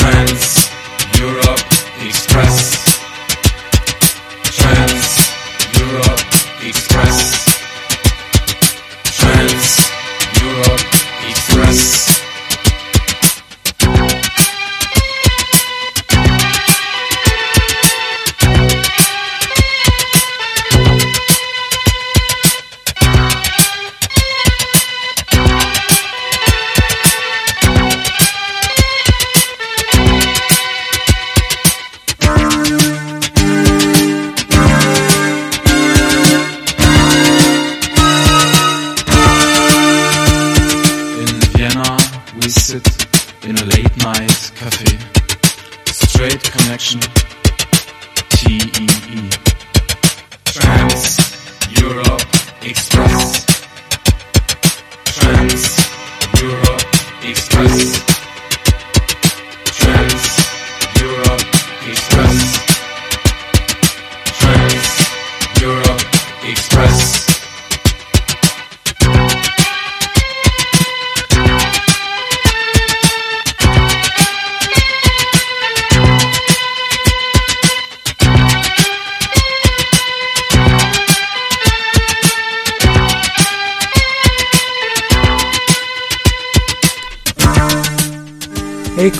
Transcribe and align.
France 0.00 0.70
Europe 1.18 1.60
Express. 2.00 2.89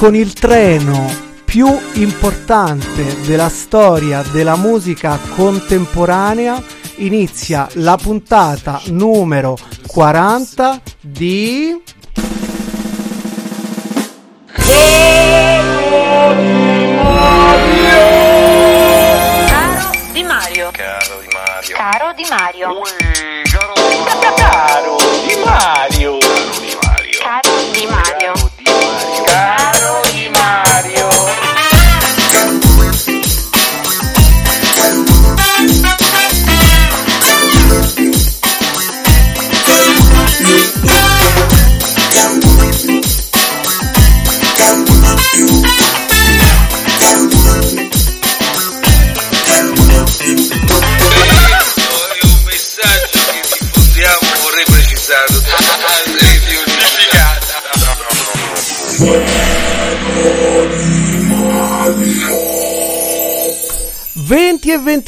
Con 0.01 0.15
il 0.15 0.33
treno 0.33 1.11
più 1.45 1.69
importante 1.97 3.21
della 3.27 3.51
storia 3.51 4.23
della 4.33 4.57
musica 4.57 5.19
contemporanea 5.37 6.59
inizia 6.97 7.69
la 7.75 7.99
puntata 8.01 8.81
numero 8.87 9.59
40 9.87 10.81
di 11.03 11.83
Caro 19.51 19.91
di 20.13 20.23
Mario. 20.23 20.71
Caro 20.73 21.21
di 21.21 21.29
Mario. 21.31 21.77
Caro 21.77 22.13
di 22.15 22.25
Mario. 22.31 22.71
Ui, 22.71 23.40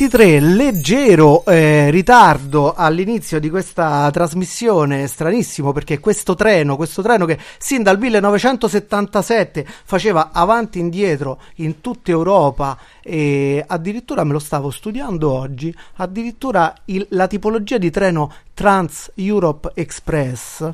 23, 0.09 0.41
leggero 0.41 1.45
eh, 1.45 1.89
ritardo 1.91 2.75
all'inizio 2.75 3.39
di 3.39 3.49
questa 3.49 4.11
trasmissione, 4.11 5.07
stranissimo 5.07 5.73
perché 5.73 6.01
questo 6.01 6.35
treno, 6.35 6.75
questo 6.75 7.03
treno 7.03 7.25
che 7.25 7.39
sin 7.59 7.85
dal 7.85 8.01
1977 8.01 9.65
faceva 9.85 10.31
avanti 10.33 10.79
e 10.79 10.81
indietro 10.81 11.39
in 11.57 11.81
tutta 11.81 12.11
Europa 12.11 12.77
e 13.01 13.65
addirittura 13.65 14.25
me 14.25 14.33
lo 14.33 14.41
stavo 14.41 14.71
studiando 14.71 15.31
oggi, 15.31 15.73
addirittura 15.97 16.75
il- 16.87 17.07
la 17.11 17.29
tipologia 17.29 17.79
di 17.79 17.91
treno 17.91 18.33
Trans 18.55 19.13
Europe 19.15 19.71
Express 19.75 20.73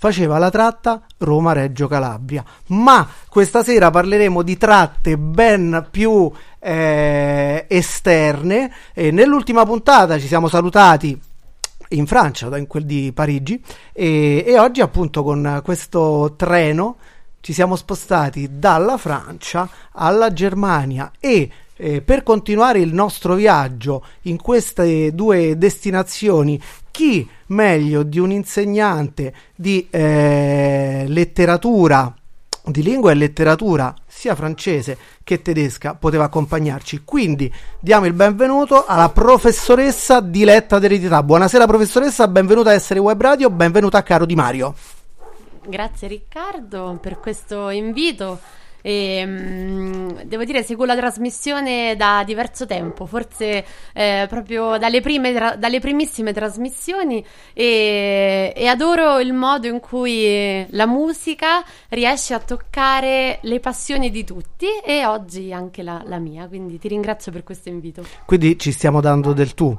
faceva 0.00 0.38
la 0.38 0.48
tratta 0.48 1.02
Roma-Reggio 1.18 1.86
Calabria. 1.86 2.42
Ma 2.68 3.06
questa 3.28 3.62
sera 3.62 3.90
parleremo 3.90 4.40
di 4.40 4.56
tratte 4.56 5.18
ben 5.18 5.88
più 5.90 6.32
eh, 6.60 7.64
esterne. 7.68 8.72
E 8.94 9.10
nell'ultima 9.10 9.64
puntata 9.64 10.18
ci 10.18 10.28
siamo 10.28 10.46
salutati 10.46 11.18
in 11.90 12.06
Francia, 12.06 12.56
in 12.56 12.68
quel 12.68 12.84
di 12.84 13.10
Parigi, 13.12 13.60
e, 13.92 14.44
e 14.46 14.58
oggi 14.58 14.80
appunto 14.80 15.24
con 15.24 15.60
questo 15.64 16.34
treno 16.36 16.96
ci 17.40 17.52
siamo 17.52 17.74
spostati 17.74 18.58
dalla 18.58 18.96
Francia 18.98 19.68
alla 19.92 20.32
Germania 20.32 21.10
e 21.18 21.50
eh, 21.76 22.02
per 22.02 22.22
continuare 22.22 22.80
il 22.80 22.92
nostro 22.92 23.34
viaggio 23.34 24.04
in 24.22 24.36
queste 24.36 25.14
due 25.14 25.56
destinazioni, 25.56 26.60
chi 26.90 27.26
meglio 27.46 28.02
di 28.02 28.18
un 28.18 28.30
insegnante 28.30 29.32
di 29.54 29.88
eh, 29.90 31.06
letteratura, 31.08 32.14
di 32.66 32.82
lingua 32.82 33.10
e 33.10 33.14
letteratura, 33.14 33.94
sia 34.06 34.34
francese 34.34 34.98
che 35.30 35.42
tedesca, 35.42 35.94
poteva 35.94 36.24
accompagnarci. 36.24 37.02
Quindi 37.04 37.52
diamo 37.78 38.06
il 38.06 38.14
benvenuto 38.14 38.84
alla 38.84 39.10
professoressa 39.10 40.18
Diletta 40.18 40.80
d'eredità. 40.80 41.22
Buonasera 41.22 41.68
professoressa, 41.68 42.26
benvenuta 42.26 42.70
a 42.70 42.72
Essere 42.72 42.98
Web 42.98 43.20
Radio, 43.20 43.48
benvenuta 43.48 43.98
a 43.98 44.02
Caro 44.02 44.26
Di 44.26 44.34
Mario. 44.34 44.74
Grazie 45.64 46.08
Riccardo 46.08 46.98
per 47.00 47.20
questo 47.20 47.68
invito. 47.68 48.40
E, 48.82 49.22
mm, 49.26 50.08
devo 50.24 50.44
dire, 50.44 50.62
seguo 50.62 50.84
la 50.84 50.96
trasmissione 50.96 51.96
da 51.96 52.22
diverso 52.24 52.66
tempo, 52.66 53.06
forse 53.06 53.64
eh, 53.92 54.26
proprio 54.28 54.78
dalle, 54.78 55.00
prime 55.00 55.32
tra- 55.32 55.56
dalle 55.56 55.80
primissime 55.80 56.32
trasmissioni 56.32 57.24
e, 57.52 58.52
e 58.54 58.66
adoro 58.66 59.18
il 59.20 59.32
modo 59.32 59.66
in 59.66 59.80
cui 59.80 60.66
la 60.70 60.86
musica 60.86 61.64
riesce 61.88 62.34
a 62.34 62.38
toccare 62.38 63.38
le 63.42 63.60
passioni 63.60 64.10
di 64.10 64.24
tutti 64.24 64.66
e 64.84 65.04
oggi 65.04 65.52
anche 65.52 65.82
la, 65.82 66.02
la 66.06 66.18
mia, 66.18 66.46
quindi 66.46 66.78
ti 66.78 66.88
ringrazio 66.88 67.32
per 67.32 67.42
questo 67.42 67.68
invito. 67.68 68.04
Quindi 68.26 68.58
ci 68.58 68.72
stiamo 68.72 69.00
dando 69.00 69.32
del 69.32 69.54
tu. 69.54 69.76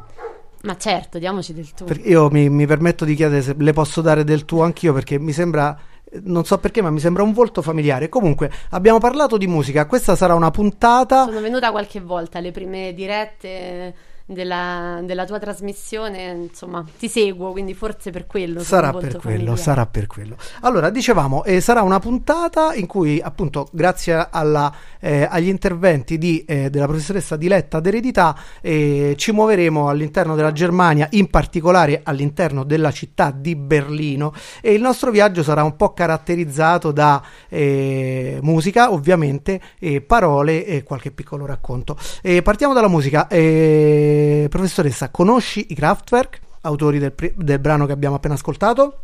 Ma 0.63 0.77
certo, 0.77 1.17
diamoci 1.17 1.53
del 1.53 1.73
tu. 1.73 1.85
Perché 1.85 2.07
io 2.07 2.29
mi, 2.29 2.47
mi 2.49 2.67
permetto 2.67 3.03
di 3.03 3.15
chiedere 3.15 3.41
se 3.41 3.55
le 3.57 3.73
posso 3.73 4.01
dare 4.01 4.23
del 4.23 4.45
tu 4.45 4.59
anch'io 4.61 4.93
perché 4.93 5.17
mi 5.17 5.31
sembra 5.31 5.75
non 6.23 6.45
so 6.45 6.57
perché, 6.57 6.81
ma 6.81 6.89
mi 6.89 6.99
sembra 6.99 7.23
un 7.23 7.33
volto 7.33 7.61
familiare. 7.61 8.09
Comunque, 8.09 8.51
abbiamo 8.71 8.99
parlato 8.99 9.37
di 9.37 9.47
musica. 9.47 9.85
Questa 9.85 10.15
sarà 10.15 10.33
una 10.33 10.51
puntata. 10.51 11.25
Sono 11.25 11.41
venuta 11.41 11.71
qualche 11.71 11.99
volta 11.99 12.37
alle 12.37 12.51
prime 12.51 12.93
dirette 12.93 13.93
della, 14.33 15.01
della 15.03 15.25
tua 15.25 15.39
trasmissione, 15.39 16.47
insomma, 16.49 16.85
ti 16.97 17.07
seguo, 17.07 17.51
quindi 17.51 17.73
forse 17.73 18.11
per 18.11 18.25
quello. 18.25 18.61
Sarà 18.61 18.91
per 18.91 19.17
quello, 19.17 19.19
familiare. 19.19 19.57
sarà 19.57 19.85
per 19.85 20.07
quello. 20.07 20.35
Allora, 20.61 20.89
dicevamo, 20.89 21.43
eh, 21.43 21.61
sarà 21.61 21.81
una 21.81 21.99
puntata 21.99 22.73
in 22.73 22.87
cui, 22.87 23.19
appunto, 23.21 23.67
grazie 23.71 24.27
alla, 24.29 24.73
eh, 24.99 25.27
agli 25.29 25.47
interventi 25.47 26.17
di, 26.17 26.43
eh, 26.45 26.69
della 26.69 26.87
professoressa 26.87 27.35
Diletta 27.35 27.79
d'eredità, 27.79 28.35
eh, 28.61 29.15
ci 29.17 29.31
muoveremo 29.31 29.89
all'interno 29.89 30.35
della 30.35 30.51
Germania, 30.51 31.07
in 31.11 31.29
particolare 31.29 32.01
all'interno 32.03 32.63
della 32.63 32.91
città 32.91 33.31
di 33.35 33.55
Berlino. 33.55 34.33
E 34.61 34.73
il 34.73 34.81
nostro 34.81 35.11
viaggio 35.11 35.43
sarà 35.43 35.63
un 35.63 35.75
po' 35.75 35.93
caratterizzato 35.93 36.91
da 36.91 37.21
eh, 37.49 38.39
musica, 38.41 38.91
ovviamente, 38.91 39.59
e 39.79 40.01
parole 40.01 40.65
e 40.65 40.83
qualche 40.83 41.11
piccolo 41.11 41.45
racconto. 41.45 41.97
Eh, 42.21 42.41
partiamo 42.41 42.73
dalla 42.73 42.87
musica. 42.87 43.27
Eh, 43.27 44.20
professoressa, 44.49 45.09
conosci 45.09 45.67
i 45.69 45.75
Kraftwerk, 45.75 46.39
autori 46.61 46.99
del, 46.99 47.13
del 47.35 47.59
brano 47.59 47.85
che 47.85 47.91
abbiamo 47.91 48.15
appena 48.15 48.35
ascoltato? 48.35 49.01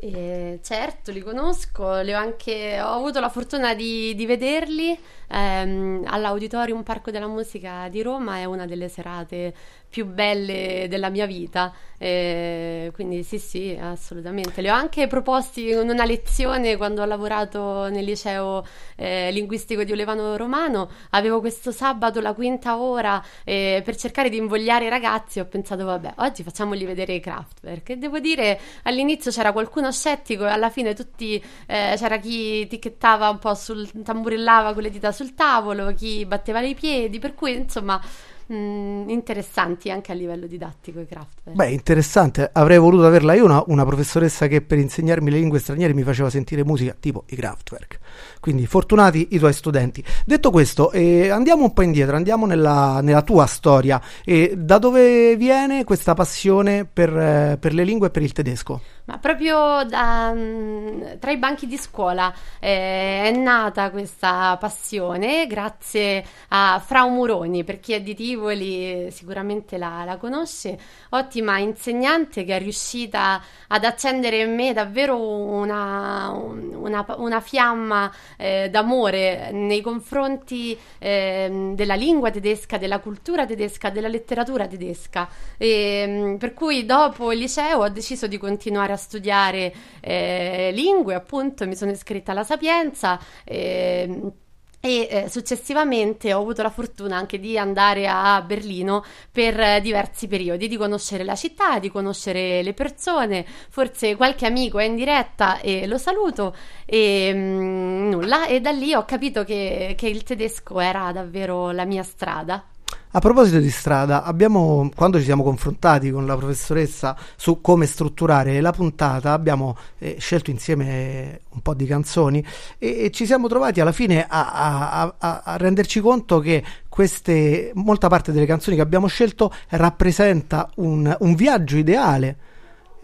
Eh, 0.00 0.60
certo, 0.62 1.10
li 1.10 1.20
conosco, 1.20 2.00
li 2.00 2.12
ho 2.12 2.18
anche 2.18 2.80
ho 2.80 2.92
avuto 2.92 3.18
la 3.18 3.28
fortuna 3.28 3.74
di, 3.74 4.14
di 4.14 4.26
vederli 4.26 4.98
ehm, 5.28 6.04
all'Auditorium 6.06 6.82
Parco 6.82 7.10
della 7.10 7.28
Musica 7.28 7.88
di 7.88 8.02
Roma, 8.02 8.38
è 8.38 8.44
una 8.44 8.66
delle 8.66 8.88
serate 8.88 9.54
più 9.88 10.04
belle 10.04 10.86
della 10.88 11.08
mia 11.08 11.26
vita, 11.26 11.72
eh, 11.96 12.90
quindi 12.94 13.22
sì 13.22 13.38
sì, 13.38 13.78
assolutamente. 13.80 14.60
Li 14.60 14.68
ho 14.68 14.74
anche 14.74 15.06
proposti 15.06 15.70
in 15.70 15.88
una 15.88 16.04
lezione 16.04 16.76
quando 16.76 17.02
ho 17.02 17.06
lavorato 17.06 17.88
nel 17.88 18.04
liceo 18.04 18.64
eh, 18.96 19.30
linguistico 19.32 19.84
di 19.84 19.92
Olevano 19.92 20.36
Romano, 20.36 20.90
avevo 21.10 21.40
questo 21.40 21.72
sabato 21.72 22.20
la 22.20 22.34
quinta 22.34 22.78
ora 22.78 23.22
eh, 23.44 23.82
per 23.84 23.96
cercare 23.96 24.28
di 24.28 24.36
invogliare 24.36 24.86
i 24.86 24.88
ragazzi, 24.90 25.40
ho 25.40 25.46
pensato 25.46 25.84
vabbè, 25.84 26.14
oggi 26.18 26.42
facciamogli 26.42 26.84
vedere 26.84 27.14
i 27.14 27.20
Kraftwerk. 27.20 27.90
E 27.90 27.96
devo 27.96 28.18
dire 28.18 28.60
all'inizio 28.82 29.30
c'era 29.30 29.52
qualcuno 29.52 29.90
scettico 29.90 30.44
e 30.44 30.50
alla 30.50 30.70
fine 30.70 30.94
tutti 30.94 31.42
eh, 31.66 31.94
c'era 31.96 32.18
chi 32.18 32.66
ticchettava 32.66 33.28
un 33.30 33.38
po' 33.38 33.54
sul 33.54 33.88
tamburellava 34.02 34.74
con 34.74 34.82
le 34.82 34.90
dita 34.90 35.12
sul 35.18 35.34
tavolo, 35.34 35.92
chi 35.94 36.24
batteva 36.26 36.60
i 36.60 36.74
piedi, 36.74 37.18
per 37.18 37.34
cui 37.34 37.56
insomma 37.56 38.00
mh, 38.46 39.08
interessanti 39.08 39.90
anche 39.90 40.12
a 40.12 40.14
livello 40.14 40.46
didattico 40.46 41.00
i 41.00 41.06
Kraftwerk. 41.06 41.56
Beh, 41.56 41.70
interessante. 41.70 42.48
Avrei 42.52 42.78
voluto 42.78 43.04
averla 43.04 43.34
io, 43.34 43.44
una, 43.44 43.60
una 43.66 43.84
professoressa 43.84 44.46
che 44.46 44.62
per 44.62 44.78
insegnarmi 44.78 45.28
le 45.28 45.38
lingue 45.38 45.58
straniere 45.58 45.92
mi 45.92 46.04
faceva 46.04 46.30
sentire 46.30 46.64
musica 46.64 46.94
tipo 46.98 47.24
i 47.30 47.36
Kraftwerk. 47.36 47.98
Quindi 48.38 48.66
fortunati 48.66 49.28
i 49.32 49.38
tuoi 49.38 49.52
studenti. 49.52 50.04
Detto 50.24 50.52
questo, 50.52 50.92
eh, 50.92 51.30
andiamo 51.30 51.64
un 51.64 51.72
po' 51.72 51.82
indietro, 51.82 52.14
andiamo 52.14 52.46
nella, 52.46 53.00
nella 53.00 53.22
tua 53.22 53.46
storia. 53.46 54.00
E 54.24 54.54
da 54.56 54.78
dove 54.78 55.34
viene 55.34 55.82
questa 55.82 56.14
passione 56.14 56.84
per, 56.84 57.16
eh, 57.16 57.56
per 57.58 57.74
le 57.74 57.82
lingue 57.82 58.06
e 58.06 58.10
per 58.10 58.22
il 58.22 58.32
tedesco? 58.32 58.80
Ma 59.08 59.16
proprio 59.16 59.84
da, 59.84 60.34
mh, 60.34 61.18
tra 61.18 61.30
i 61.30 61.38
banchi 61.38 61.66
di 61.66 61.78
scuola 61.78 62.30
eh, 62.60 63.22
è 63.22 63.30
nata 63.34 63.90
questa 63.90 64.58
passione 64.60 65.46
grazie 65.46 66.22
a 66.48 66.78
Frau 66.84 67.08
Muroni, 67.08 67.64
per 67.64 67.80
chi 67.80 67.94
è 67.94 68.02
di 68.02 68.14
Tivoli 68.14 69.10
sicuramente 69.10 69.78
la, 69.78 70.04
la 70.04 70.18
conosce, 70.18 70.78
ottima 71.08 71.56
insegnante 71.56 72.44
che 72.44 72.56
è 72.56 72.58
riuscita 72.58 73.40
ad 73.68 73.84
accendere 73.84 74.42
in 74.42 74.54
me 74.54 74.74
davvero 74.74 75.18
una, 75.18 76.28
una, 76.32 77.06
una 77.16 77.40
fiamma 77.40 78.12
eh, 78.36 78.68
d'amore 78.68 79.50
nei 79.52 79.80
confronti 79.80 80.78
ehm, 80.98 81.74
della 81.74 81.94
lingua 81.94 82.30
tedesca, 82.30 82.76
della 82.76 82.98
cultura 82.98 83.46
tedesca, 83.46 83.88
della 83.88 84.08
letteratura 84.08 84.66
tedesca. 84.66 85.26
E, 85.56 86.06
mh, 86.06 86.36
per 86.36 86.52
cui 86.52 86.84
dopo 86.84 87.32
il 87.32 87.38
liceo 87.38 87.84
ho 87.84 87.88
deciso 87.88 88.26
di 88.26 88.36
continuare 88.36 88.92
a 88.92 88.96
studiare 88.98 89.72
eh, 90.00 90.70
lingue, 90.74 91.14
appunto 91.14 91.66
mi 91.66 91.74
sono 91.74 91.90
iscritta 91.92 92.32
alla 92.32 92.44
Sapienza. 92.44 93.18
ehm, 93.44 94.32
e 94.80 95.08
eh, 95.10 95.28
successivamente 95.28 96.32
ho 96.32 96.40
avuto 96.40 96.62
la 96.62 96.70
fortuna 96.70 97.16
anche 97.16 97.40
di 97.40 97.58
andare 97.58 98.06
a 98.06 98.40
Berlino 98.42 99.04
per 99.30 99.58
eh, 99.58 99.80
diversi 99.80 100.28
periodi, 100.28 100.68
di 100.68 100.76
conoscere 100.76 101.24
la 101.24 101.34
città, 101.34 101.80
di 101.80 101.90
conoscere 101.90 102.62
le 102.62 102.74
persone, 102.74 103.44
forse 103.70 104.14
qualche 104.14 104.46
amico 104.46 104.78
è 104.78 104.84
in 104.84 104.94
diretta 104.94 105.58
e 105.60 105.86
lo 105.88 105.98
saluto 105.98 106.54
e 106.86 107.32
mm, 107.34 108.10
nulla, 108.10 108.46
e 108.46 108.60
da 108.60 108.70
lì 108.70 108.94
ho 108.94 109.04
capito 109.04 109.42
che, 109.44 109.94
che 109.96 110.08
il 110.08 110.22
tedesco 110.22 110.78
era 110.78 111.10
davvero 111.12 111.72
la 111.72 111.84
mia 111.84 112.04
strada. 112.04 112.64
A 113.12 113.20
proposito 113.20 113.58
di 113.58 113.70
strada, 113.70 114.22
abbiamo, 114.22 114.90
quando 114.94 115.18
ci 115.18 115.24
siamo 115.24 115.42
confrontati 115.42 116.10
con 116.10 116.26
la 116.26 116.36
professoressa 116.36 117.16
su 117.36 117.62
come 117.62 117.86
strutturare 117.86 118.60
la 118.60 118.70
puntata, 118.70 119.32
abbiamo 119.32 119.76
eh, 119.98 120.16
scelto 120.18 120.50
insieme 120.50 121.40
un 121.50 121.62
po' 121.62 121.72
di 121.72 121.86
canzoni 121.86 122.44
e, 122.78 123.04
e 123.04 123.10
ci 123.10 123.24
siamo 123.24 123.48
trovati 123.48 123.80
alla 123.80 123.92
fine 123.92 124.26
a, 124.28 124.52
a- 124.52 125.14
a- 125.18 125.42
a 125.42 125.56
renderci 125.56 126.00
conto 126.00 126.38
che 126.38 126.62
queste, 126.88 127.72
molta 127.74 128.08
parte 128.08 128.30
delle 128.30 128.46
canzoni 128.46 128.76
che 128.76 128.82
abbiamo 128.82 129.06
scelto 129.06 129.52
rappresenta 129.68 130.70
un, 130.76 131.14
un 131.20 131.34
viaggio 131.34 131.76
ideale. 131.78 132.36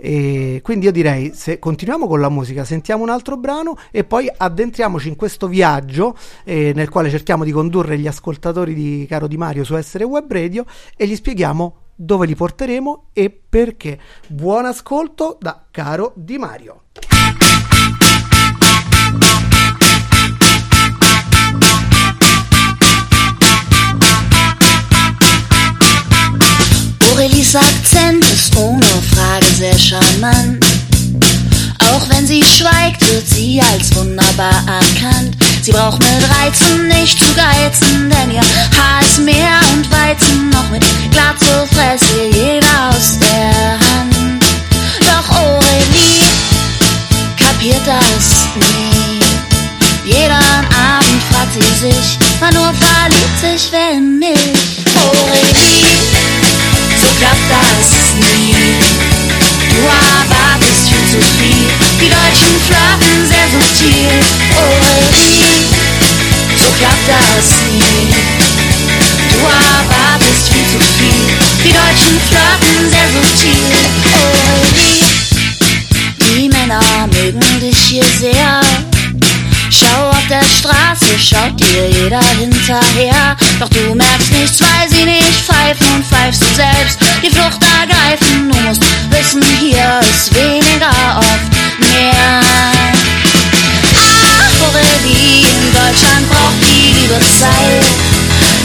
E 0.04 0.60
quindi 0.62 0.84
io 0.84 0.92
direi 0.92 1.32
se 1.32 1.58
continuiamo 1.58 2.06
con 2.06 2.20
la 2.20 2.28
musica, 2.28 2.66
sentiamo 2.66 3.02
un 3.02 3.08
altro 3.08 3.38
brano 3.38 3.78
e 3.90 4.04
poi 4.04 4.30
addentriamoci 4.36 5.08
in 5.08 5.16
questo 5.16 5.48
viaggio 5.48 6.14
eh, 6.44 6.72
nel 6.74 6.90
quale 6.90 7.08
cerchiamo 7.08 7.42
di 7.42 7.50
condurre 7.50 7.98
gli 7.98 8.06
ascoltatori 8.06 8.74
di 8.74 9.06
Caro 9.08 9.26
Di 9.26 9.38
Mario 9.38 9.64
su 9.64 9.74
Essere 9.74 10.04
Web 10.04 10.30
Radio 10.30 10.66
e 10.94 11.06
gli 11.06 11.16
spieghiamo 11.16 11.76
dove 11.94 12.26
li 12.26 12.34
porteremo 12.34 13.06
e 13.14 13.30
perché. 13.30 13.98
Buon 14.26 14.66
ascolto 14.66 15.38
da 15.40 15.64
Caro 15.70 16.12
Di 16.16 16.36
Mario. 16.36 16.82
Ohne 27.16 27.42
Frage 27.42 28.33
charmant. 30.24 30.64
Auch 31.80 32.08
wenn 32.08 32.26
sie 32.26 32.42
schweigt, 32.42 33.00
wird 33.10 33.28
sie 33.28 33.60
als 33.60 33.94
wunderbar 33.94 34.62
erkannt. 34.66 35.36
Sie 35.62 35.72
braucht 35.72 36.00
mit 36.00 36.30
Reizen 36.38 36.88
nicht 36.88 37.18
zu 37.18 37.32
geizen, 37.34 38.10
denn 38.10 38.30
ihr 38.30 38.40
Haar 38.40 39.02
ist 39.02 39.18
mehr 39.18 39.58
und 39.72 39.90
Weizen. 39.90 40.50
Noch 40.50 40.70
mit 40.70 40.84
Glatze 41.10 41.66
fräst 41.72 42.04
ihr 42.16 42.30
jeder 42.30 42.90
aus 42.90 43.18
der 43.18 43.78
Hand. 43.80 44.44
Doch 45.00 45.36
Aurelie 45.36 46.26
kapiert 47.36 47.82
das 47.86 48.44
nie. 48.56 49.20
Jeden 50.04 50.32
Abend 50.32 51.22
fragt 51.30 51.54
sie 51.54 51.88
sich, 51.88 52.18
wann 52.40 52.54
nur 52.54 52.72
verliebt 52.74 53.40
sich 53.40 53.72
wer 53.72 53.92
in 53.92 54.18
mich. 54.18 54.84
Aurelie 54.96 55.84
so 57.00 57.08
klappt 57.18 57.50
das 57.50 58.14
nie. 58.14 59.13
Boah, 59.80 60.24
war 60.28 60.58
viel 60.88 61.04
zu 61.08 61.20
viel. 61.38 61.68
Die 62.00 62.08
Deutschen 62.08 62.54
tragen 62.68 63.26
sehr 63.26 63.48
subtil. 63.50 64.08
Oh, 64.56 65.10
ich, 65.10 65.40
so 66.60 66.68
klappt 66.78 67.08
das 67.08 67.48
nie. 67.72 68.14
Du 69.30 69.46
aber 69.46 70.18
bist 70.18 70.48
viel 70.52 70.66
zu 70.66 70.78
viel. 70.98 71.26
Die 71.64 71.72
Deutschen 71.72 72.20
flirten 72.28 72.90
sehr 72.90 73.08
subtil. 73.12 73.72
Oh, 74.12 74.66
ich, 74.76 75.02
die 76.18 76.48
Männer 76.48 77.08
mögen 77.10 77.60
dich 77.60 77.78
hier 77.78 78.04
sehr 78.20 78.60
schaut 81.24 81.58
dir 81.58 81.88
jeder 81.88 82.20
hinterher. 82.38 83.36
Doch 83.58 83.68
du 83.68 83.94
merkst 83.94 84.30
nichts, 84.32 84.60
weil 84.60 84.88
sie 84.88 85.04
nicht 85.04 85.40
pfeifen 85.46 85.86
und 85.94 86.04
pfeifst 86.04 86.42
du 86.42 86.46
selbst. 86.54 86.98
Die 87.22 87.30
Flucht 87.30 87.60
ergreifen, 87.80 88.50
du 88.50 88.60
musst 88.60 88.82
wissen, 89.10 89.42
hier 89.60 90.00
ist 90.00 90.34
weniger 90.34 91.18
oft 91.18 91.50
mehr. 91.78 92.40
Ach, 93.96 94.68
Aurelie, 94.68 95.46
in 95.48 95.72
Deutschland 95.72 96.28
braucht 96.28 96.60
die 96.62 96.92
Liebe 97.00 97.18
Zeit. 97.20 97.84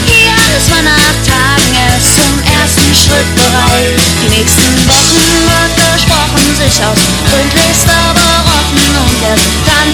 Hier 0.06 0.36
ist 0.56 0.68
man 0.70 0.84
nach 0.84 1.16
Tagen 1.24 1.70
erst 1.88 2.16
zum 2.16 2.34
ersten 2.44 2.92
Schritt 2.94 3.30
bereit. 3.34 3.96
Die 4.22 4.28
nächsten 4.36 4.88
Wochen 4.88 5.26
wird 5.48 5.72
gesprochen, 5.76 6.44
sich 6.56 6.76
aus 6.84 7.00
gründlichster 7.30 8.02
beroffen 8.14 8.96
und 9.00 9.22
erst 9.30 9.48
dann 9.66 9.88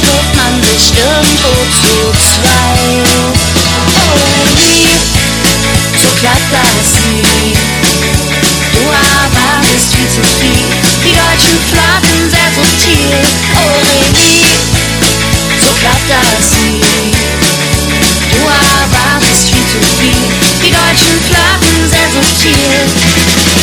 sich 0.67 0.91
irgendwo 0.99 1.53
zu 1.71 1.95
zweit. 2.19 3.07
Aurelie, 3.95 4.99
so 6.03 6.09
klappt 6.19 6.51
das 6.51 6.91
nie. 7.07 7.55
Du 8.75 8.83
erwartest 8.83 9.95
viel 9.95 10.09
zu 10.09 10.23
viel, 10.41 10.67
die 11.05 11.15
Deutschen 11.15 11.59
flirten 11.71 12.31
sehr 12.31 12.51
subtil. 12.57 13.15
Aurelie, 13.55 14.51
so 15.63 15.71
klappt 15.81 16.11
das 16.11 16.49
nie. 16.67 17.15
Du 18.33 18.43
erwartest 18.43 19.45
viel 19.51 19.67
zu 19.71 19.81
viel, 20.01 20.25
die 20.63 20.71
Deutschen 20.71 21.17
flirten 21.29 21.91
sehr 21.91 22.11
subtil. 22.11 23.56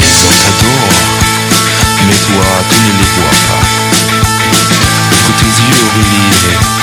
Les 0.00 0.14
gens 0.20 0.36
t'adorent, 0.40 1.04
mais 2.06 2.18
toi, 2.26 2.48
tu 2.70 2.76
ne 2.80 2.92
les 2.98 3.10
vois 3.14 3.38
pas. 3.48 3.64
Ouvre 5.12 5.32
tes 5.38 5.52
yeux, 5.70 5.90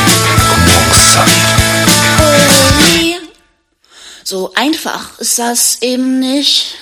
et 0.08 0.20
commence 0.50 1.08
vivre. 1.26 1.56
Aurelie, 2.20 3.18
so 4.24 4.38
einfach 4.56 5.04
ist 5.20 5.40
das 5.40 5.78
eben 5.82 6.20
nicht. 6.20 6.78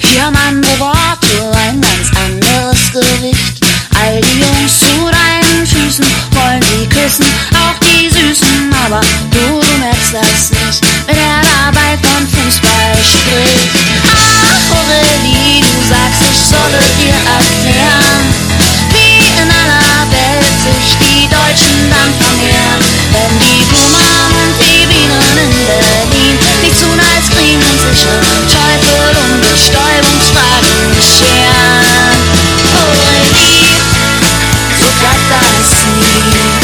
Hier 0.00 0.26
andere 0.26 0.78
Worte, 0.80 1.28
ein 1.66 1.80
ganz 1.80 2.08
anderes 2.26 2.92
Gewicht. 2.92 3.64
All 3.94 4.20
die 4.20 4.40
Jungs 4.40 4.78
zu 4.80 4.92
deinen 5.10 5.66
Füßen 5.66 6.04
wollen 6.32 6.62
sie 6.62 6.86
küssen, 6.88 7.26
auch 7.54 7.78
die 7.80 8.10
Süßen, 8.10 8.74
aber 8.84 9.00
du, 9.30 9.60
du 9.60 9.78
merkst 9.78 10.14
das 10.14 10.50
nicht, 10.50 10.84
wenn 11.06 11.18
er 11.18 11.40
dabei 11.42 11.98
von 12.02 12.26
Fußball 12.26 12.94
spricht. 13.04 13.70
Ach, 14.06 14.76
Aurelie, 14.76 15.60
du 15.60 15.74
sagst, 15.88 16.22
ich 16.22 16.40
solle 16.48 16.80
dir 16.98 17.14
erklären, 17.14 18.24
wie 18.92 19.20
in 19.42 19.50
aller 19.50 20.04
Welt 20.10 20.56
sich 20.64 20.96
die 20.98 21.28
Deutschen 21.28 21.90
dann 21.90 22.12
vermehren, 22.20 22.82
wenn 23.12 23.38
die 23.38 23.64
Blumen 23.68 24.32
und 24.44 24.54
die 24.60 24.86
Bienen 24.86 25.38
in 25.44 25.52
Berlin 25.66 26.38
nicht 26.62 26.80
tun 26.80 26.98
als 27.00 27.28
und 27.28 27.96
sich 27.96 28.06
um 28.08 28.40
Teufel 28.48 29.16
und 29.24 29.40
Bestäubungsfragen 29.42 30.96
scheren. 31.00 32.18
Aurelie, 32.74 33.76
so 34.80 34.88
klappt 35.00 35.28
das 35.30 35.84
nie. 36.00 36.63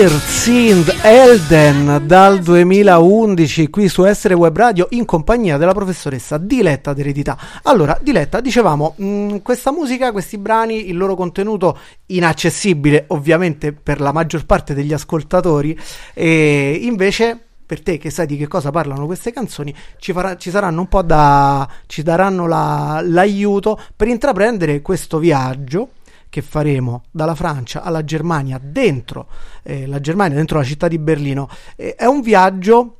Bir 0.00 0.08
Sind 0.08 0.88
Elden 1.02 2.04
dal 2.06 2.38
2011 2.38 3.68
qui 3.68 3.86
su 3.86 4.06
Essere 4.06 4.32
Web 4.32 4.56
Radio 4.56 4.86
in 4.92 5.04
compagnia 5.04 5.58
della 5.58 5.74
professoressa 5.74 6.38
Diletta 6.38 6.94
d'Eredità. 6.94 7.36
Allora, 7.64 7.98
Diletta, 8.00 8.40
dicevamo, 8.40 8.94
mh, 8.96 9.36
questa 9.42 9.70
musica, 9.70 10.10
questi 10.10 10.38
brani, 10.38 10.88
il 10.88 10.96
loro 10.96 11.14
contenuto 11.14 11.76
inaccessibile 12.06 13.04
ovviamente 13.08 13.74
per 13.74 14.00
la 14.00 14.10
maggior 14.10 14.46
parte 14.46 14.72
degli 14.72 14.94
ascoltatori 14.94 15.78
e 16.14 16.78
invece 16.80 17.38
per 17.66 17.82
te 17.82 17.98
che 17.98 18.08
sai 18.08 18.24
di 18.24 18.38
che 18.38 18.48
cosa 18.48 18.70
parlano 18.70 19.04
queste 19.04 19.32
canzoni, 19.32 19.72
ci, 19.98 20.12
farà- 20.12 20.38
ci 20.38 20.48
saranno 20.50 20.80
un 20.80 20.88
po' 20.88 21.02
da. 21.02 21.68
ci 21.86 22.02
daranno 22.02 22.46
la- 22.48 23.02
l'aiuto 23.04 23.78
per 23.94 24.08
intraprendere 24.08 24.80
questo 24.80 25.18
viaggio 25.18 25.90
che 26.30 26.40
faremo 26.40 27.02
dalla 27.10 27.34
Francia 27.34 27.82
alla 27.82 28.04
Germania 28.04 28.58
dentro 28.62 29.26
eh, 29.62 29.86
la 29.86 30.00
Germania, 30.00 30.36
dentro 30.36 30.56
la 30.56 30.64
città 30.64 30.88
di 30.88 30.98
Berlino. 30.98 31.48
Eh, 31.76 31.94
è 31.94 32.06
un 32.06 32.22
viaggio. 32.22 32.96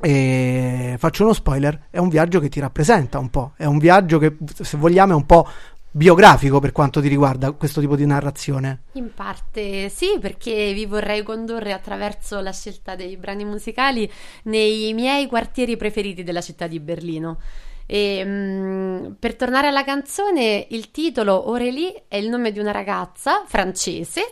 eh, 0.00 0.96
faccio 0.98 1.22
uno 1.22 1.32
spoiler: 1.32 1.86
è 1.88 1.98
un 1.98 2.10
viaggio 2.10 2.40
che 2.40 2.50
ti 2.50 2.60
rappresenta 2.60 3.18
un 3.18 3.30
po'. 3.30 3.52
È 3.56 3.64
un 3.64 3.78
viaggio 3.78 4.18
che, 4.18 4.36
se 4.60 4.76
vogliamo, 4.76 5.12
è 5.12 5.16
un 5.16 5.24
po' 5.24 5.48
biografico 5.96 6.58
per 6.58 6.72
quanto 6.72 7.00
ti 7.00 7.06
riguarda 7.06 7.52
questo 7.52 7.80
tipo 7.80 7.94
di 7.94 8.04
narrazione. 8.04 8.82
In 8.94 9.14
parte 9.14 9.88
sì, 9.88 10.18
perché 10.20 10.72
vi 10.74 10.86
vorrei 10.86 11.22
condurre 11.22 11.72
attraverso 11.72 12.40
la 12.40 12.52
scelta 12.52 12.96
dei 12.96 13.16
brani 13.16 13.44
musicali 13.44 14.10
nei 14.44 14.92
miei 14.92 15.28
quartieri 15.28 15.76
preferiti 15.76 16.24
della 16.24 16.40
città 16.40 16.66
di 16.66 16.80
Berlino. 16.80 17.38
E, 17.86 18.22
mm, 18.24 19.12
per 19.18 19.36
tornare 19.36 19.68
alla 19.68 19.84
canzone, 19.84 20.66
il 20.70 20.90
titolo 20.90 21.44
Aurélie 21.44 22.04
è 22.08 22.16
il 22.16 22.28
nome 22.28 22.52
di 22.52 22.58
una 22.58 22.72
ragazza 22.72 23.44
francese 23.46 24.22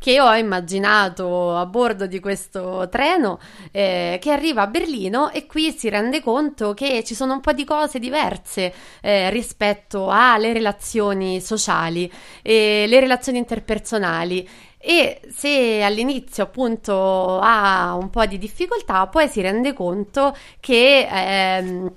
che 0.00 0.18
ho 0.18 0.34
immaginato 0.34 1.54
a 1.54 1.66
bordo 1.66 2.06
di 2.06 2.20
questo 2.20 2.88
treno 2.90 3.38
eh, 3.70 4.18
che 4.20 4.32
arriva 4.32 4.62
a 4.62 4.66
Berlino 4.66 5.30
e 5.30 5.44
qui 5.44 5.72
si 5.72 5.90
rende 5.90 6.22
conto 6.22 6.72
che 6.72 7.04
ci 7.04 7.14
sono 7.14 7.34
un 7.34 7.40
po' 7.40 7.52
di 7.52 7.64
cose 7.64 7.98
diverse 7.98 8.72
eh, 9.02 9.28
rispetto 9.28 10.08
alle 10.08 10.54
relazioni 10.54 11.40
sociali 11.42 12.10
e 12.42 12.86
le 12.88 12.98
relazioni 12.98 13.38
interpersonali. 13.38 14.48
E 14.78 15.20
se 15.28 15.82
all'inizio 15.82 16.44
appunto 16.44 17.38
ha 17.38 17.94
un 17.94 18.08
po' 18.08 18.24
di 18.24 18.38
difficoltà, 18.38 19.06
poi 19.08 19.28
si 19.28 19.42
rende 19.42 19.74
conto 19.74 20.34
che 20.58 21.06
ehm, 21.10 21.92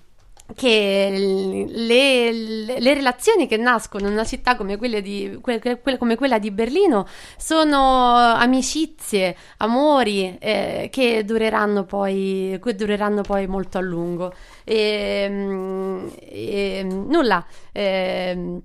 che 0.55 1.65
le, 1.67 2.31
le- 2.31 2.93
relazioni 2.93 3.47
che 3.47 3.57
nascono 3.57 4.07
in 4.07 4.13
una 4.13 4.25
città 4.25 4.55
come, 4.55 4.77
di, 5.01 5.39
que- 5.41 5.59
come 5.97 6.15
quella 6.15 6.37
di 6.37 6.51
Berlino 6.51 7.07
sono 7.37 8.13
amicizie, 8.35 9.35
amori 9.57 10.37
eh, 10.39 10.89
che 10.91 11.23
dureranno 11.25 11.85
poi, 11.85 12.59
che 12.61 12.75
dureranno 12.75 13.21
poi 13.21 13.47
molto 13.47 13.77
a 13.77 13.81
lungo. 13.81 14.33
E, 14.63 15.27
mm, 15.29 16.07
e, 16.19 16.83
nulla. 16.83 17.45
ehm, 17.71 18.61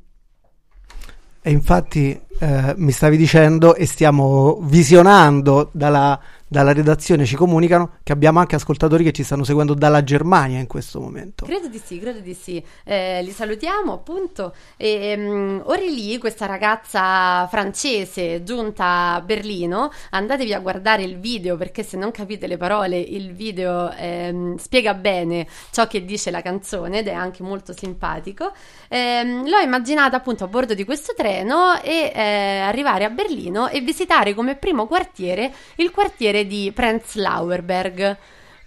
E 1.41 1.51
infatti 1.51 2.21
eh, 2.41 2.75
mi 2.77 2.91
stavi 2.93 3.17
dicendo 3.17 3.75
e 3.75 3.87
stiamo 3.87 4.59
visionando 4.63 5.71
dalla, 5.73 6.21
dalla 6.49 6.73
redazione, 6.73 7.27
ci 7.27 7.37
comunicano 7.37 7.99
che 8.03 8.13
abbiamo 8.13 8.39
anche 8.39 8.57
ascoltatori 8.57 9.05
che 9.05 9.13
ci 9.13 9.23
stanno 9.23 9.45
seguendo 9.45 9.75
dalla 9.75 10.03
Germania 10.03 10.59
in 10.59 10.67
questo 10.67 11.01
momento. 11.01 11.45
Credo 11.45 11.69
di 11.69 11.81
sì, 11.83 12.01
credo 12.01 12.21
di 12.21 12.35
sì. 12.35 12.63
Eh, 12.85 13.23
li 13.23 13.31
salutiamo 13.31 13.93
appunto. 13.93 14.55
E, 14.77 15.15
um, 15.17 15.63
Aurélie, 15.67 16.19
questa 16.19 16.47
ragazza 16.47 17.47
francese 17.49 18.43
giunta 18.43 19.15
a 19.15 19.21
Berlino, 19.21 19.91
andatevi 20.11 20.55
a 20.55 20.61
guardare 20.61 21.03
il 21.03 21.19
video 21.19 21.57
perché 21.57 21.83
se 21.83 21.97
non 21.97 22.11
capite 22.11 22.47
le 22.47 22.57
parole, 22.57 22.99
il 22.99 23.33
video 23.35 23.93
ehm, 23.93 24.57
spiega 24.57 24.95
bene 24.95 25.47
ciò 25.71 25.87
che 25.87 26.05
dice 26.05 26.31
la 26.31 26.41
canzone 26.41 27.01
ed 27.01 27.09
è 27.09 27.13
anche 27.13 27.43
molto 27.43 27.75
simpatico. 27.75 28.53
Ehm, 28.89 29.49
l'ho 29.49 29.59
immaginata 29.59 30.17
appunto 30.17 30.45
a 30.45 30.49
bordo 30.49 30.73
di 30.75 30.85
questo 30.85 31.13
treno 31.15 31.81
e 31.83 32.11
eh, 32.15 32.59
arrivare 32.61 33.05
a 33.05 33.11
Berlino 33.11 33.69
e 33.69 33.81
visitare 33.81 34.35
come 34.35 34.57
primo 34.57 34.87
quartiere 34.87 35.53
il 35.77 35.91
quartiere 35.91 36.38
di 36.47 36.71
Prenzlauer 36.75 37.63
Berg 37.63 38.17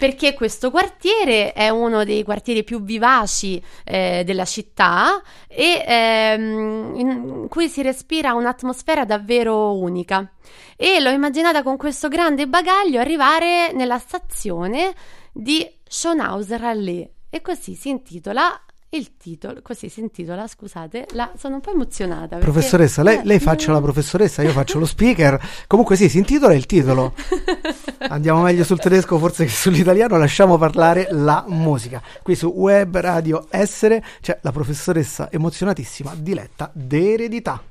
perché 0.02 0.34
questo 0.34 0.72
quartiere 0.72 1.54
è 1.54 1.70
uno 1.70 2.04
dei 2.04 2.24
quartieri 2.24 2.64
più 2.64 2.82
vivaci 2.82 3.64
eh, 3.84 4.24
della 4.26 4.46
città 4.46 5.22
e 5.48 5.84
ehm, 5.86 6.94
in 6.96 7.46
cui 7.48 7.68
si 7.68 7.84
respira 7.84 8.34
un'atmosfera 8.34 9.06
davvero 9.06 9.78
unica. 9.78 10.28
E 10.76 11.00
l'ho 11.00 11.12
immaginata 11.12 11.62
con 11.62 11.78
questo 11.78 12.08
grande 12.08 12.48
bagaglio 12.48 13.00
arrivare 13.00 13.74
nella 13.74 14.00
stazione 14.00 14.92
di 15.32 15.72
Schönhauser 15.88 16.64
Allee 16.64 17.12
e 17.30 17.42
così 17.42 17.76
si 17.76 17.90
intitola 17.90 18.60
Il 18.94 19.16
titolo, 19.16 19.62
così 19.62 19.88
si 19.88 20.02
intitola, 20.02 20.48
scusate, 20.48 21.08
la, 21.14 21.32
sono 21.38 21.56
un 21.56 21.62
po' 21.62 21.72
emozionata. 21.72 22.36
perché- 22.36 22.44
Professoressa, 22.52 23.02
lei, 23.04 23.20
eh, 23.20 23.22
lei 23.24 23.40
faccia 23.40 23.72
la 23.72 23.80
professoressa, 23.80 24.42
io 24.42 24.50
faccio 24.52 24.80
lo 24.80 24.86
speaker. 24.86 25.40
Comunque 25.66 25.96
sì, 25.96 26.10
si 26.10 26.18
intitola 26.18 26.54
il 26.54 26.66
titolo. 26.66 27.14
Andiamo 28.10 28.42
meglio 28.42 28.66
sul 28.66 28.80
tedesco 28.80 29.18
forse 29.18 29.46
che 29.46 29.50
sull'italiano, 29.52 30.18
lasciamo 30.18 30.58
parlare 30.58 31.08
la 31.12 31.46
musica. 31.48 32.02
Qui 32.22 32.36
su 32.36 32.48
Web 32.48 32.98
Radio 32.98 33.48
Essere 33.50 34.04
c'è 34.20 34.38
la 34.42 34.52
professoressa 34.52 35.32
emozionatissima 35.32 36.14
Diletta 36.18 36.70
d'Eredità. 36.74 37.64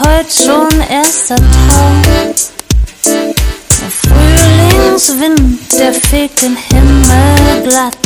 Heute 0.00 0.30
schon 0.30 0.68
erster 0.88 1.34
Tau. 1.34 1.90
Der 3.04 3.90
Frühlingswind, 3.90 5.58
der 5.76 5.92
fegt 5.92 6.40
den 6.42 6.56
Himmel 6.56 7.62
glatt. 7.68 7.96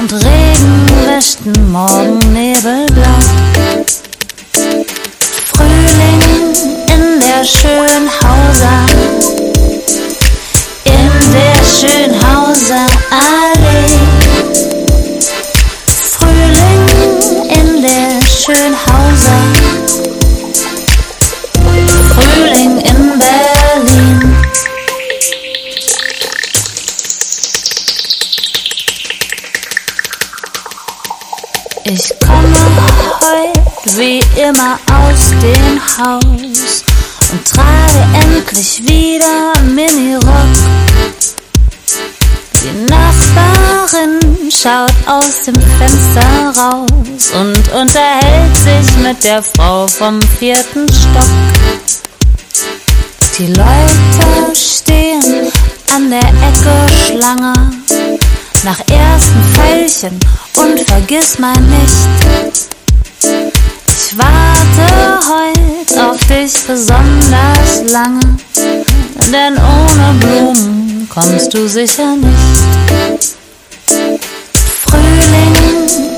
Und 0.00 0.12
Regen 0.12 0.86
wäscht 1.06 1.38
den 1.44 1.70
Morgennebel 1.70 2.86
blau. 2.86 3.18
Frühling 5.52 6.22
in 6.88 7.20
der 7.20 7.44
Schönhauser 7.44 8.86
in 10.84 11.32
der 11.32 11.64
Schönhauser 11.64 12.01
Ich 31.84 32.14
komme 32.20 32.56
heute 33.20 33.98
wie 33.98 34.20
immer 34.40 34.78
aus 34.86 35.30
dem 35.42 35.80
Haus 35.98 36.84
und 37.32 37.44
trage 37.48 38.06
endlich 38.20 38.82
wieder 38.86 39.52
Minirock. 39.64 40.24
Die 42.62 42.84
Nachbarin 42.88 44.50
schaut 44.50 44.94
aus 45.06 45.42
dem 45.44 45.60
Fenster 45.60 46.60
raus 46.60 47.32
und 47.34 47.72
unterhält 47.72 48.56
sich 48.56 48.96
mit 48.98 49.24
der 49.24 49.42
Frau 49.42 49.88
vom 49.88 50.20
vierten 50.38 50.86
Stock. 50.88 51.30
Die 53.38 53.48
Leute 53.48 54.54
stehen 54.54 55.50
an 55.92 56.10
der 56.10 56.20
Ecke 56.20 56.92
Schlange 57.06 57.72
nach 58.64 58.78
ersten 58.88 59.42
Pfeilchen 59.52 60.20
und 60.56 60.80
vergiss 60.80 61.38
mal 61.38 61.58
nicht. 61.60 61.94
Ich 63.88 64.16
warte 64.16 65.18
heute 65.26 66.10
auf 66.10 66.18
dich 66.26 66.62
besonders 66.66 67.90
lange, 67.90 68.36
denn 69.32 69.54
ohne 69.56 70.14
Blumen 70.20 71.08
kommst 71.12 71.52
du 71.54 71.68
sicher 71.68 72.14
nicht. 72.16 73.34
Frühling 74.84 75.56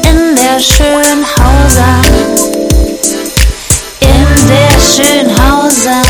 in 0.02 0.37
der 0.37 0.61
Schönhauser, 0.61 2.02
in 4.00 4.48
der 4.48 4.80
Schönhauser 4.94 6.02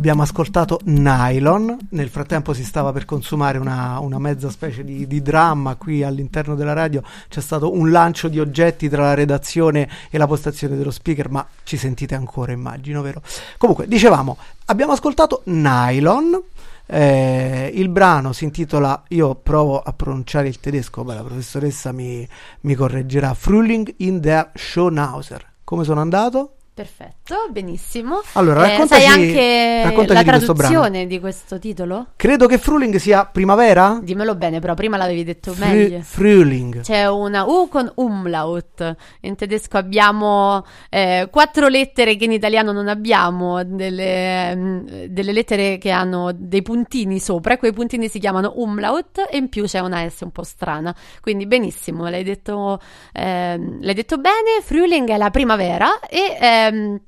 abbiamo 0.00 0.22
ascoltato 0.22 0.80
Nylon, 0.84 1.76
nel 1.90 2.08
frattempo 2.08 2.54
si 2.54 2.64
stava 2.64 2.90
per 2.90 3.04
consumare 3.04 3.58
una, 3.58 3.98
una 3.98 4.18
mezza 4.18 4.48
specie 4.48 4.82
di, 4.82 5.06
di 5.06 5.20
dramma 5.20 5.74
qui 5.74 6.02
all'interno 6.02 6.54
della 6.54 6.72
radio, 6.72 7.02
c'è 7.28 7.42
stato 7.42 7.74
un 7.74 7.90
lancio 7.90 8.28
di 8.28 8.40
oggetti 8.40 8.88
tra 8.88 9.02
la 9.02 9.12
redazione 9.12 9.90
e 10.08 10.16
la 10.16 10.26
postazione 10.26 10.78
dello 10.78 10.90
speaker, 10.90 11.28
ma 11.28 11.46
ci 11.64 11.76
sentite 11.76 12.14
ancora 12.14 12.52
immagino, 12.52 13.02
vero? 13.02 13.20
Comunque, 13.58 13.86
dicevamo, 13.88 14.38
abbiamo 14.66 14.92
ascoltato 14.92 15.42
Nylon, 15.44 16.44
eh, 16.86 17.70
il 17.74 17.90
brano 17.90 18.32
si 18.32 18.44
intitola, 18.44 19.02
io 19.08 19.34
provo 19.34 19.82
a 19.82 19.92
pronunciare 19.92 20.48
il 20.48 20.60
tedesco, 20.60 21.04
beh, 21.04 21.12
la 21.12 21.24
professoressa 21.24 21.92
mi, 21.92 22.26
mi 22.62 22.74
correggerà, 22.74 23.34
Frühling 23.34 23.96
in 23.98 24.18
der 24.20 24.50
Schönhauser. 24.54 25.42
Come 25.62 25.84
sono 25.84 26.00
andato? 26.00 26.54
Perfetto, 26.80 27.48
benissimo. 27.50 28.22
Allora, 28.32 28.64
Eh, 28.64 28.70
raccontaci- 28.70 29.02
sai 29.02 29.12
anche 29.12 30.14
la 30.14 30.22
traduzione 30.22 31.06
di 31.06 31.20
questo 31.20 31.58
titolo? 31.58 32.06
Credo 32.16 32.46
che 32.46 32.56
Frühling 32.56 32.96
sia 32.96 33.26
primavera? 33.26 33.98
Dimmelo 34.02 34.34
bene, 34.34 34.60
però 34.60 34.72
prima 34.72 34.96
l'avevi 34.96 35.22
detto 35.22 35.52
Frü- 35.52 35.66
meglio. 35.68 36.00
Frühling. 36.00 36.80
C'è 36.80 37.06
una 37.06 37.44
U 37.44 37.68
con 37.68 37.92
umlaut. 37.96 38.96
In 39.20 39.36
tedesco 39.36 39.76
abbiamo 39.76 40.64
eh, 40.88 41.28
quattro 41.30 41.68
lettere 41.68 42.16
che 42.16 42.24
in 42.24 42.32
italiano 42.32 42.72
non 42.72 42.88
abbiamo, 42.88 43.62
delle, 43.62 44.56
mm, 44.56 44.86
delle 45.08 45.32
lettere 45.32 45.76
che 45.76 45.90
hanno 45.90 46.32
dei 46.34 46.62
puntini 46.62 47.18
sopra, 47.18 47.52
e 47.52 47.58
quei 47.58 47.74
puntini 47.74 48.08
si 48.08 48.18
chiamano 48.18 48.54
umlaut 48.56 49.26
e 49.30 49.36
in 49.36 49.50
più 49.50 49.64
c'è 49.64 49.80
una 49.80 50.08
S 50.08 50.20
un 50.22 50.30
po' 50.30 50.44
strana. 50.44 50.96
Quindi 51.20 51.44
benissimo, 51.44 52.08
l'hai 52.08 52.24
detto, 52.24 52.80
ehm, 53.12 53.82
l'hai 53.82 53.94
detto 53.94 54.16
bene, 54.16 54.62
Frühling 54.62 55.06
è 55.10 55.18
la 55.18 55.28
primavera 55.28 56.00
e... 56.08 56.68
ehm, 56.70 57.00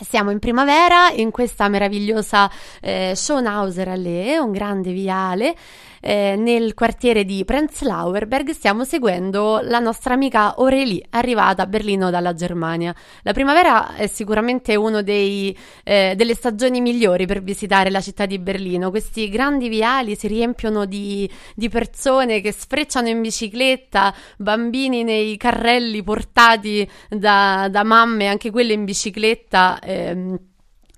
siamo 0.00 0.30
in 0.30 0.38
primavera 0.38 1.10
in 1.10 1.30
questa 1.30 1.68
meravigliosa 1.68 2.50
eh, 2.80 3.12
Schönhauser 3.14 3.88
Allee, 3.88 4.38
un 4.38 4.52
grande 4.52 4.92
viale 4.92 5.56
eh, 6.00 6.34
nel 6.36 6.74
quartiere 6.74 7.24
di 7.24 7.44
Prenzlauer 7.44 8.26
Berg. 8.26 8.50
Stiamo 8.50 8.84
seguendo 8.84 9.60
la 9.62 9.78
nostra 9.78 10.14
amica 10.14 10.54
Aurélie, 10.56 11.04
arrivata 11.10 11.62
a 11.62 11.66
Berlino 11.66 12.10
dalla 12.10 12.34
Germania. 12.34 12.94
La 13.22 13.32
primavera 13.32 13.94
è 13.94 14.06
sicuramente 14.06 14.76
una 14.76 15.02
delle 15.02 16.34
stagioni 16.34 16.80
migliori 16.80 17.26
per 17.26 17.42
visitare 17.42 17.90
la 17.90 18.00
città 18.00 18.26
di 18.26 18.38
Berlino. 18.38 18.90
Questi 18.90 19.28
grandi 19.28 19.68
viali 19.68 20.16
si 20.16 20.26
riempiono 20.26 20.84
di, 20.84 21.28
di 21.54 21.68
persone 21.68 22.40
che 22.40 22.52
sfrecciano 22.52 23.08
in 23.08 23.20
bicicletta, 23.20 24.14
bambini 24.36 25.04
nei 25.04 25.36
carrelli 25.36 26.02
portati 26.02 26.88
da, 27.08 27.68
da 27.70 27.82
mamme, 27.84 28.28
anche 28.28 28.50
quelle 28.50 28.72
in 28.72 28.84
bicicletta. 28.84 29.78
ehm, 29.80 30.38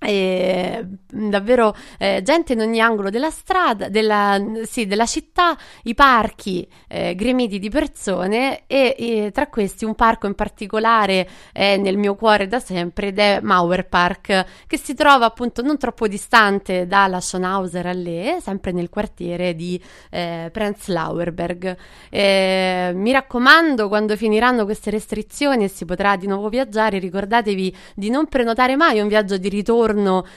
e, 0.03 0.83
davvero 1.11 1.75
eh, 1.99 2.21
gente 2.23 2.53
in 2.53 2.61
ogni 2.61 2.79
angolo 2.79 3.09
della 3.09 3.29
strada, 3.29 3.87
della, 3.89 4.41
sì, 4.63 4.87
della 4.87 5.05
città, 5.05 5.55
i 5.83 5.93
parchi 5.93 6.67
eh, 6.87 7.13
gremiti 7.15 7.59
di 7.59 7.69
persone 7.69 8.63
e, 8.65 8.95
e 8.97 9.31
tra 9.31 9.47
questi 9.47 9.85
un 9.85 9.93
parco 9.93 10.25
in 10.25 10.33
particolare 10.33 11.27
è 11.51 11.77
nel 11.77 11.97
mio 11.97 12.15
cuore 12.15 12.47
da 12.47 12.59
sempre 12.59 13.07
ed 13.07 13.19
è 13.19 13.39
Mauer 13.41 13.87
Park 13.87 14.45
che 14.65 14.77
si 14.77 14.95
trova 14.95 15.25
appunto 15.25 15.61
non 15.61 15.77
troppo 15.77 16.07
distante 16.07 16.87
dalla 16.87 17.19
Schonhauser 17.19 17.85
Allee, 17.85 18.39
sempre 18.41 18.71
nel 18.71 18.89
quartiere 18.89 19.55
di 19.55 19.79
eh, 20.09 20.49
Prenzlauer 20.51 21.31
Berg. 21.31 21.77
Eh, 22.09 22.91
mi 22.95 23.11
raccomando, 23.11 23.87
quando 23.87 24.15
finiranno 24.15 24.65
queste 24.65 24.89
restrizioni 24.89 25.65
e 25.65 25.67
si 25.67 25.85
potrà 25.85 26.15
di 26.15 26.25
nuovo 26.27 26.49
viaggiare, 26.49 26.97
ricordatevi 26.97 27.75
di 27.93 28.09
non 28.09 28.27
prenotare 28.27 28.75
mai 28.75 28.99
un 28.99 29.07
viaggio 29.07 29.37
di 29.37 29.49
ritorno 29.49 29.90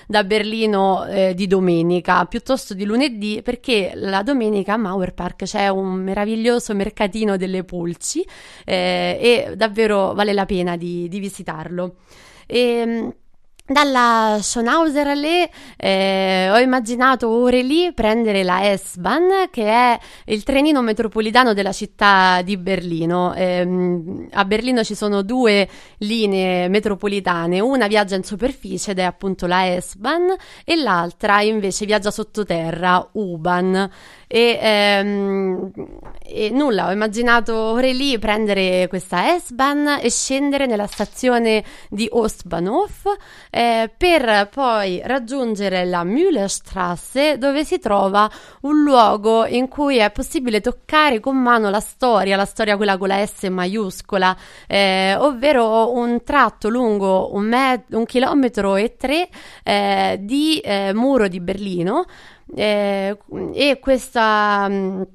da 0.07 0.25
Berlino 0.25 1.05
eh, 1.07 1.35
di 1.35 1.47
domenica, 1.47 2.25
piuttosto 2.27 2.75
di 2.75 2.85
lunedì, 2.85 3.41
perché 3.43 3.93
la 3.95 4.23
domenica 4.23 4.75
a 4.75 4.77
Mauer 4.77 5.15
Park 5.15 5.45
c'è 5.45 5.69
un 5.69 5.93
meraviglioso 5.95 6.75
mercatino 6.75 7.37
delle 7.37 7.65
pulci 7.65 8.25
eh, 8.65 9.19
e 9.21 9.57
davvero 9.57 10.15
vale 10.15 10.33
la 10.33 10.47
pena 10.47 10.77
di, 10.77 11.09
di 11.09 11.19
visitarlo. 11.19 11.97
E, 12.47 13.17
dalla 13.67 14.41
Schonhauser 14.43 15.07
Allee 15.07 15.49
eh, 15.79 16.51
ho 16.51 16.59
immaginato 16.59 17.31
ore 17.31 17.63
lì 17.63 17.95
prendere 17.95 18.43
la 18.43 18.77
S-Bahn 18.77 19.49
che 19.51 19.65
è 19.65 19.99
il 20.27 20.43
trenino 20.43 20.83
metropolitano 20.83 21.55
della 21.55 21.73
città 21.73 22.43
di 22.43 22.59
Berlino. 22.59 23.33
Eh, 23.33 24.29
a 24.33 24.45
Berlino 24.45 24.85
ci 24.85 24.95
sono 24.95 25.23
due 25.23 25.67
linee 25.99 26.69
metropolitane, 26.69 27.59
una 27.61 27.87
viaggia 27.87 28.17
in 28.17 28.25
superficie 28.25 28.91
ed 28.91 28.99
è 28.99 29.03
appunto 29.03 29.47
la 29.47 29.81
S-Bahn 29.81 30.35
e 30.63 30.77
l'altra 30.77 31.41
invece 31.41 31.87
viaggia 31.87 32.11
sottoterra, 32.11 33.09
U-Bahn. 33.13 33.91
E, 34.27 34.59
ehm, 34.61 35.71
e 36.23 36.51
nulla, 36.51 36.89
ho 36.89 36.93
immaginato 36.93 37.55
ore 37.55 37.93
lì 37.93 38.19
prendere 38.19 38.89
questa 38.89 39.39
S-Bahn 39.39 40.01
e 40.03 40.11
scendere 40.11 40.67
nella 40.67 40.87
stazione 40.87 41.65
di 41.89 42.09
Ostbahnhof 42.11 43.05
eh, 43.55 43.89
per 43.97 44.49
poi 44.53 45.01
raggiungere 45.05 45.85
la 45.85 46.03
Müllerstrasse 46.03 47.39
dove 47.39 47.65
si 47.65 47.79
trova 47.79 48.29
un 48.63 48.83
luogo 48.83 49.47
in 49.47 49.69
cui 49.69 49.99
è 49.99 50.11
possibile 50.11 50.61
toccare 50.61 51.21
con 51.21 51.41
mano 51.41 51.71
la 51.71 51.79
storia, 51.79 52.35
la 52.35 52.47
storia 52.47 52.77
quella 52.77 52.99
con 52.99 53.07
la 53.07 53.25
S 53.25 53.45
maiuscola, 53.45 54.37
eh, 54.67 55.15
ovvero 55.17 55.93
un 55.93 56.25
tratto 56.25 56.69
lungo 56.69 57.33
un, 57.33 57.45
met- 57.45 57.95
un 57.95 58.05
chilometro 58.05 58.75
e 58.75 58.97
tre 58.97 59.29
eh, 59.63 60.19
di 60.21 60.59
eh, 60.59 60.93
muro 60.93 61.29
di 61.29 61.39
Berlino. 61.39 62.07
Eh, 62.57 63.17
e 63.55 63.79
questa 63.81 64.69
mh, 64.69 65.07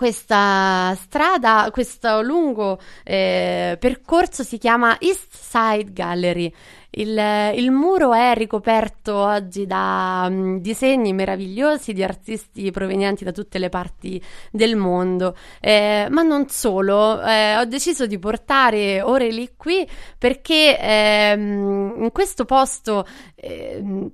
questa 0.00 0.96
strada, 0.98 1.68
questo 1.70 2.22
lungo 2.22 2.78
eh, 3.04 3.76
percorso 3.78 4.42
si 4.42 4.56
chiama 4.56 4.98
East 4.98 5.34
Side 5.34 5.92
Gallery. 5.92 6.50
Il, 6.92 7.20
il 7.54 7.70
muro 7.70 8.14
è 8.14 8.32
ricoperto 8.34 9.14
oggi 9.14 9.66
da 9.66 10.26
mm, 10.30 10.56
disegni 10.56 11.12
meravigliosi 11.12 11.92
di 11.92 12.02
artisti 12.02 12.70
provenienti 12.70 13.24
da 13.24 13.30
tutte 13.30 13.58
le 13.58 13.68
parti 13.68 14.20
del 14.50 14.74
mondo, 14.74 15.36
eh, 15.60 16.06
ma 16.08 16.22
non 16.22 16.48
solo. 16.48 17.20
eh, 17.22 17.58
ho 17.58 17.66
deciso 17.66 18.06
di 18.06 18.18
portare 18.18 19.02
ore 19.02 19.28
qui 19.58 19.86
perché 20.16 20.78
ehm, 20.80 22.04
in 22.04 22.10
questo 22.10 22.46
posto 22.46 23.06
ehm, 23.34 24.10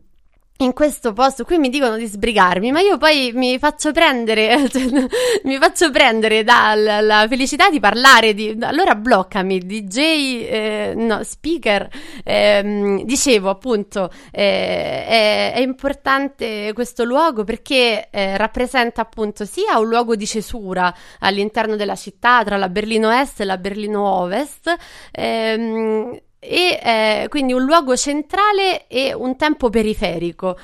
in 0.59 0.73
questo 0.73 1.13
posto 1.13 1.45
qui 1.45 1.59
mi 1.59 1.69
dicono 1.69 1.97
di 1.97 2.07
sbrigarmi, 2.07 2.73
ma 2.73 2.81
io 2.81 2.97
poi 2.97 3.33
mi 3.35 3.59
faccio 3.59 3.93
prendere, 3.93 4.69
cioè, 4.71 4.85
mi 5.45 5.59
faccio 5.59 5.91
prendere 5.91 6.45
dalla 6.45 7.27
felicità 7.29 7.69
di 7.69 7.81
parlare 7.81 8.33
di, 8.33 8.57
allora 8.61 8.95
bloccami, 8.95 9.59
DJ, 9.59 9.99
eh, 9.99 10.93
no, 10.97 11.23
speaker, 11.23 11.89
ehm, 12.25 13.03
dicevo 13.03 13.51
appunto, 13.51 14.11
eh, 14.31 15.07
è, 15.07 15.53
è 15.55 15.61
importante 15.61 16.73
questo 16.73 17.05
luogo 17.05 17.45
perché 17.45 18.09
eh, 18.11 18.37
rappresenta 18.37 19.03
appunto 19.03 19.45
sia 19.45 19.79
un 19.79 19.89
luogo 19.89 20.17
di 20.17 20.27
cesura 20.27 20.95
all'interno 21.19 21.77
della 21.77 21.97
città 21.97 22.43
tra 22.45 22.57
la 22.57 22.69
Berlino 22.69 23.11
Est 23.11 23.41
e 23.41 23.45
la 23.45 23.59
Berlino 23.59 24.03
Ovest, 24.03 24.75
ehm, 25.13 26.19
e 26.47 26.81
eh, 26.83 27.27
quindi 27.29 27.53
un 27.53 27.65
luogo 27.65 27.97
centrale 27.97 28.87
e 28.87 29.13
un 29.13 29.37
tempo 29.37 29.69
periferico. 29.71 30.57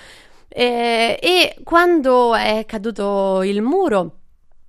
Eh, 0.49 1.19
e 1.21 1.57
quando 1.65 2.35
è 2.35 2.65
caduto 2.67 3.43
il 3.43 3.63
muro, 3.63 4.22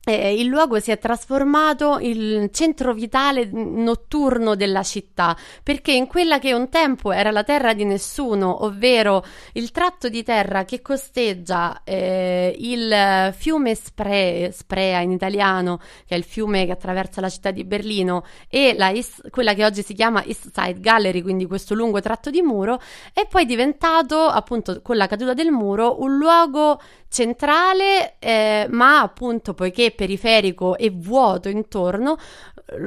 eh, 0.06 0.34
il 0.34 0.48
luogo 0.48 0.80
si 0.80 0.92
è 0.92 0.98
trasformato 0.98 1.98
in 2.00 2.50
centro 2.52 2.94
vitale 2.94 3.50
notturno 3.52 4.56
della 4.56 4.84
città, 4.84 5.36
perché 5.64 5.94
in 5.94 6.08
quella 6.08 6.40
che 6.40 6.54
un 6.54 6.70
tempo 6.70 7.12
era 7.12 7.32
la 7.32 7.44
terra 7.44 7.74
di 7.74 7.86
nessuno, 7.86 8.66
ovvero 8.66 9.24
il 9.54 9.72
tratto 9.72 10.10
di 10.10 10.24
terra 10.24 10.66
che 10.66 10.82
costeggia 10.82 11.84
eh, 11.84 12.54
il 12.58 13.34
fiume 13.34 13.76
Spree, 13.76 14.52
Sprea 14.52 15.00
in 15.00 15.12
italiano, 15.12 15.80
che 16.06 16.16
è 16.16 16.18
il 16.18 16.26
fiume 16.26 16.66
che 16.66 16.72
attraversa 16.72 17.22
la 17.22 17.30
città 17.30 17.52
di 17.52 17.64
Berlino, 17.64 18.26
e 18.50 18.76
East, 18.78 19.30
quella 19.30 19.54
che 19.54 19.64
oggi 19.64 19.84
si 19.84 19.94
chiama 19.94 20.24
East 20.26 20.52
Side 20.54 20.82
Gallery, 20.82 21.22
quindi 21.22 21.46
questo 21.46 21.76
lungo 21.76 22.02
tratto 22.02 22.30
di 22.30 22.42
muro, 22.42 22.82
è 23.14 23.26
poi 23.28 23.46
diventato, 23.46 24.20
appunto, 24.20 24.82
con 24.82 24.98
la 24.98 25.08
caduta 25.08 25.34
del 25.34 25.52
muro, 25.52 26.02
un 26.02 26.18
luogo 26.18 26.80
centrale, 27.14 28.16
eh, 28.18 28.66
ma 28.72 29.02
appunto 29.02 29.54
poiché 29.54 29.92
periferico 29.92 30.76
e 30.76 30.90
vuoto 30.90 31.48
intorno, 31.48 32.18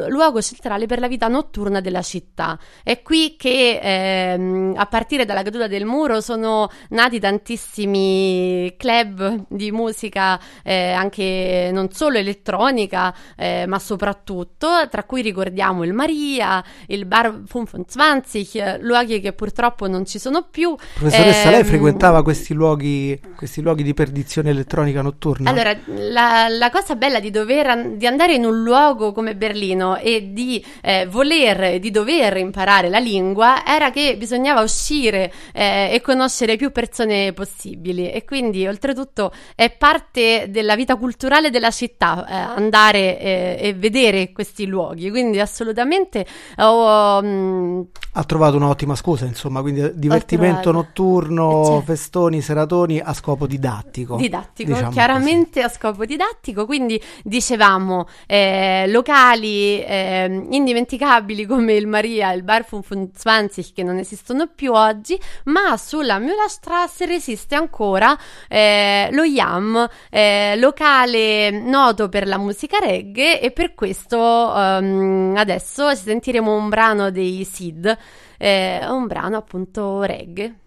luogo 0.08 0.42
centrale 0.42 0.86
per 0.86 0.98
la 0.98 1.06
vita 1.06 1.28
notturna 1.28 1.80
della 1.80 2.02
città. 2.02 2.58
È 2.82 3.02
qui 3.02 3.36
che 3.36 3.78
ehm, 3.80 4.74
a 4.76 4.86
partire 4.86 5.24
dalla 5.24 5.42
caduta 5.42 5.68
del 5.68 5.84
muro 5.84 6.20
sono 6.20 6.68
nati 6.88 7.20
tantissimi 7.20 8.74
club 8.76 9.44
di 9.48 9.70
musica, 9.70 10.40
eh, 10.64 10.90
anche 10.90 11.70
non 11.72 11.92
solo 11.92 12.18
elettronica, 12.18 13.14
eh, 13.36 13.66
ma 13.68 13.78
soprattutto, 13.78 14.88
tra 14.90 15.04
cui 15.04 15.22
ricordiamo 15.22 15.84
il 15.84 15.92
Maria, 15.92 16.64
il 16.88 17.06
Bar 17.06 17.42
25, 17.42 18.78
luoghi 18.80 19.20
che 19.20 19.32
purtroppo 19.34 19.86
non 19.86 20.04
ci 20.04 20.18
sono 20.18 20.48
più. 20.50 20.74
Professoressa, 20.94 21.50
lei 21.50 21.60
Ehm, 21.60 21.66
frequentava 21.66 22.24
questi 22.24 22.54
luoghi, 22.54 23.20
questi 23.36 23.60
luoghi 23.60 23.84
di 23.84 23.94
perdizione 23.94 24.14
elettronica 24.50 25.02
notturna? 25.02 25.50
Allora, 25.50 25.76
la, 25.86 26.48
la 26.48 26.70
cosa 26.70 26.94
bella 26.96 27.20
di 27.20 27.30
dover 27.30 27.96
di 27.96 28.06
andare 28.06 28.34
in 28.34 28.44
un 28.44 28.62
luogo 28.62 29.12
come 29.12 29.34
Berlino 29.36 29.96
e 29.96 30.32
di 30.32 30.64
eh, 30.82 31.06
voler 31.06 31.62
e 31.62 31.78
di 31.78 31.90
dover 31.90 32.36
imparare 32.36 32.88
la 32.88 32.98
lingua 32.98 33.64
era 33.66 33.90
che 33.90 34.16
bisognava 34.16 34.60
uscire 34.62 35.32
eh, 35.52 35.90
e 35.92 36.00
conoscere 36.00 36.56
più 36.56 36.70
persone 36.72 37.32
possibili 37.32 38.10
e 38.10 38.24
quindi 38.24 38.66
oltretutto 38.66 39.32
è 39.54 39.70
parte 39.70 40.46
della 40.48 40.76
vita 40.76 40.96
culturale 40.96 41.50
della 41.50 41.70
città 41.70 42.26
eh, 42.26 42.34
andare 42.34 43.18
eh, 43.18 43.56
e 43.60 43.74
vedere 43.74 44.32
questi 44.32 44.66
luoghi, 44.66 45.10
quindi 45.10 45.40
assolutamente 45.40 46.26
ho, 46.58 47.20
mm, 47.22 47.80
Ha 48.12 48.24
trovato 48.24 48.56
un'ottima 48.56 48.94
scusa, 48.94 49.24
insomma, 49.26 49.60
quindi 49.60 49.90
divertimento 49.94 50.72
notturno, 50.72 51.50
Eh, 51.50 51.64
certo. 51.66 51.80
festoni, 51.82 52.40
seratoni 52.40 53.00
a 53.00 53.12
scopo 53.12 53.46
didattico. 53.46 54.05
Didattico, 54.14 54.72
diciamo 54.72 54.90
chiaramente 54.90 55.62
a 55.62 55.68
scopo 55.68 56.04
didattico, 56.04 56.64
quindi 56.64 57.02
dicevamo 57.24 58.06
eh, 58.26 58.86
locali 58.88 59.82
eh, 59.82 60.46
indimenticabili 60.50 61.44
come 61.44 61.74
il 61.74 61.88
Maria 61.88 62.32
e 62.32 62.36
il 62.36 62.44
Bar 62.44 62.64
25 62.68 63.72
che 63.74 63.82
non 63.82 63.98
esistono 63.98 64.46
più 64.46 64.72
oggi, 64.72 65.18
ma 65.44 65.76
sulla 65.76 66.18
Müllerstrasse 66.18 67.06
resiste 67.06 67.54
ancora 67.54 68.16
eh, 68.48 69.08
lo 69.10 69.24
Yam, 69.24 69.88
eh, 70.10 70.54
locale 70.56 71.50
noto 71.50 72.08
per 72.08 72.26
la 72.26 72.38
musica 72.38 72.78
reggae 72.78 73.40
e 73.40 73.50
per 73.50 73.74
questo 73.74 74.54
ehm, 74.54 75.34
adesso 75.36 75.94
sentiremo 75.94 76.54
un 76.54 76.68
brano 76.68 77.10
dei 77.10 77.44
Sid, 77.44 77.98
eh, 78.38 78.80
un 78.88 79.06
brano 79.06 79.36
appunto 79.36 80.02
reggae. 80.02 80.46
così. 80.46 80.64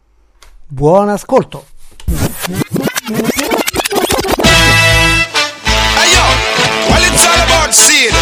Buon 0.67 1.09
ascolto. 1.09 1.65
Ayo, 3.09 3.25
well 6.93 7.01
it's 7.09 7.25
all 7.25 7.41
about 7.41 7.73
seed. 7.73 8.13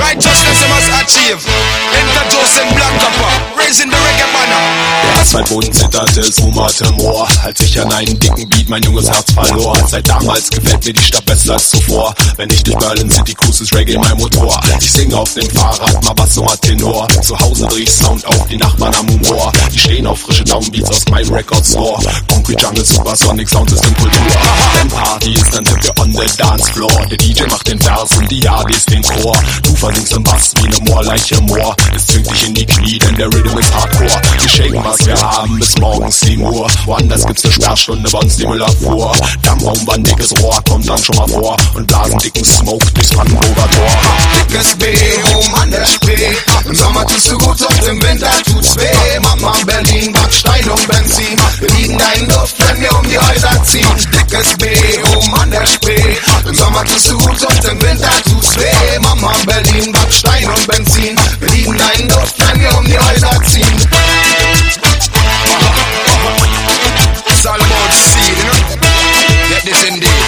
Righteousness 0.00 0.56
you 0.56 0.68
must 0.72 0.88
achieve. 1.04 1.36
Introducing 2.00 2.72
black 2.72 2.96
copper, 2.96 3.49
raising 3.70 3.90
the 3.90 3.96
reggae 3.96 4.26
banner. 4.34 4.90
Yes, 5.16 5.30
Zeit 5.30 5.48
Boden 5.48 5.72
zitterte, 5.72 6.20
es 6.20 6.42
rumorte 6.42 6.90
Moor. 6.92 7.28
Als 7.44 7.60
ich 7.60 7.80
an 7.80 7.92
einen 7.92 8.18
dicken 8.18 8.48
Beat 8.48 8.68
mein 8.68 8.82
junges 8.82 9.08
Herz 9.08 9.32
verlor. 9.32 9.76
Seit 9.88 10.08
damals 10.08 10.50
gefällt 10.50 10.84
mir 10.84 10.92
die 10.92 11.02
Stadt 11.02 11.24
besser 11.24 11.54
als 11.54 11.70
zuvor. 11.70 12.12
Wenn 12.36 12.50
ich 12.50 12.62
durch 12.64 12.78
Berlin 12.78 13.08
City 13.08 13.34
cruise, 13.34 13.62
ist 13.62 13.74
Reggae 13.74 13.98
mein 13.98 14.16
Motor. 14.18 14.60
Ich 14.80 14.90
singe 14.90 15.16
auf 15.16 15.32
dem 15.34 15.48
Fahrrad, 15.50 16.04
mal 16.04 16.14
Bass, 16.14 16.36
mal 16.36 16.56
Tenor. 16.56 17.06
Zu 17.22 17.38
Hause 17.38 17.66
dreh 17.68 17.82
ich 17.82 17.92
Sound 17.92 18.26
auf, 18.26 18.46
die 18.48 18.56
Nachbarn 18.56 18.94
am 18.94 19.08
Humor. 19.08 19.52
Die 19.72 19.78
stehen 19.78 20.06
auf 20.06 20.18
frische 20.18 20.44
Downbeats 20.44 20.90
aus 20.90 21.04
meinem 21.08 21.32
Record 21.32 21.64
Store. 21.64 22.02
Concrete 22.28 22.64
Jungle, 22.64 22.84
Supersonic 22.84 23.48
Sound 23.48 23.70
ist 23.70 23.86
in 23.86 23.94
Kultur. 23.94 24.20
Wenn 24.74 24.88
Party 24.88 25.32
ist, 25.32 25.54
dann 25.54 25.64
sind 25.64 25.84
wir 25.84 25.92
on 26.00 26.12
the 26.12 26.36
dance 26.36 26.72
floor. 26.72 27.06
Der 27.08 27.16
DJ 27.16 27.44
macht 27.48 27.68
den 27.68 27.78
Vers 27.78 28.10
und 28.16 28.28
die 28.30 28.48
Adis 28.48 28.84
den 28.86 29.02
Chor. 29.02 29.36
Du 29.62 29.76
versinkst 29.76 30.12
im 30.12 30.24
Bass 30.24 30.52
wie 30.60 30.68
ne 30.68 30.90
Moorleiche 30.90 31.40
Moor. 31.42 31.76
Es 31.94 32.06
zwingt 32.06 32.30
dich 32.30 32.46
in 32.46 32.54
die 32.54 32.66
Knie, 32.66 32.98
denn 32.98 33.14
der 33.14 33.26
Rhythm 33.28 33.59
ist 33.60 33.74
Hardcore. 33.74 34.20
Wir 34.38 34.48
shaken, 34.48 34.84
was 34.84 35.06
wir 35.06 35.20
haben, 35.20 35.58
bis 35.58 35.78
morgens 35.78 36.20
7 36.20 36.42
Uhr. 36.42 36.66
Woanders 36.86 37.26
gibt's 37.26 37.44
ne 37.44 37.52
Sperrstunde, 37.52 38.10
bei 38.10 38.18
uns 38.18 38.36
die 38.36 38.46
Müllabfuhr. 38.46 39.12
Dammraum, 39.42 40.02
dickes 40.02 40.32
Rohr, 40.40 40.60
kommt 40.68 40.88
dann 40.88 40.98
schon 40.98 41.16
mal 41.16 41.28
vor. 41.28 41.56
Und 41.74 41.86
blasen 41.86 42.18
dicken 42.18 42.44
Smoke 42.44 42.86
durchs 42.92 43.10
Brandenburger 43.10 43.70
Tor. 43.70 43.90
Dickes 44.48 44.76
B, 44.76 44.86
oben 45.34 45.54
an 45.54 45.70
der 45.70 45.86
Spree. 45.86 46.34
Im 46.64 46.74
Sommer 46.74 47.06
tust 47.06 47.30
du 47.30 47.38
gut 47.38 47.60
und 47.60 47.86
im 47.86 48.02
Winter 48.02 48.30
tut's 48.46 48.76
weh. 48.76 49.20
Mama 49.20 49.54
Berlin, 49.66 50.12
Backstein 50.12 50.68
und 50.70 50.88
Benzin. 50.88 51.36
Wir 51.60 51.70
liegen 51.70 51.98
da 51.98 52.12
in 52.12 52.26
Luft, 52.26 52.54
wenn 52.58 52.80
wir 52.80 52.96
um 52.96 53.08
die 53.08 53.18
Häuser 53.18 53.64
ziehen. 53.64 53.86
Dickes 54.12 54.56
B, 54.58 54.66
oben 55.16 55.34
an 55.34 55.50
der 55.50 55.66
Spree. 55.66 56.16
Im 56.46 56.54
Sommer 56.54 56.84
tust 56.84 57.10
du 57.10 57.18
gut 57.18 57.42
und 57.42 57.64
im 57.64 57.82
Winter 57.82 58.10
tut's 58.24 58.56
weh. 58.56 58.98
Mama 59.00 59.32
Berlin, 59.46 59.92
Backstein 59.92 60.48
und 60.48 60.66
Benzin. 60.66 61.16
Wir 61.40 61.48
liegen 61.48 61.76
da 61.76 61.88
in 61.98 62.08
Luft, 62.08 62.34
wenn 62.38 62.60
wir 62.60 62.78
um 62.78 62.84
die 62.86 62.98
Häuser 62.98 63.30
ziehen. 63.44 63.49
scene. 63.50 63.64
It's 67.26 67.46
all 67.46 67.56
about 67.58 67.90
the 67.90 67.98
you 68.38 68.44
know? 68.46 68.58
Get 69.48 69.62
this 69.64 69.82
in 69.88 69.98
there. 69.98 70.19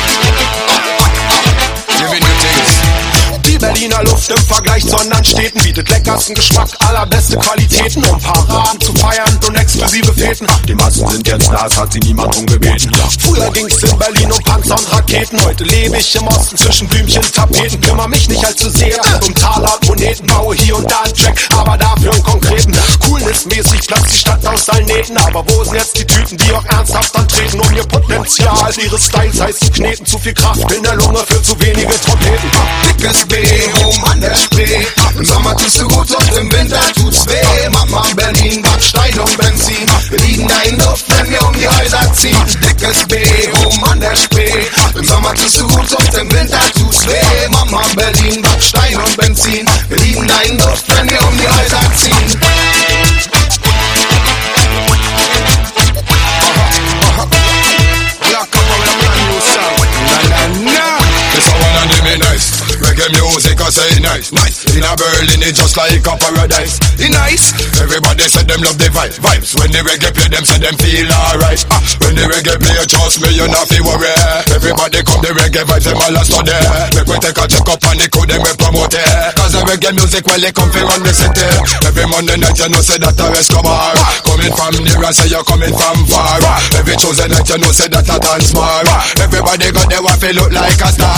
Berliner 3.73 4.05
Luft 4.05 4.29
im 4.29 4.37
Vergleich 4.37 4.87
zu 4.87 4.95
anderen 4.97 5.25
Städten 5.25 5.59
bietet 5.63 5.89
leckersten 5.89 6.35
Geschmack, 6.35 6.69
allerbeste 6.81 7.39
Qualitäten, 7.39 8.05
um 8.05 8.21
Paraden 8.21 8.79
zu 8.83 8.93
feiern 8.95 9.41
und 9.47 9.55
exklusive 9.55 10.13
Feten. 10.13 10.47
Die 10.69 10.75
Massen 10.75 11.09
sind 11.09 11.27
jetzt 11.27 11.49
da, 11.49 11.69
hat 11.75 11.93
sie 11.93 12.01
niemand 12.01 12.35
drum 12.35 12.45
gebeten. 12.45 12.93
Früher 13.21 13.51
ging's 13.51 13.83
in 13.83 13.99
Berlin 13.99 14.31
um 14.31 14.39
Panzer 14.45 14.77
und 14.77 14.93
Raketen, 14.93 15.43
heute 15.43 15.65
lebe 15.65 15.97
ich 15.97 16.15
im 16.15 16.27
Osten 16.27 16.59
zwischen 16.59 16.87
Blümchen, 16.87 17.23
Tapeten. 17.33 17.81
Kümmer 17.81 18.09
mich 18.09 18.29
nicht 18.29 18.45
allzu 18.45 18.69
sehr 18.69 19.01
um 19.27 19.35
Taler 19.35 19.75
und 19.81 19.89
Moneten, 19.89 20.27
baue 20.27 20.55
hier 20.55 20.77
und 20.77 20.91
da 20.91 21.01
einen 21.01 21.15
Track, 21.15 21.49
aber 21.57 21.79
dafür 21.79 22.13
einen 22.13 22.23
konkreten. 22.23 22.73
Coolness-mäßig 23.07 23.87
platzt 23.87 24.13
die 24.13 24.19
Stadt 24.19 24.47
aus 24.47 24.69
allen 24.69 24.85
Nähten, 24.85 25.17
aber 25.17 25.45
wo 25.49 25.65
sind 25.65 25.77
jetzt 25.77 25.99
die 25.99 26.07
Typen, 26.07 26.37
die 26.37 26.53
auch 26.53 26.65
ernsthaft 26.67 27.17
antreten, 27.17 27.59
um 27.59 27.73
ihr 27.73 27.85
Potenzial 27.85 28.71
ihres 28.85 29.07
Styles 29.07 29.41
heiß 29.41 29.59
zu 29.61 29.71
kneten? 29.71 30.05
Zu 30.05 30.19
viel 30.19 30.35
Kraft 30.35 30.71
in 30.73 30.83
der 30.83 30.95
Lunge 30.97 31.21
für 31.27 31.43
zu 31.43 31.59
wenige 31.59 31.99
Trompeten. 32.01 32.51
Dickes 32.99 33.25
B, 33.27 33.62
oben 33.85 34.05
an 34.05 34.21
der 34.21 34.35
Spree. 34.35 34.85
Im 35.17 35.25
Sommer 35.25 35.57
tust 35.57 35.81
du 35.81 35.89
gut 35.89 36.11
und 36.11 36.37
im 36.37 36.53
Winter 36.53 36.81
tut's 36.95 37.27
weh. 37.27 37.69
Mama 37.71 38.05
Berlin, 38.17 38.63
Backstein 38.63 39.19
und 39.19 39.37
Benzin. 39.37 39.87
Wir 40.11 40.19
liegen 40.21 40.49
da 40.49 40.61
in 40.63 40.79
Luft, 40.79 41.05
wenn 41.09 41.31
wir 41.31 41.47
um 41.47 41.53
die 41.53 41.69
Häuser 41.69 42.13
ziehen. 42.15 42.37
Dickes 42.63 43.07
B, 43.09 43.17
oben 43.65 43.85
an 43.85 44.01
der 44.01 44.17
Spree. 44.17 44.65
Im 44.95 45.05
Sommer 45.05 45.35
tust 45.35 45.61
du 45.61 45.67
gut 45.69 45.93
und 45.93 46.15
im 46.15 46.33
Winter 46.33 46.61
tut's 46.75 47.07
weh. 47.07 47.49
Mama 47.51 47.83
Berlin, 47.95 48.43
Backstein 48.43 48.97
und 48.97 49.17
Benzin. 49.17 49.67
Wir 49.89 49.99
liegen 49.99 50.27
da 50.27 50.41
in 50.41 50.59
Luft, 50.59 50.85
wenn 50.89 51.11
wir 51.11 51.23
um 51.23 51.37
die 51.37 51.49
Häuser 51.49 51.81
ziehen. 51.97 52.52
In 64.83 64.91
a 64.91 64.99
Berlin 64.99 65.47
it's 65.47 65.63
just 65.63 65.79
like 65.79 66.03
a 66.03 66.15
paradise. 66.19 66.83
It 66.99 67.15
nice. 67.15 67.55
Everybody 67.79 68.27
said 68.27 68.51
them 68.51 68.67
love 68.67 68.83
the 68.83 68.91
vibe, 68.91 69.15
vibes. 69.23 69.55
When 69.55 69.71
the 69.71 69.79
reggae 69.87 70.11
play, 70.11 70.27
them 70.27 70.43
say 70.43 70.59
them 70.59 70.75
feel 70.75 71.07
alright. 71.07 71.63
Ah, 71.71 71.79
when 72.03 72.19
the 72.19 72.27
reggae 72.27 72.59
play, 72.59 72.75
trust 72.91 73.23
me, 73.23 73.31
you 73.31 73.47
not 73.47 73.71
feel 73.71 73.87
worry. 73.87 74.11
Everybody 74.51 75.07
come 75.07 75.23
the 75.23 75.31
reggae 75.39 75.63
vibes, 75.63 75.87
them 75.87 76.03
all 76.03 76.19
a 76.19 76.23
study. 76.27 76.59
Make 76.99 77.07
we 77.07 77.15
take 77.23 77.39
a 77.39 77.47
check 77.47 77.63
up 77.71 77.79
on 77.87 77.95
the 77.95 78.11
crew, 78.11 78.27
them 78.27 78.43
we 78.43 78.51
promote 78.59 78.91
it. 78.91 79.07
Cause 79.39 79.55
the 79.55 79.63
reggae 79.71 79.95
music, 79.95 80.27
well, 80.27 80.43
they 80.43 80.51
come 80.51 80.67
from 80.75 80.91
run 80.91 81.07
the 81.07 81.15
city. 81.15 81.47
Every 81.87 82.07
Monday 82.11 82.43
night, 82.43 82.59
you 82.59 82.67
know 82.67 82.83
say 82.83 82.99
that 82.99 83.15
I 83.23 83.31
a 83.31 83.39
Escobar. 83.39 83.95
Coming 84.27 84.51
from 84.51 84.75
near, 84.83 84.99
I 84.99 85.15
say 85.15 85.31
you're 85.31 85.47
coming 85.47 85.71
from 85.71 86.11
far. 86.11 86.43
Every 86.75 86.99
Tuesday 86.99 87.31
night, 87.31 87.47
you 87.47 87.59
know 87.63 87.71
say 87.71 87.87
that 87.87 88.11
a 88.11 88.19
dance 88.19 88.51
bar. 88.51 88.83
Everybody 89.23 89.71
got 89.71 89.87
their 89.87 90.03
waffle 90.03 90.35
look 90.35 90.51
like 90.51 90.83
a 90.83 90.91
star. 90.91 91.15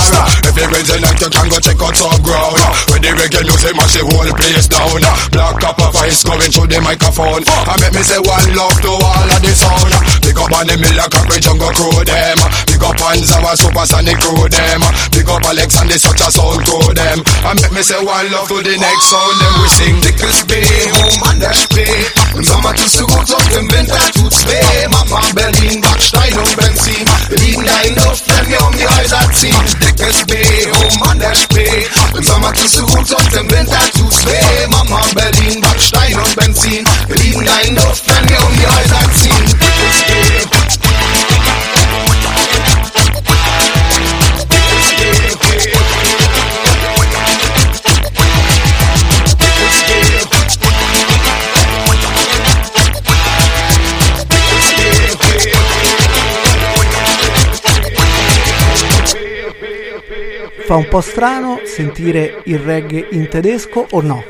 Every 0.53 0.69
Wednesday 0.69 1.01
night, 1.01 1.17
you 1.17 1.33
can 1.33 1.49
go 1.49 1.57
check 1.65 1.81
out 1.81 1.97
some 1.97 2.21
ground. 2.21 2.61
When 2.93 3.01
the 3.01 3.17
reggae 3.17 3.41
music 3.55 3.75
mash 3.79 3.95
the 3.95 4.03
whole 4.03 4.33
place 4.35 4.67
down. 4.67 4.99
Ah, 5.07 5.15
black 5.31 5.63
up 5.63 5.79
a 5.79 5.87
voice 5.95 6.23
coming 6.27 6.51
through 6.51 6.67
the 6.67 6.81
microphone. 6.83 7.43
Ah, 7.47 7.71
I 7.71 7.75
make 7.79 7.95
me 7.95 8.03
say 8.03 8.19
one 8.19 8.49
love 8.59 8.79
to 8.83 8.91
all 8.91 9.31
of 9.31 9.41
the 9.41 9.53
sound. 9.55 9.93
Ah, 9.95 10.03
Big 10.23 10.39
up 10.39 10.51
on 10.51 10.67
the 10.67 10.77
Miller 10.77 11.07
Cockroach 11.07 11.43
Jungle 11.47 11.71
crew 11.71 12.03
them. 12.03 12.39
Big 12.67 12.83
up 12.83 12.99
on 12.99 13.19
our 13.23 13.55
supersonic 13.55 14.19
crew 14.19 14.49
them. 14.51 14.81
Big 15.15 15.29
up 15.31 15.45
Alex 15.47 15.71
and 15.79 15.89
the 15.91 15.97
such 15.99 16.21
a 16.21 16.29
sound 16.35 16.67
crew 16.67 16.91
them. 16.95 17.19
I 17.47 17.55
make 17.55 17.73
me 17.73 17.83
say 17.87 18.01
one 18.03 18.27
love 18.35 18.51
to 18.51 18.59
the 18.59 18.75
next 18.75 19.07
sound. 19.07 19.37
Then 19.39 19.55
we 19.63 19.67
sing 19.71 19.97
Dickes 20.03 20.39
B, 20.51 20.53
der 21.39 21.55
Spree. 21.55 22.03
Im 22.35 22.43
Sommer 22.43 22.75
tust 22.75 22.99
du 22.99 23.07
gut 23.07 23.31
und 23.31 23.53
im 23.55 23.67
Winter 23.71 24.03
tut's 24.19 24.43
weh. 24.47 24.89
Mama 24.91 25.21
Berlin, 25.35 25.81
Backstein 25.81 26.35
und 26.35 26.57
Benzin. 26.57 27.07
Wir 27.29 27.39
liegen 27.39 27.65
da 27.65 27.79
in 27.87 27.95
Luft, 28.03 28.25
wenn 28.27 28.51
wir 28.51 28.61
um 28.67 28.75
die 28.77 28.87
Häuser 28.87 29.23
ziehen. 29.33 29.63
Dickes 29.81 30.25
B, 30.27 30.35
der 31.21 31.35
Spree. 31.35 31.85
Im 32.17 32.23
Sommer 32.23 32.53
tust 32.53 32.77
du 32.77 32.87
gut 32.87 33.11
und 33.13 33.33
im 33.35 33.44
Winter 33.51 33.91
tut's 33.97 34.25
weh. 34.27 34.67
Mama 34.69 35.01
Berlin, 35.15 35.61
Backstein 35.61 36.19
und 36.19 36.37
Benzin. 36.37 36.85
Wir 37.09 37.17
liegen 37.17 37.45
da 37.45 37.59
in 37.61 37.77
Luft, 37.77 38.05
wenn 38.07 38.29
wir 38.29 38.39
um 38.45 38.53
die 38.57 38.67
Häuser 38.67 39.04
Fa 60.63 60.77
un 60.77 60.89
po' 60.89 61.01
strano 61.01 61.61
sentire 61.65 62.43
il 62.47 62.59
reggae 62.59 63.09
in 63.11 63.29
tedesco 63.29 63.87
o 63.91 64.01
no? 64.01 64.23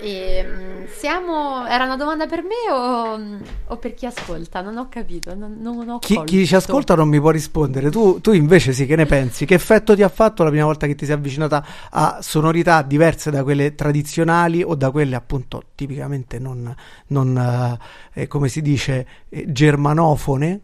E, 0.00 0.44
mm, 0.46 0.84
siamo... 0.96 1.66
Era 1.66 1.84
una 1.84 1.96
domanda 1.96 2.26
per 2.26 2.42
me 2.42 2.70
o, 2.70 3.38
o 3.68 3.76
per 3.78 3.94
chi 3.94 4.04
ascolta? 4.04 4.60
Non 4.60 4.76
ho 4.76 4.88
capito, 4.90 5.34
non, 5.34 5.56
non 5.60 5.88
ho 5.88 5.98
Chi, 5.98 6.22
chi 6.24 6.46
ci 6.46 6.54
ascolta 6.54 6.94
non 6.94 7.08
mi 7.08 7.18
può 7.20 7.30
rispondere. 7.30 7.88
Tu, 7.90 8.20
tu 8.20 8.32
invece 8.32 8.74
sì, 8.74 8.84
che 8.84 8.96
ne 8.96 9.06
pensi? 9.06 9.46
Che 9.46 9.54
effetto 9.54 9.94
ti 9.94 10.02
ha 10.02 10.10
fatto 10.10 10.42
la 10.42 10.50
prima 10.50 10.66
volta 10.66 10.86
che 10.86 10.94
ti 10.94 11.06
sei 11.06 11.14
avvicinata 11.14 11.64
a 11.90 12.18
sonorità 12.20 12.82
diverse 12.82 13.30
da 13.30 13.42
quelle 13.42 13.74
tradizionali 13.74 14.62
o 14.62 14.74
da 14.74 14.90
quelle 14.90 15.14
appunto 15.14 15.62
tipicamente 15.74 16.38
non, 16.38 16.74
non 17.06 17.78
eh, 18.14 18.22
eh, 18.22 18.26
come 18.26 18.48
si 18.48 18.60
dice, 18.60 19.06
eh, 19.30 19.50
germanofone? 19.50 20.60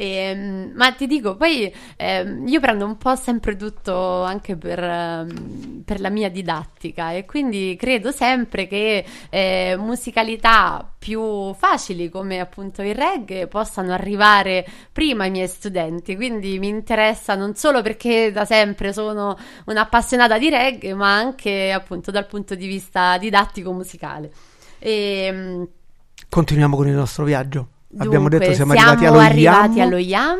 Ehm, 0.00 0.70
ma 0.76 0.92
ti 0.92 1.08
dico, 1.08 1.34
poi 1.34 1.72
ehm, 1.96 2.46
io 2.46 2.60
prendo 2.60 2.84
un 2.84 2.96
po' 2.98 3.16
sempre 3.16 3.56
tutto 3.56 4.22
anche 4.22 4.54
per, 4.56 4.78
ehm, 4.78 5.82
per 5.84 6.00
la 6.00 6.08
mia 6.08 6.30
didattica 6.30 7.10
e 7.10 7.24
quindi 7.24 7.74
credo 7.76 8.12
sempre 8.12 8.68
che 8.68 9.04
eh, 9.28 9.74
musicalità 9.76 10.88
più 10.96 11.52
facili 11.54 12.10
come 12.10 12.38
appunto 12.38 12.80
il 12.82 12.94
reggae 12.94 13.48
possano 13.48 13.92
arrivare 13.92 14.64
prima 14.92 15.24
ai 15.24 15.30
miei 15.32 15.48
studenti, 15.48 16.14
quindi 16.14 16.60
mi 16.60 16.68
interessa 16.68 17.34
non 17.34 17.56
solo 17.56 17.82
perché 17.82 18.30
da 18.30 18.44
sempre 18.44 18.92
sono 18.92 19.36
un'appassionata 19.64 20.38
di 20.38 20.48
reggae, 20.48 20.94
ma 20.94 21.12
anche 21.16 21.72
appunto 21.72 22.12
dal 22.12 22.26
punto 22.26 22.54
di 22.54 22.68
vista 22.68 23.18
didattico 23.18 23.72
musicale. 23.72 24.30
E, 24.78 25.66
Continuiamo 26.28 26.76
con 26.76 26.86
il 26.86 26.94
nostro 26.94 27.24
viaggio. 27.24 27.77
Abbiamo 27.96 28.28
Dunque, 28.28 28.48
detto 28.48 28.52
siamo 28.52 28.74
arrivati 28.74 29.06
allo 29.06 29.18
arrivati 29.18 29.78
Yam. 29.78 29.86
allo 29.86 29.96
Yam, 29.96 30.38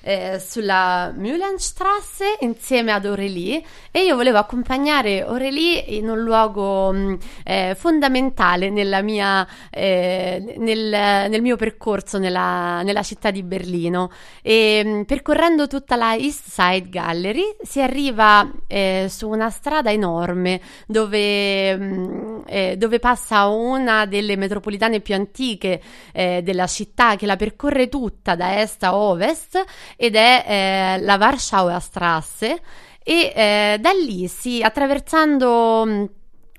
eh, 0.00 0.38
sulla 0.40 1.12
Mühlenstrasse 1.14 2.38
insieme 2.40 2.90
ad 2.90 3.04
Aurélie 3.04 3.62
e 3.90 4.04
io 4.04 4.16
volevo 4.16 4.38
accompagnare 4.38 5.20
Aurélie 5.20 5.78
in 5.78 6.08
un 6.08 6.20
luogo 6.20 6.90
mh, 6.94 7.18
eh, 7.44 7.74
fondamentale 7.78 8.70
nella 8.70 9.02
mia, 9.02 9.46
eh, 9.68 10.54
nel, 10.56 11.28
nel 11.28 11.42
mio 11.42 11.56
percorso 11.56 12.16
nella, 12.16 12.80
nella 12.80 13.02
città 13.02 13.30
di 13.30 13.42
Berlino 13.42 14.10
e 14.40 14.82
mh, 14.82 15.02
percorrendo 15.02 15.66
tutta 15.66 15.96
la 15.96 16.16
East 16.16 16.48
Side 16.48 16.88
Gallery 16.88 17.56
si 17.60 17.82
arriva 17.82 18.50
eh, 18.66 19.08
su 19.10 19.28
una 19.28 19.50
strada 19.50 19.92
enorme 19.92 20.62
dove, 20.86 21.76
mh, 21.76 22.42
eh, 22.46 22.76
dove 22.78 22.98
passa 23.00 23.48
una 23.48 24.06
delle 24.06 24.36
metropolitane 24.36 25.00
più 25.00 25.14
antiche 25.14 25.82
eh, 26.12 26.40
della 26.42 26.66
città 26.66 26.84
che 26.94 27.26
la 27.26 27.36
percorre 27.36 27.88
tutta 27.88 28.34
da 28.34 28.60
est 28.60 28.82
a 28.82 28.96
ovest 28.96 29.62
ed 29.96 30.14
è 30.14 30.44
eh, 30.46 31.02
la 31.02 31.16
Warschauer 31.16 31.80
Strasse 31.80 32.60
e 33.02 33.32
eh, 33.34 33.78
da 33.80 33.90
lì 33.92 34.26
si 34.26 34.62
attraversando 34.62 35.84
mh, 35.86 36.08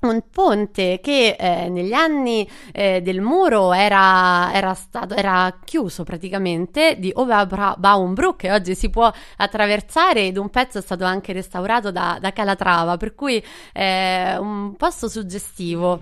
un 0.02 0.24
ponte 0.32 1.00
che 1.02 1.36
eh, 1.38 1.70
negli 1.70 1.94
anni 1.94 2.48
eh, 2.72 3.02
del 3.02 3.22
muro 3.22 3.74
era, 3.74 4.52
era 4.54 4.74
stato 4.74 5.16
era 5.16 5.60
chiuso 5.64 6.04
praticamente 6.04 6.98
di 7.00 7.12
Oberbaumbrück 7.14 8.44
e 8.44 8.52
oggi 8.52 8.76
si 8.76 8.90
può 8.90 9.12
attraversare 9.38 10.28
ed 10.28 10.38
un 10.38 10.50
pezzo 10.50 10.78
è 10.78 10.82
stato 10.82 11.04
anche 11.04 11.34
restaurato 11.34 11.92
da, 11.92 12.18
da 12.22 12.32
Calatrava 12.32 12.98
per 12.98 13.16
cui 13.16 13.44
è 13.74 14.36
un 14.40 14.76
posto 14.76 15.10
suggestivo 15.10 16.02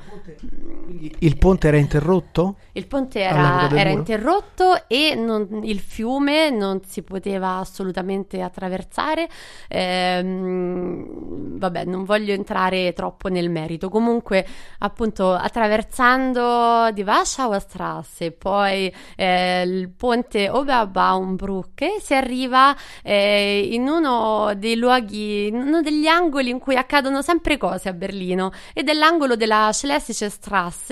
Il 1.19 1.37
ponte 1.37 1.67
era 1.67 1.77
interrotto? 1.77 2.55
il 2.77 2.87
ponte 2.87 3.21
era, 3.21 3.69
era 3.71 3.89
interrotto 3.89 4.87
e 4.87 5.15
non- 5.15 5.61
il 5.63 5.79
fiume 5.79 6.49
non 6.49 6.81
si 6.85 7.03
poteva 7.03 7.57
assolutamente 7.59 8.41
attraversare. 8.41 9.29
Ehm, 9.69 11.57
vabbè, 11.57 11.85
non 11.85 12.03
voglio 12.03 12.33
entrare 12.33 12.91
troppo 12.91 13.29
nel 13.29 13.49
merito. 13.49 13.89
Comunque, 13.89 14.45
appunto, 14.79 15.31
attraversando 15.31 16.89
die 16.91 17.03
Warschauer 17.03 17.61
Straße, 17.61 18.31
poi 18.31 18.93
eh, 19.15 19.61
il 19.61 19.89
ponte 19.89 20.49
Oberbaumbrücke, 20.49 21.99
si 22.01 22.13
arriva 22.13 22.75
eh, 23.03 23.69
in 23.71 23.87
uno 23.87 24.53
dei 24.57 24.75
luoghi, 24.75 25.47
in 25.47 25.55
uno 25.55 25.81
degli 25.81 26.07
angoli 26.07 26.49
in 26.49 26.59
cui 26.59 26.75
accadono 26.75 27.21
sempre 27.21 27.57
cose 27.57 27.87
a 27.87 27.93
Berlino 27.93 28.51
ed 28.73 28.89
è 28.89 28.93
l'angolo 28.93 29.37
della 29.37 29.69
Schlesische 29.71 30.29
Strasse 30.29 30.84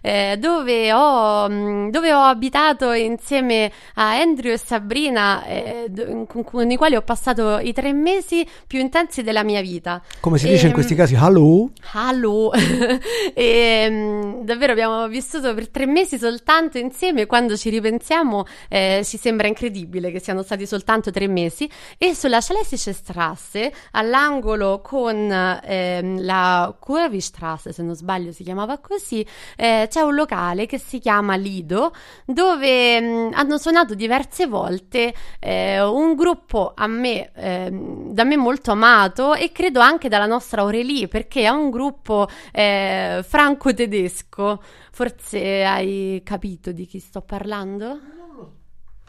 eh, 0.00 0.36
dove, 0.38 0.92
ho, 0.92 1.48
mh, 1.48 1.90
dove 1.90 2.12
ho 2.12 2.22
abitato 2.22 2.92
insieme 2.92 3.70
a 3.94 4.18
Andrew 4.18 4.52
e 4.52 4.58
Sabrina 4.58 5.44
eh, 5.44 5.90
con, 6.26 6.44
con 6.44 6.70
i 6.70 6.76
quali 6.76 6.96
ho 6.96 7.02
passato 7.02 7.58
i 7.58 7.72
tre 7.72 7.92
mesi 7.92 8.46
più 8.66 8.80
intensi 8.80 9.22
della 9.22 9.42
mia 9.42 9.60
vita. 9.60 10.02
Come 10.20 10.38
si 10.38 10.46
dice 10.48 10.62
in 10.62 10.68
Ehm, 10.68 10.74
questi 10.74 10.94
casi? 10.94 11.14
Hello? 11.14 11.70
Hallo! 11.92 12.52
e, 13.34 13.86
mm, 13.90 14.42
davvero 14.42 14.72
abbiamo 14.72 15.08
vissuto 15.08 15.54
per 15.54 15.68
tre 15.68 15.86
mesi 15.86 16.18
soltanto 16.18 16.78
insieme. 16.78 17.26
Quando 17.26 17.56
ci 17.56 17.70
ripensiamo, 17.70 18.44
eh, 18.68 19.02
ci 19.04 19.16
sembra 19.18 19.46
incredibile 19.46 20.10
che 20.10 20.20
siano 20.20 20.42
stati 20.42 20.66
soltanto 20.66 21.10
tre 21.10 21.26
mesi. 21.26 21.68
E 21.96 22.14
sulla 22.14 22.40
Schlesische 22.40 22.92
Strasse, 22.92 23.72
all'angolo 23.92 24.80
con 24.80 25.30
ehm, 25.64 26.24
la 26.24 26.74
Kurvistrasse, 26.78 27.72
se 27.72 27.82
non 27.82 27.94
sbaglio 27.94 28.32
si 28.32 28.42
chiamava 28.44 28.78
così, 28.78 29.24
eh, 29.56 29.86
c'è 29.88 30.00
un 30.00 30.14
locale 30.14 30.66
che 30.66 30.78
si 30.78 30.98
chiama 30.98 31.34
Lido, 31.36 31.92
dove 32.24 33.00
mm, 33.00 33.32
hanno 33.32 33.58
suonato 33.58 33.94
diverse 33.94 34.46
volte 34.46 35.14
eh, 35.38 35.82
un 35.82 36.14
gruppo 36.14 36.72
a 36.74 36.86
me, 36.86 37.30
ehm, 37.34 38.12
da 38.12 38.24
me 38.24 38.36
molto 38.36 38.72
amato 38.72 39.34
e 39.34 39.52
credo 39.52 39.80
anche 39.80 40.08
dalla 40.08 40.26
nostra 40.26 40.62
Aurelie, 40.62 41.08
perché 41.08 41.42
è 41.42 41.48
un 41.48 41.70
gruppo 41.70 42.28
eh, 42.52 43.24
franco-tedesco. 43.26 44.62
Forse 44.90 45.64
hai 45.64 46.20
capito 46.24 46.72
di 46.72 46.86
chi 46.86 46.98
sto 46.98 47.20
parlando? 47.20 48.00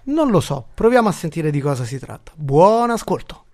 Non 0.03 0.29
lo 0.29 0.39
so, 0.39 0.67
proviamo 0.73 1.09
a 1.09 1.11
sentire 1.11 1.51
di 1.51 1.59
cosa 1.59 1.83
si 1.83 1.99
tratta. 1.99 2.31
Buon 2.35 2.89
ascolto. 2.89 3.45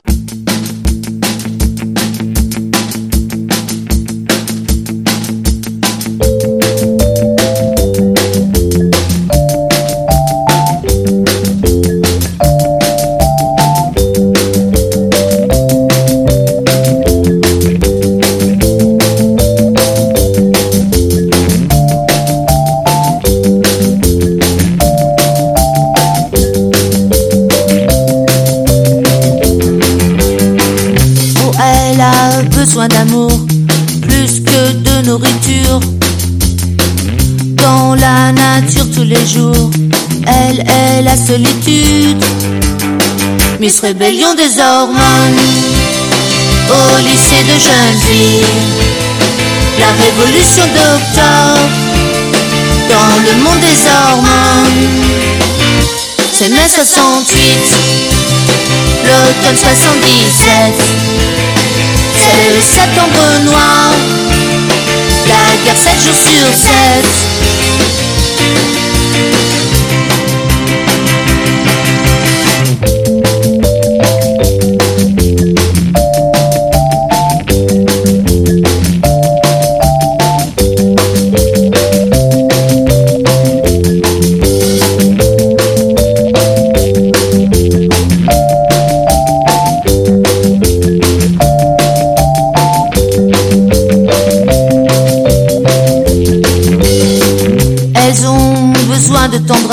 Besoin 32.65 32.87
d'amour 32.87 33.29
plus 34.01 34.41
que 34.41 34.71
de 34.71 35.05
nourriture. 35.05 35.79
Dans 37.63 37.93
la 37.93 38.31
nature 38.31 38.87
tous 38.91 39.03
les 39.03 39.23
jours, 39.27 39.69
elle 40.25 40.61
est 40.61 41.03
la 41.03 41.15
solitude. 41.15 42.23
Miss 43.59 43.79
Rébellion 43.81 44.33
des 44.33 44.59
hormones, 44.59 45.41
au 46.69 46.97
lycée 47.07 47.43
de 47.43 47.57
filles, 48.03 48.45
la 49.79 49.91
révolution 50.03 50.65
d'octobre, 50.75 51.69
dans 52.89 53.15
le 53.25 53.33
monde 53.43 53.59
des 53.59 53.81
hormones. 53.95 54.87
C'est 56.33 56.49
mai 56.49 56.67
68, 56.67 57.47
l'automne 59.05 59.57
77. 59.57 61.44
C'est 62.17 62.49
le 62.55 62.61
septembre 62.61 63.25
noir, 63.43 63.91
la 65.27 65.57
guerre 65.63 65.77
7 65.77 66.03
jours 66.03 66.15
sur 66.15 66.47
7. 66.55 66.75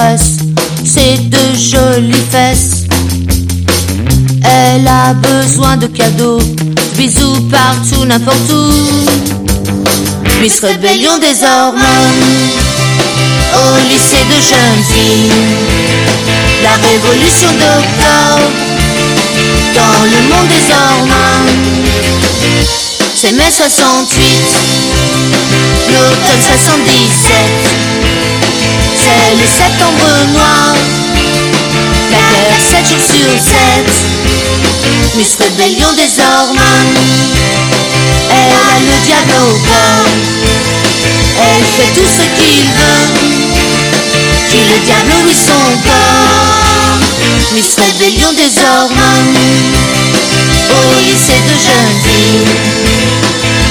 Besoin 0.02 0.16
de 0.16 0.16
tendresse, 0.16 0.38
c'est 0.84 1.28
de 1.28 1.54
jolies 1.54 2.26
fesses. 2.30 2.84
Elle 4.44 4.86
a 4.86 5.14
besoin 5.14 5.76
de 5.76 5.86
cadeaux, 5.86 6.40
bisous 6.96 7.40
partout, 7.50 8.04
n'importe 8.04 8.50
où. 8.50 8.72
Miss 10.40 10.60
Rébellion 10.60 11.18
des 11.18 11.44
hormones, 11.44 12.50
au 13.54 13.76
lycée 13.88 14.24
de 14.24 14.38
jeunes 14.50 14.84
filles. 14.90 15.32
La 16.62 16.74
révolution 16.88 17.50
d'octobre, 17.52 18.50
dans 19.74 20.02
le 20.04 20.20
monde 20.28 20.48
des 20.48 20.66
hormones. 20.72 21.82
C'est 23.14 23.32
mai 23.32 23.50
68, 23.50 24.26
l'automne 25.92 26.42
77. 26.42 27.91
C'est 29.02 29.34
le 29.34 29.44
septembre 29.44 30.06
noir, 30.32 30.74
la 32.12 32.22
guerre 32.30 32.62
7 32.70 32.88
jours 32.88 33.04
sur 33.04 33.30
7. 33.42 33.56
Miss 35.16 35.34
Rébellion 35.40 35.92
des 35.94 36.22
hormones, 36.22 36.98
elle 38.30 38.52
a 38.54 38.78
le 38.78 38.96
diable 39.04 39.34
au 39.42 39.58
corps. 39.66 40.06
Elle 41.36 41.64
fait 41.76 41.92
tout 42.00 42.06
ce 42.06 42.22
qu'il 42.40 42.64
veut, 42.64 43.06
qui 44.48 44.58
le 44.70 44.78
diable 44.84 45.14
oui 45.26 45.34
son 45.34 45.64
corps. 45.82 46.98
Miss 47.54 47.74
Rébellion 47.74 48.32
des 48.34 48.62
hormones, 48.62 49.36
au 50.70 50.94
lycée 51.00 51.42
de 51.48 51.56
filles. 51.58 52.46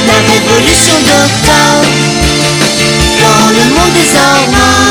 La 0.08 0.18
révolution 0.34 0.96
d'octobre, 0.96 1.88
dans 3.22 3.50
le 3.50 3.64
monde 3.74 3.94
des 3.94 4.18
hormones. 4.18 4.91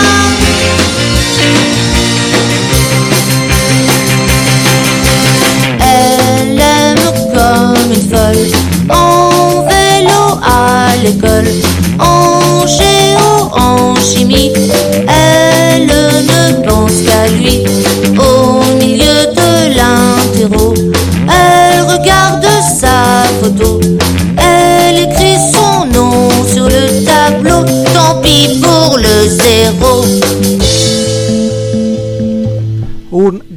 en 8.88 9.62
vélo 9.62 10.38
à 10.42 10.96
l'école, 11.02 11.48
en 11.98 12.66
géo, 12.66 13.50
en 13.52 13.94
chimie. 13.96 14.52
Elle 15.08 15.86
ne 15.86 16.66
pense 16.66 16.92
qu'à 17.06 17.28
lui. 17.28 17.64
Au 18.18 18.62
milieu 18.78 19.26
de 19.34 19.76
l'interro, 19.76 20.74
elle 21.28 21.82
regarde 21.82 22.46
sa 22.80 23.24
photo. 23.40 23.80
Elle 24.36 24.98
écrit 24.98 25.36
son 25.52 25.86
nom 25.86 26.28
sur 26.52 26.64
le 26.68 27.04
tableau. 27.04 27.64
Tant 27.94 28.20
pis 28.22 28.60
pour 28.62 28.98
le 28.98 29.28
zéro. 29.28 30.04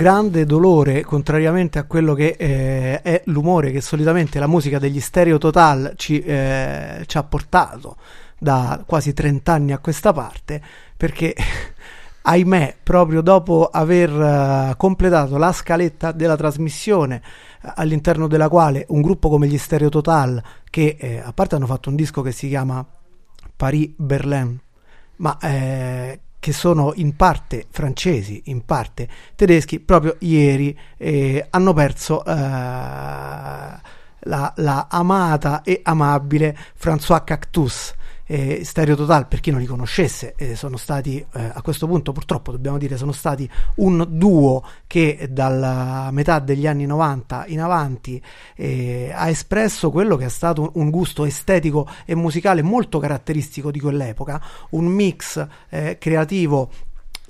Grande 0.03 0.45
dolore, 0.45 1.01
contrariamente 1.05 1.79
a 1.79 1.85
quello 1.85 2.13
che 2.13 2.35
eh, 2.37 3.01
è 3.01 3.21
l'umore 3.27 3.71
che 3.71 3.79
solitamente 3.79 4.37
la 4.37 4.47
musica 4.47 4.77
degli 4.77 4.99
Stereo 4.99 5.37
Total 5.37 5.93
ci, 5.95 6.19
eh, 6.19 7.03
ci 7.05 7.17
ha 7.17 7.23
portato 7.23 7.95
da 8.37 8.83
quasi 8.85 9.13
30 9.13 9.53
anni 9.53 9.71
a 9.71 9.77
questa 9.77 10.11
parte, 10.11 10.61
perché 10.97 11.33
ahimè, 12.21 12.79
proprio 12.83 13.21
dopo 13.21 13.69
aver 13.71 14.09
eh, 14.09 14.73
completato 14.75 15.37
la 15.37 15.53
scaletta 15.53 16.11
della 16.11 16.35
trasmissione 16.35 17.21
eh, 17.61 17.71
all'interno 17.75 18.27
della 18.27 18.49
quale 18.49 18.85
un 18.89 19.01
gruppo 19.01 19.29
come 19.29 19.47
gli 19.47 19.57
Stereo 19.57 19.87
Total, 19.87 20.43
che 20.69 20.97
eh, 20.99 21.19
a 21.19 21.31
parte 21.31 21.55
hanno 21.55 21.65
fatto 21.65 21.87
un 21.87 21.95
disco 21.95 22.21
che 22.21 22.33
si 22.33 22.49
chiama 22.49 22.85
Paris 23.55 23.93
Berlin, 23.95 24.59
ma 25.15 25.37
eh, 25.39 26.19
che 26.43 26.51
sono 26.51 26.91
in 26.95 27.15
parte 27.15 27.67
francesi, 27.69 28.41
in 28.47 28.65
parte 28.65 29.07
tedeschi, 29.33 29.79
proprio 29.79 30.17
ieri 30.19 30.77
eh, 30.97 31.47
hanno 31.49 31.71
perso 31.71 32.21
eh, 32.25 32.33
la, 32.33 33.79
la 34.57 34.87
amata 34.89 35.61
e 35.61 35.79
amabile 35.81 36.53
François 36.77 37.23
Cactus. 37.23 37.93
Eh, 38.25 38.61
Stereo 38.63 38.95
Total, 38.95 39.27
per 39.27 39.39
chi 39.39 39.51
non 39.51 39.59
li 39.59 39.65
conoscesse, 39.65 40.33
eh, 40.37 40.55
sono 40.55 40.77
stati 40.77 41.17
eh, 41.19 41.51
a 41.53 41.61
questo 41.61 41.87
punto 41.87 42.11
purtroppo 42.11 42.51
dobbiamo 42.51 42.77
dire 42.77 42.97
sono 42.97 43.11
stati 43.11 43.49
un 43.75 44.05
duo 44.09 44.63
che 44.87 45.27
dalla 45.29 46.09
metà 46.11 46.39
degli 46.39 46.67
anni 46.67 46.85
90 46.85 47.45
in 47.47 47.59
avanti 47.59 48.21
eh, 48.55 49.11
ha 49.13 49.29
espresso 49.29 49.91
quello 49.91 50.15
che 50.15 50.25
è 50.25 50.29
stato 50.29 50.71
un 50.75 50.89
gusto 50.89 51.25
estetico 51.25 51.87
e 52.05 52.15
musicale 52.15 52.61
molto 52.61 52.99
caratteristico 52.99 53.71
di 53.71 53.79
quell'epoca, 53.79 54.41
un 54.71 54.85
mix 54.85 55.45
eh, 55.69 55.97
creativo 55.99 56.69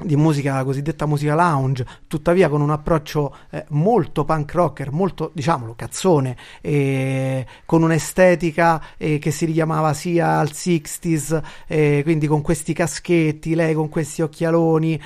di 0.04 0.16
musica 0.16 0.64
cosiddetta 0.64 1.06
musica 1.06 1.36
lounge, 1.36 1.86
tuttavia 2.08 2.50
con 2.50 2.62
un 2.62 2.70
approccio 2.70 3.36
eh, 3.50 3.66
molto 3.70 4.26
punk 4.26 4.54
rocker, 4.54 4.92
molto 4.92 5.32
diciamolo 5.34 5.74
cazzone, 5.76 6.36
eh, 6.62 7.46
con 7.66 7.84
un'estetica 7.84 8.82
eh, 8.98 9.20
che 9.20 9.32
si 9.32 9.46
richiamava 9.46 9.94
sia 9.94 10.40
al 10.40 10.50
60s, 10.52 11.42
eh, 11.68 12.02
quindi 12.04 12.28
con 12.28 12.42
questi 12.42 12.74
caschetti, 12.74 13.56
lei 13.56 13.74
con 13.74 13.90
questi 13.90 14.22
occhialoni, 14.22 15.00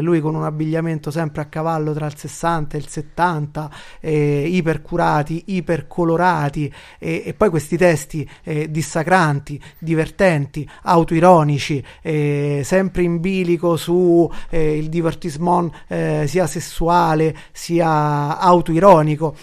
lui 0.00 0.20
con 0.20 0.34
un 0.34 0.44
abbigliamento 0.44 1.10
sempre 1.10 1.42
a 1.42 1.46
cavallo 1.46 1.92
tra 1.92 2.06
il 2.06 2.16
60 2.16 2.76
e 2.76 2.80
il 2.80 2.88
70, 2.88 3.70
eh, 4.00 4.46
ipercurati, 4.46 5.44
ipercolorati 5.46 6.72
e 6.98 7.34
poi 7.36 7.50
questi 7.50 7.76
testi 7.76 8.28
eh, 8.42 8.70
dissacranti, 8.70 9.60
divertenti, 9.78 10.68
autoironici, 10.82 11.84
sempre 12.02 13.02
in 13.02 13.20
bilico 13.20 13.76
su 13.76 14.30
eh, 14.50 14.76
il 14.76 14.88
divertissement 14.88 15.72
eh, 15.88 16.24
sia 16.26 16.46
sessuale 16.46 17.34
sia 17.52 18.38
autoironico. 18.38 19.34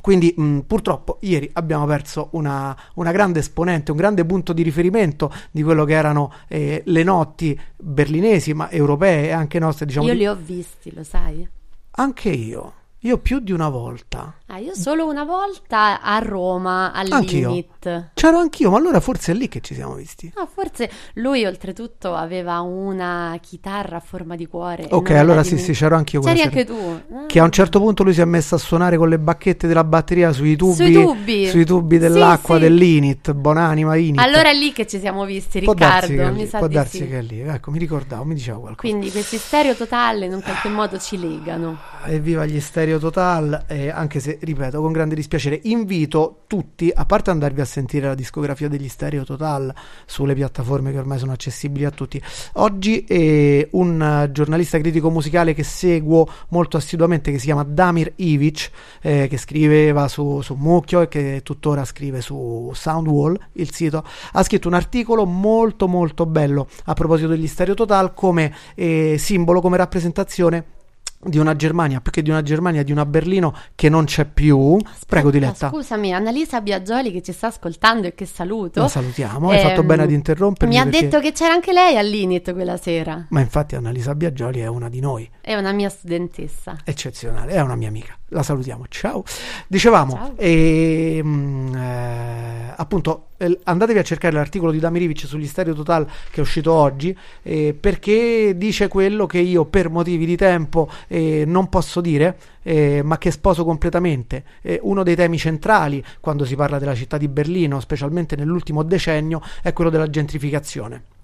Quindi 0.00 0.34
mh, 0.36 0.60
purtroppo 0.60 1.18
ieri 1.22 1.50
abbiamo 1.54 1.84
perso 1.86 2.28
una, 2.32 2.76
una, 2.94 3.10
grande 3.12 3.40
esponente, 3.40 3.90
un 3.90 3.96
grande 3.96 4.24
punto 4.24 4.52
di 4.52 4.62
riferimento 4.62 5.32
di 5.50 5.62
quello 5.62 5.84
che 5.84 5.94
erano 5.94 6.32
eh, 6.48 6.82
le 6.84 7.02
notti 7.02 7.58
berlinesi, 7.76 8.52
ma 8.52 8.70
europee 8.70 9.26
e 9.26 9.30
anche 9.32 9.58
nostre. 9.58 9.86
Diciamo, 9.86 10.06
io 10.06 10.12
li 10.12 10.26
ho 10.26 10.36
visti, 10.36 10.92
lo 10.94 11.02
sai? 11.02 11.48
Anche 11.92 12.28
io. 12.28 12.72
Io 13.00 13.18
più 13.18 13.40
di 13.40 13.52
una 13.52 13.68
volta. 13.68 14.34
Ah, 14.48 14.58
io 14.58 14.76
solo 14.76 15.08
una 15.08 15.24
volta 15.24 16.00
a 16.00 16.18
Roma, 16.20 16.92
all'Init. 16.92 18.10
C'ero 18.14 18.38
anch'io, 18.38 18.70
ma 18.70 18.76
allora 18.76 19.00
forse 19.00 19.32
è 19.32 19.34
lì 19.34 19.48
che 19.48 19.60
ci 19.60 19.74
siamo 19.74 19.94
visti. 19.94 20.32
Ah, 20.36 20.46
forse 20.46 20.88
lui 21.14 21.44
oltretutto 21.44 22.14
aveva 22.14 22.60
una 22.60 23.36
chitarra 23.40 23.96
a 23.96 24.00
forma 24.00 24.36
di 24.36 24.46
cuore. 24.46 24.86
Ok, 24.88 25.10
allora 25.10 25.42
sì, 25.42 25.58
sì, 25.58 25.72
c'ero 25.72 25.96
anch'io. 25.96 26.20
C'eri 26.20 26.42
anche 26.42 26.64
tu. 26.64 27.02
Che 27.26 27.40
a 27.40 27.42
un 27.42 27.50
certo 27.50 27.80
punto 27.80 28.04
lui 28.04 28.14
si 28.14 28.20
è 28.20 28.24
messo 28.24 28.54
a 28.54 28.58
suonare 28.58 28.96
con 28.96 29.08
le 29.08 29.18
bacchette 29.18 29.66
della 29.66 29.82
batteria 29.82 30.30
sui 30.30 30.54
tubi, 30.54 30.74
sui 30.74 30.92
tubi, 30.92 31.46
sui 31.48 31.64
tubi 31.64 31.98
dell'acqua 31.98 32.54
sì, 32.54 32.62
sì. 32.62 32.68
dell'Init. 32.68 33.32
Buonanima 33.32 33.96
Init. 33.96 34.20
Allora 34.20 34.50
è 34.50 34.54
lì 34.54 34.72
che 34.72 34.86
ci 34.86 35.00
siamo 35.00 35.24
visti, 35.24 35.60
può 35.60 35.72
Riccardo. 35.72 36.14
Darsi 36.14 36.32
mi 36.32 36.42
lì, 36.42 36.46
sa 36.46 36.58
può 36.58 36.68
darsi 36.68 36.98
sì. 36.98 37.08
che 37.08 37.18
è 37.18 37.22
lì. 37.22 37.40
Ecco, 37.40 37.72
mi 37.72 37.80
ricordavo, 37.80 38.22
mi 38.22 38.34
diceva 38.34 38.60
qualcosa. 38.60 38.88
Quindi 38.88 39.10
questi 39.10 39.38
stereo 39.38 39.74
totale 39.74 40.26
in 40.26 40.34
un 40.34 40.40
qualche 40.40 40.68
modo 40.68 40.98
ci 40.98 41.18
legano. 41.18 41.76
Evviva 42.04 42.46
gli 42.46 42.60
stereo 42.60 43.00
total, 43.00 43.64
eh, 43.66 43.90
anche 43.90 44.20
se, 44.20 44.35
ripeto, 44.40 44.80
con 44.80 44.92
grande 44.92 45.14
dispiacere, 45.14 45.60
invito 45.64 46.42
tutti, 46.46 46.90
a 46.94 47.04
parte 47.04 47.30
andarvi 47.30 47.60
a 47.60 47.64
sentire 47.64 48.06
la 48.06 48.14
discografia 48.14 48.68
degli 48.68 48.88
stereo 48.88 49.24
total 49.24 49.74
sulle 50.04 50.34
piattaforme 50.34 50.92
che 50.92 50.98
ormai 50.98 51.18
sono 51.18 51.32
accessibili 51.32 51.84
a 51.84 51.90
tutti. 51.90 52.20
Oggi 52.54 53.04
eh, 53.04 53.68
un 53.72 54.28
giornalista 54.32 54.78
critico 54.78 55.10
musicale 55.10 55.54
che 55.54 55.62
seguo 55.62 56.28
molto 56.48 56.76
assiduamente, 56.76 57.30
che 57.30 57.38
si 57.38 57.46
chiama 57.46 57.64
Damir 57.64 58.12
Ivic, 58.16 58.70
eh, 59.02 59.26
che 59.28 59.36
scriveva 59.38 60.08
su, 60.08 60.40
su 60.40 60.54
Mucchio 60.54 61.00
e 61.00 61.08
che 61.08 61.40
tuttora 61.42 61.84
scrive 61.84 62.20
su 62.20 62.70
Soundwall, 62.74 63.38
il 63.52 63.72
sito, 63.72 64.04
ha 64.32 64.42
scritto 64.42 64.68
un 64.68 64.74
articolo 64.74 65.24
molto 65.24 65.88
molto 65.88 66.26
bello 66.26 66.68
a 66.84 66.94
proposito 66.94 67.28
degli 67.28 67.46
stereo 67.46 67.74
total 67.74 68.14
come 68.14 68.54
eh, 68.74 69.16
simbolo, 69.18 69.60
come 69.60 69.76
rappresentazione 69.76 70.74
di 71.18 71.38
una 71.38 71.56
Germania, 71.56 72.00
più 72.00 72.12
che 72.12 72.22
di 72.22 72.30
una 72.30 72.42
Germania, 72.42 72.82
di 72.82 72.92
una 72.92 73.04
Berlino 73.06 73.54
che 73.74 73.88
non 73.88 74.04
c'è 74.04 74.24
più. 74.26 74.76
Prego, 75.06 75.30
Diletta. 75.30 75.68
Scusami, 75.70 76.12
Annalisa 76.12 76.60
Biagioli 76.60 77.10
che 77.12 77.22
ci 77.22 77.32
sta 77.32 77.48
ascoltando 77.48 78.06
e 78.06 78.14
che 78.14 78.26
saluto. 78.26 78.80
La 78.80 78.88
salutiamo, 78.88 79.50
hai 79.50 79.60
fatto 79.60 79.80
Ehm, 79.80 79.86
bene 79.86 80.02
ad 80.04 80.10
interrompermi. 80.10 80.74
Mi 80.74 80.80
ha 80.80 80.84
perché- 80.84 81.00
detto 81.02 81.20
che 81.20 81.32
c'era 81.32 81.52
anche 81.52 81.72
lei 81.72 81.96
all'Init 81.96 82.52
quella 82.52 82.76
sera. 82.76 83.26
Ma 83.30 83.40
infatti 83.40 83.74
Annalisa 83.76 84.14
Biagioli 84.14 84.60
è 84.60 84.66
una 84.66 84.88
di 84.88 85.00
noi, 85.00 85.28
È 85.40 85.54
una 85.54 85.72
mia 85.72 85.88
studentessa. 85.88 86.76
eccezionale, 86.84 87.52
è 87.52 87.60
una 87.60 87.76
mia 87.76 87.88
amica. 87.88 88.16
La 88.30 88.42
salutiamo, 88.42 88.84
ciao. 88.88 89.22
Dicevamo, 89.68 90.12
Ciao. 90.14 90.34
ehm, 90.36 91.74
eh, 91.76 92.55
appunto, 92.76 93.28
eh, 93.36 93.58
andatevi 93.64 93.98
a 93.98 94.02
cercare 94.02 94.34
l'articolo 94.34 94.70
di 94.70 94.78
Damirivic 94.78 95.26
sugli 95.26 95.46
Stereo 95.46 95.74
Total 95.74 96.06
che 96.06 96.36
è 96.36 96.40
uscito 96.40 96.72
oggi, 96.72 97.16
eh, 97.42 97.76
perché 97.78 98.54
dice 98.56 98.88
quello 98.88 99.26
che 99.26 99.38
io 99.38 99.64
per 99.64 99.90
motivi 99.90 100.26
di 100.26 100.36
tempo 100.36 100.88
eh, 101.08 101.44
non 101.46 101.68
posso 101.68 102.00
dire, 102.00 102.36
eh, 102.62 103.02
ma 103.02 103.18
che 103.18 103.30
sposo 103.30 103.64
completamente. 103.64 104.44
Eh, 104.62 104.78
uno 104.82 105.02
dei 105.02 105.16
temi 105.16 105.38
centrali 105.38 106.04
quando 106.20 106.44
si 106.44 106.56
parla 106.56 106.78
della 106.78 106.94
città 106.94 107.16
di 107.18 107.28
Berlino, 107.28 107.80
specialmente 107.80 108.36
nell'ultimo 108.36 108.82
decennio, 108.82 109.40
è 109.62 109.72
quello 109.72 109.90
della 109.90 110.08
gentrificazione. 110.08 111.15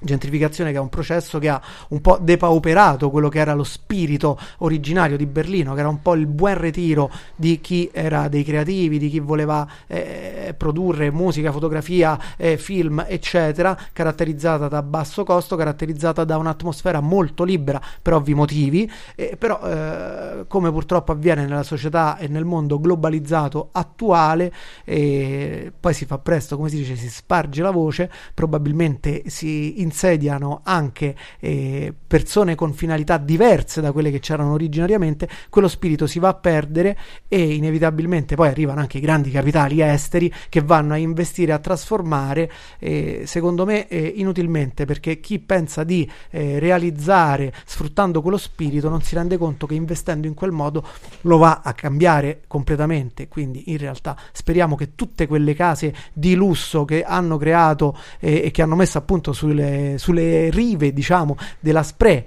Gentrificazione 0.00 0.70
che 0.70 0.76
è 0.76 0.80
un 0.80 0.88
processo 0.88 1.38
che 1.38 1.48
ha 1.48 1.60
un 1.88 2.00
po' 2.00 2.18
depauperato 2.20 3.10
quello 3.10 3.28
che 3.28 3.40
era 3.40 3.52
lo 3.54 3.64
spirito 3.64 4.38
originario 4.58 5.16
di 5.16 5.26
Berlino, 5.26 5.74
che 5.74 5.80
era 5.80 5.88
un 5.88 6.00
po' 6.02 6.14
il 6.14 6.26
buon 6.26 6.58
ritiro 6.58 7.10
di 7.34 7.60
chi 7.60 7.90
era 7.92 8.28
dei 8.28 8.44
creativi, 8.44 8.98
di 8.98 9.08
chi 9.08 9.18
voleva 9.18 9.66
eh, 9.86 10.54
produrre 10.56 11.10
musica, 11.10 11.50
fotografia, 11.50 12.18
eh, 12.36 12.56
film, 12.56 13.04
eccetera, 13.08 13.76
caratterizzata 13.92 14.68
da 14.68 14.82
basso 14.82 15.24
costo, 15.24 15.56
caratterizzata 15.56 16.24
da 16.24 16.36
un'atmosfera 16.36 17.00
molto 17.00 17.44
libera 17.44 17.80
per 18.00 18.14
ovvi 18.14 18.34
motivi, 18.34 18.90
eh, 19.16 19.36
però 19.36 19.60
eh, 19.62 20.44
come 20.46 20.70
purtroppo 20.70 21.12
avviene 21.12 21.44
nella 21.44 21.62
società 21.62 22.18
e 22.18 22.28
nel 22.28 22.44
mondo 22.44 22.80
globalizzato 22.80 23.70
attuale, 23.72 24.52
eh, 24.84 25.72
poi 25.78 25.94
si 25.94 26.04
fa 26.04 26.18
presto, 26.18 26.56
come 26.56 26.68
si 26.68 26.76
dice, 26.76 26.96
si 26.96 27.08
sparge 27.08 27.62
la 27.62 27.70
voce, 27.70 28.10
probabilmente 28.34 29.24
si 29.26 29.80
insediano 29.88 30.60
anche 30.62 31.16
eh, 31.40 31.92
persone 32.06 32.54
con 32.54 32.72
finalità 32.72 33.16
diverse 33.16 33.80
da 33.80 33.92
quelle 33.92 34.10
che 34.10 34.20
c'erano 34.20 34.52
originariamente, 34.52 35.28
quello 35.48 35.68
spirito 35.68 36.06
si 36.06 36.18
va 36.18 36.28
a 36.28 36.34
perdere 36.34 36.96
e 37.26 37.54
inevitabilmente 37.54 38.36
poi 38.36 38.48
arrivano 38.48 38.80
anche 38.80 38.98
i 38.98 39.00
grandi 39.00 39.30
capitali 39.30 39.80
esteri 39.80 40.32
che 40.48 40.60
vanno 40.60 40.92
a 40.92 40.96
investire, 40.96 41.52
a 41.52 41.58
trasformare, 41.58 42.50
eh, 42.78 43.22
secondo 43.26 43.64
me 43.64 43.88
eh, 43.88 44.12
inutilmente, 44.16 44.84
perché 44.84 45.20
chi 45.20 45.38
pensa 45.38 45.84
di 45.84 46.08
eh, 46.30 46.58
realizzare 46.58 47.52
sfruttando 47.64 48.22
quello 48.22 48.36
spirito 48.36 48.88
non 48.88 49.02
si 49.02 49.14
rende 49.14 49.36
conto 49.36 49.66
che 49.66 49.74
investendo 49.74 50.26
in 50.26 50.34
quel 50.34 50.52
modo 50.52 50.86
lo 51.22 51.38
va 51.38 51.62
a 51.64 51.72
cambiare 51.72 52.42
completamente. 52.46 53.28
Quindi 53.28 53.64
in 53.70 53.78
realtà 53.78 54.16
speriamo 54.32 54.76
che 54.76 54.94
tutte 54.94 55.26
quelle 55.26 55.54
case 55.54 55.94
di 56.12 56.34
lusso 56.34 56.84
che 56.84 57.02
hanno 57.02 57.36
creato 57.36 57.96
eh, 58.20 58.42
e 58.44 58.50
che 58.50 58.62
hanno 58.62 58.76
messo 58.76 58.98
appunto 58.98 59.32
sulle, 59.32 59.77
sulle 59.96 60.50
rive, 60.50 60.92
diciamo, 60.92 61.36
della 61.60 61.82
Spree 61.82 62.26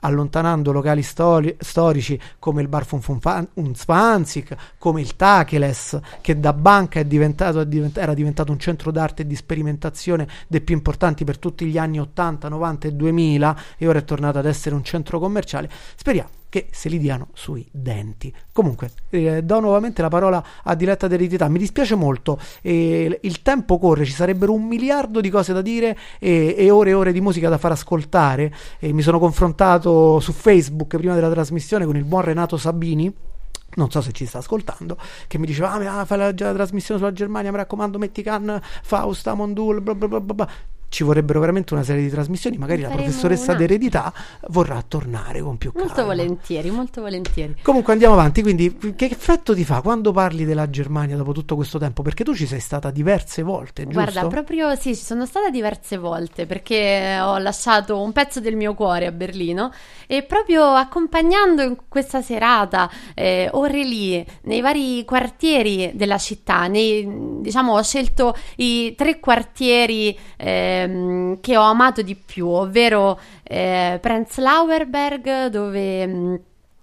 allontanando 0.00 0.72
locali 0.72 1.02
stori- 1.02 1.56
storici 1.58 2.18
come 2.38 2.62
il 2.62 2.68
Bar 2.68 2.84
Fun 2.84 3.00
Fun 3.00 3.20
Fan- 3.20 3.48
Unzwanzig, 3.54 4.56
come 4.78 5.00
il 5.00 5.16
Tacheles, 5.16 5.98
che 6.20 6.38
da 6.38 6.52
banca 6.52 7.02
diventato, 7.02 7.64
divent- 7.64 7.98
era 7.98 8.14
diventato 8.14 8.52
un 8.52 8.58
centro 8.58 8.90
d'arte 8.90 9.22
e 9.22 9.26
di 9.26 9.34
sperimentazione 9.34 10.28
dei 10.46 10.60
più 10.60 10.74
importanti 10.74 11.24
per 11.24 11.38
tutti 11.38 11.64
gli 11.66 11.78
anni 11.78 11.98
80, 11.98 12.48
90 12.48 12.88
e 12.88 12.92
2000 12.92 13.56
e 13.76 13.88
ora 13.88 13.98
è 13.98 14.04
tornato 14.04 14.38
ad 14.38 14.46
essere 14.46 14.74
un 14.74 14.84
centro 14.84 15.18
commerciale. 15.18 15.70
Speriamo 15.96 16.37
che 16.48 16.68
se 16.70 16.88
li 16.88 16.98
diano 16.98 17.28
sui 17.32 17.66
denti. 17.70 18.32
Comunque, 18.52 18.90
eh, 19.10 19.42
do 19.42 19.60
nuovamente 19.60 20.02
la 20.02 20.08
parola 20.08 20.44
a 20.62 20.74
Diletta 20.74 21.06
d'eredità. 21.06 21.48
Mi 21.48 21.58
dispiace 21.58 21.94
molto, 21.94 22.38
eh, 22.62 23.18
il 23.22 23.42
tempo 23.42 23.78
corre, 23.78 24.04
ci 24.04 24.12
sarebbero 24.12 24.52
un 24.52 24.64
miliardo 24.66 25.20
di 25.20 25.30
cose 25.30 25.52
da 25.52 25.62
dire 25.62 25.96
e, 26.18 26.54
e 26.56 26.70
ore 26.70 26.90
e 26.90 26.94
ore 26.94 27.12
di 27.12 27.20
musica 27.20 27.48
da 27.48 27.58
far 27.58 27.72
ascoltare. 27.72 28.52
Mi 28.80 29.02
sono 29.02 29.18
confrontato 29.18 30.20
su 30.20 30.32
Facebook 30.32 30.96
prima 30.96 31.14
della 31.14 31.30
trasmissione 31.30 31.84
con 31.84 31.96
il 31.96 32.04
buon 32.04 32.22
Renato 32.22 32.56
Sabini 32.56 33.12
non 33.74 33.90
so 33.90 34.00
se 34.00 34.12
ci 34.12 34.26
sta 34.26 34.38
ascoltando, 34.38 34.96
che 35.28 35.38
mi 35.38 35.46
diceva: 35.46 35.72
Ah, 35.72 36.04
fai 36.04 36.18
la, 36.18 36.34
la 36.36 36.52
trasmissione 36.52 36.98
sulla 36.98 37.12
Germania, 37.12 37.50
mi 37.50 37.58
raccomando, 37.58 37.98
metti 37.98 38.22
Can, 38.22 38.60
Fausta, 38.82 39.34
Mondul, 39.34 39.80
bla 39.80 39.94
bla 39.94 40.08
bla 40.08 40.20
bla. 40.20 40.48
Ci 40.88 41.04
vorrebbero 41.04 41.40
veramente 41.40 41.74
una 41.74 41.82
serie 41.82 42.02
di 42.02 42.10
trasmissioni, 42.10 42.56
magari 42.56 42.82
la 42.82 42.88
professoressa 42.88 43.54
d'eredità 43.54 44.12
vorrà 44.48 44.82
tornare 44.86 45.40
con 45.40 45.58
più 45.58 45.72
calma. 45.72 45.86
Molto 45.86 46.04
volentieri, 46.04 46.70
molto 46.70 47.00
volentieri. 47.02 47.56
Comunque 47.62 47.92
andiamo 47.92 48.14
avanti, 48.14 48.42
quindi 48.42 48.76
che 48.96 49.04
effetto 49.06 49.54
ti 49.54 49.64
fa 49.64 49.82
quando 49.82 50.12
parli 50.12 50.44
della 50.44 50.70
Germania 50.70 51.16
dopo 51.16 51.32
tutto 51.32 51.56
questo 51.56 51.78
tempo? 51.78 52.02
Perché 52.02 52.24
tu 52.24 52.34
ci 52.34 52.46
sei 52.46 52.60
stata 52.60 52.90
diverse 52.90 53.42
volte, 53.42 53.84
giusto? 53.84 54.00
Guarda, 54.00 54.26
proprio 54.28 54.74
sì, 54.76 54.96
ci 54.96 55.04
sono 55.04 55.26
stata 55.26 55.50
diverse 55.50 55.98
volte 55.98 56.46
perché 56.46 57.18
ho 57.20 57.38
lasciato 57.38 58.00
un 58.00 58.12
pezzo 58.12 58.40
del 58.40 58.56
mio 58.56 58.74
cuore 58.74 59.06
a 59.06 59.12
Berlino 59.12 59.72
e 60.06 60.22
proprio 60.22 60.64
accompagnando 60.74 61.62
in 61.62 61.76
questa 61.86 62.22
serata 62.22 62.90
eh, 63.14 63.48
ore 63.52 63.84
lì 63.84 64.24
nei 64.42 64.60
vari 64.60 65.04
quartieri 65.04 65.92
della 65.94 66.18
città, 66.18 66.66
nei, 66.66 67.06
diciamo 67.40 67.74
ho 67.74 67.82
scelto 67.82 68.34
i 68.56 68.94
tre 68.96 69.20
quartieri 69.20 70.18
eh, 70.36 70.77
che 71.40 71.56
ho 71.56 71.62
amato 71.62 72.02
di 72.02 72.14
più, 72.14 72.48
ovvero 72.48 73.18
eh, 73.42 73.98
Prenzlauer 74.00 74.86
Berg, 74.86 75.46
dove 75.46 76.40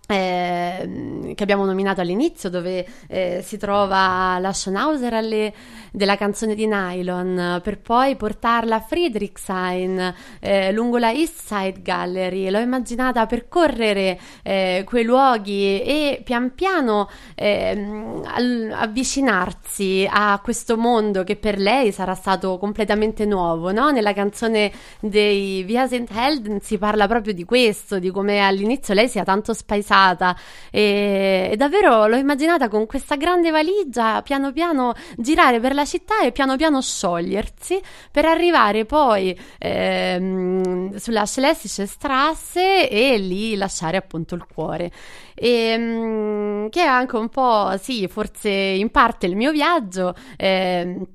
eh, 0.07 1.33
che 1.33 1.43
abbiamo 1.43 1.65
nominato 1.65 2.01
all'inizio, 2.01 2.49
dove 2.49 2.85
eh, 3.07 3.41
si 3.43 3.57
trova 3.57 4.37
la 4.39 4.53
Schonhauser 4.53 5.13
alle, 5.13 5.53
della 5.91 6.15
canzone 6.15 6.53
di 6.53 6.67
Nylon, 6.67 7.59
per 7.63 7.79
poi 7.79 8.15
portarla 8.15 8.75
a 8.75 8.79
Friedrichshain 8.81 10.13
eh, 10.39 10.71
lungo 10.71 10.97
la 10.97 11.11
East 11.11 11.45
Side 11.45 11.81
Gallery. 11.81 12.49
L'ho 12.49 12.59
immaginata 12.59 13.25
percorrere 13.25 14.19
eh, 14.43 14.83
quei 14.85 15.03
luoghi 15.03 15.81
e 15.81 16.21
pian 16.23 16.53
piano 16.53 17.09
ehm, 17.33 18.23
avvicinarsi 18.73 20.07
a 20.09 20.39
questo 20.43 20.77
mondo 20.77 21.23
che 21.23 21.35
per 21.35 21.57
lei 21.57 21.91
sarà 21.91 22.13
stato 22.13 22.57
completamente 22.59 23.25
nuovo. 23.25 23.71
No? 23.71 23.89
Nella 23.89 24.13
canzone 24.13 24.71
dei 24.99 25.63
Via 25.63 25.87
St. 25.87 26.11
Helden 26.13 26.59
si 26.61 26.77
parla 26.77 27.07
proprio 27.07 27.33
di 27.33 27.43
questo, 27.43 27.97
di 27.97 28.11
come 28.11 28.39
all'inizio 28.39 28.93
lei 28.93 29.07
sia 29.07 29.23
tanto 29.23 29.53
spaesata 29.53 29.93
e, 30.71 31.49
e, 31.51 31.55
davvero 31.55 32.07
l'ho 32.07 32.17
immaginata 32.17 32.67
con 32.67 32.85
questa 32.85 33.15
grande 33.15 33.51
valigia 33.51 34.21
piano 34.21 34.51
piano 34.51 34.93
girare 35.17 35.59
per 35.59 35.73
la 35.73 35.85
città 35.85 36.21
e 36.21 36.31
piano 36.31 36.55
piano 36.57 36.81
sciogliersi 36.81 37.81
per 38.11 38.25
arrivare 38.25 38.85
poi 38.85 39.37
ehm, 39.57 40.95
sulla 40.95 41.25
Schlesische 41.25 41.85
Strasse 41.85 42.89
e 42.89 43.17
lì 43.17 43.55
lasciare 43.55 43.97
appunto 43.97 44.35
il 44.35 44.45
cuore. 44.51 44.91
E, 45.33 45.77
mh, 45.77 46.69
che 46.69 46.81
è 46.81 46.87
anche 46.87 47.15
un 47.17 47.29
po' 47.29 47.75
sì 47.77 48.07
forse 48.07 48.49
in 48.49 48.89
parte 48.89 49.25
il 49.25 49.35
mio 49.35 49.51
viaggio 49.51 50.15
ehm, 50.37 51.05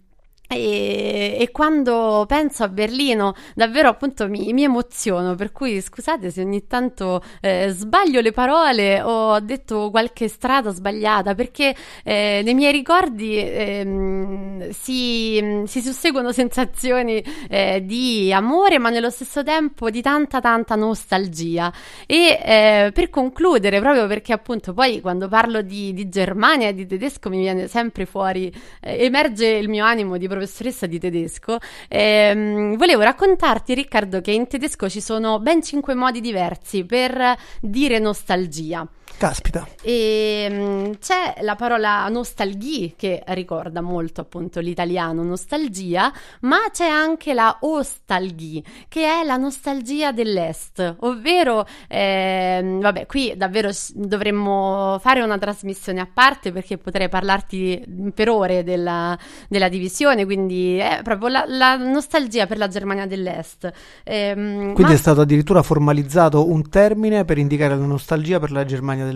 e, 0.52 1.36
e, 1.38 1.50
quando 1.52 2.24
penso 2.26 2.64
a 2.64 2.68
Berlino 2.68 3.34
davvero 3.54 3.88
appunto 3.88 4.28
mi, 4.28 4.52
mi 4.52 4.64
emoziono 4.64 5.36
per 5.36 5.52
cui 5.52 5.80
scusate 5.80 6.32
se 6.32 6.40
ogni 6.40 6.66
tanto 6.66 7.22
eh, 7.40 7.68
sbaglio 7.68 8.20
le 8.20 8.32
parole 8.32 9.00
o 9.00 9.34
ho 9.34 9.40
detto 9.40 9.90
qualche 9.90 10.26
strada 10.26 10.72
sbagliata 10.72 11.36
perché 11.36 11.72
eh, 12.02 12.42
nei 12.44 12.54
miei 12.54 12.72
ricordi 12.72 13.36
eh, 13.36 14.68
si, 14.72 15.62
si, 15.66 15.80
susseguono 15.80 16.32
sensazioni 16.32 17.22
eh, 17.48 17.82
di 17.84 18.32
amore 18.32 18.78
ma 18.78 18.90
nello 18.90 19.10
stesso 19.10 19.44
tempo 19.44 19.88
di 19.88 20.02
tanta 20.02 20.40
tanta 20.40 20.74
nostalgia. 20.74 21.72
E 22.06 22.40
eh, 22.42 22.90
per 22.92 23.08
concludere 23.08 23.78
proprio 23.80 24.08
perché 24.08 24.32
appunto 24.32 24.72
poi 24.72 25.00
quando 25.00 25.28
parlo 25.28 25.62
di, 25.62 25.92
di 25.92 26.08
Germania 26.08 26.72
di 26.72 26.86
tedesco 26.86 27.28
mi 27.28 27.38
viene 27.38 27.68
sempre 27.68 28.04
fuori 28.04 28.52
eh, 28.80 29.04
emerge 29.04 29.46
il 29.46 29.68
mio 29.68 29.84
animo 29.84 30.16
di 30.16 30.26
professoressa 30.40 30.86
di 30.86 30.98
tedesco, 30.98 31.58
ehm, 31.88 32.76
volevo 32.76 33.02
raccontarti, 33.02 33.74
Riccardo, 33.74 34.20
che 34.20 34.30
in 34.30 34.46
tedesco 34.46 34.88
ci 34.88 35.00
sono 35.00 35.38
ben 35.38 35.62
cinque 35.62 35.94
modi 35.94 36.20
diversi 36.20 36.84
per 36.84 37.36
dire 37.60 37.98
nostalgia. 37.98 38.88
Caspita. 39.20 39.68
E 39.82 40.46
um, 40.50 40.96
c'è 40.98 41.34
la 41.42 41.54
parola 41.54 42.08
nostalgie 42.08 42.94
che 42.96 43.22
ricorda 43.26 43.82
molto 43.82 44.22
appunto 44.22 44.60
l'italiano 44.60 45.22
nostalgia, 45.22 46.10
ma 46.40 46.56
c'è 46.72 46.86
anche 46.86 47.34
la 47.34 47.58
ostalgie 47.60 48.62
che 48.88 49.04
è 49.04 49.22
la 49.22 49.36
nostalgia 49.36 50.10
dell'est, 50.12 50.96
ovvero 51.00 51.66
ehm, 51.88 52.80
vabbè, 52.80 53.04
qui 53.04 53.34
davvero 53.36 53.68
dovremmo 53.92 54.96
fare 55.02 55.20
una 55.20 55.36
trasmissione 55.36 56.00
a 56.00 56.08
parte 56.10 56.50
perché 56.50 56.78
potrei 56.78 57.10
parlarti 57.10 58.12
per 58.14 58.30
ore 58.30 58.64
della, 58.64 59.18
della 59.50 59.68
divisione, 59.68 60.24
quindi 60.24 60.78
è 60.78 61.00
proprio 61.02 61.28
la, 61.28 61.44
la, 61.46 61.76
nostalgia 61.76 62.46
per 62.46 62.56
la 62.56 62.68
Germania 62.68 63.04
dell'est. 63.04 63.70
Ehm, 64.02 64.72
quindi 64.72 64.92
ma... 64.92 64.92
è 64.92 64.96
stato 64.96 65.20
addirittura 65.20 65.62
formalizzato 65.62 66.48
un 66.48 66.70
termine 66.70 67.26
per 67.26 67.36
indicare 67.36 67.76
la 67.76 67.84
nostalgia 67.84 68.40
per 68.40 68.50
la 68.50 68.64
Germania 68.64 69.02
dell'est. 69.02 69.08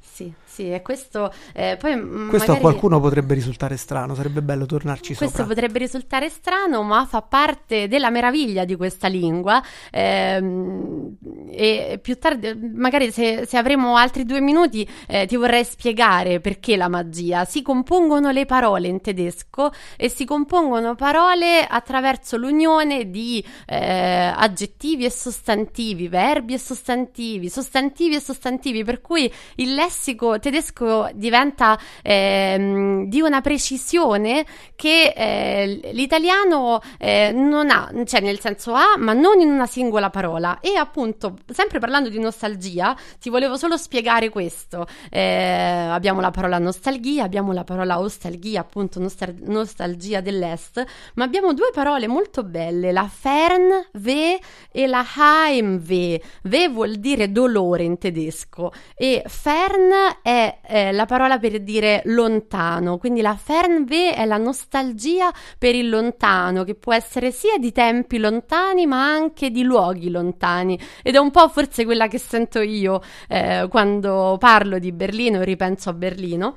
Sì, 0.00 0.32
sì, 0.56 0.72
e 0.72 0.80
questo 0.80 1.30
eh, 1.52 1.76
poi 1.78 1.92
Questo 2.28 2.52
magari... 2.52 2.56
a 2.56 2.60
qualcuno 2.60 2.98
potrebbe 2.98 3.34
risultare 3.34 3.76
strano, 3.76 4.14
sarebbe 4.14 4.40
bello 4.40 4.64
tornarci 4.64 5.14
questo 5.14 5.26
sopra. 5.26 5.44
Questo 5.44 5.54
potrebbe 5.54 5.78
risultare 5.84 6.30
strano, 6.30 6.82
ma 6.82 7.04
fa 7.04 7.20
parte 7.20 7.88
della 7.88 8.08
meraviglia 8.08 8.64
di 8.64 8.74
questa 8.74 9.06
lingua. 9.06 9.62
Ehm, 9.90 11.16
e 11.50 11.98
più 12.00 12.18
tardi, 12.18 12.54
magari 12.74 13.10
se, 13.12 13.44
se 13.46 13.58
avremo 13.58 13.96
altri 13.96 14.24
due 14.24 14.40
minuti, 14.40 14.88
eh, 15.06 15.26
ti 15.26 15.36
vorrei 15.36 15.62
spiegare 15.62 16.40
perché 16.40 16.76
la 16.76 16.88
magia. 16.88 17.44
Si 17.44 17.60
compongono 17.60 18.30
le 18.30 18.46
parole 18.46 18.88
in 18.88 19.02
tedesco 19.02 19.70
e 19.96 20.08
si 20.08 20.24
compongono 20.24 20.94
parole 20.94 21.66
attraverso 21.68 22.38
l'unione 22.38 23.10
di 23.10 23.44
eh, 23.66 24.32
aggettivi 24.34 25.04
e 25.04 25.10
sostantivi, 25.10 26.08
verbi 26.08 26.54
e 26.54 26.58
sostantivi, 26.58 27.50
sostantivi 27.50 28.14
e 28.14 28.20
sostantivi, 28.20 28.84
per 28.84 29.02
cui 29.02 29.30
il 29.56 29.74
lessico 29.74 30.38
tedesco 30.46 31.08
diventa 31.12 31.76
ehm, 32.02 33.06
di 33.06 33.20
una 33.20 33.40
precisione 33.40 34.46
che 34.76 35.12
eh, 35.16 35.90
l'italiano 35.92 36.80
eh, 36.98 37.32
non 37.32 37.70
ha, 37.70 37.90
cioè 38.04 38.20
nel 38.20 38.38
senso 38.38 38.72
ha, 38.74 38.94
ma 38.96 39.12
non 39.12 39.40
in 39.40 39.50
una 39.50 39.66
singola 39.66 40.08
parola. 40.08 40.60
E 40.60 40.76
appunto, 40.76 41.38
sempre 41.50 41.80
parlando 41.80 42.08
di 42.10 42.20
nostalgia, 42.20 42.96
ti 43.20 43.28
volevo 43.28 43.56
solo 43.56 43.76
spiegare 43.76 44.28
questo. 44.28 44.86
Eh, 45.10 45.20
abbiamo 45.20 46.20
la 46.20 46.30
parola 46.30 46.58
nostalgia, 46.58 47.24
abbiamo 47.24 47.52
la 47.52 47.64
parola 47.64 47.98
ostalgia, 47.98 48.60
appunto 48.60 49.00
nostal- 49.00 49.34
nostalgia 49.40 50.20
dell'est, 50.20 50.84
ma 51.14 51.24
abbiamo 51.24 51.54
due 51.54 51.70
parole 51.72 52.06
molto 52.06 52.44
belle, 52.44 52.92
la 52.92 53.10
Fernweh 53.12 54.38
e 54.70 54.86
la 54.86 55.04
Heimweh. 55.16 56.22
Weh 56.42 56.68
vuol 56.68 56.96
dire 56.96 57.32
dolore 57.32 57.82
in 57.82 57.98
tedesco 57.98 58.72
e 58.94 59.24
Fern 59.26 60.18
è 60.22 60.35
è 60.62 60.92
la 60.92 61.06
parola 61.06 61.38
per 61.38 61.60
dire 61.60 62.02
lontano, 62.04 62.98
quindi 62.98 63.20
la 63.20 63.36
Fernweh 63.36 64.14
è 64.14 64.24
la 64.24 64.36
nostalgia 64.36 65.32
per 65.58 65.74
il 65.74 65.88
lontano, 65.88 66.64
che 66.64 66.74
può 66.74 66.92
essere 66.92 67.30
sia 67.32 67.58
di 67.58 67.72
tempi 67.72 68.18
lontani 68.18 68.86
ma 68.86 69.08
anche 69.08 69.50
di 69.50 69.62
luoghi 69.62 70.10
lontani 70.10 70.78
ed 71.02 71.14
è 71.14 71.18
un 71.18 71.30
po' 71.30 71.48
forse 71.48 71.84
quella 71.84 72.08
che 72.08 72.18
sento 72.18 72.60
io 72.60 73.00
eh, 73.28 73.66
quando 73.70 74.36
parlo 74.38 74.78
di 74.78 74.92
Berlino 74.92 75.42
ripenso 75.42 75.90
a 75.90 75.92
Berlino. 75.92 76.54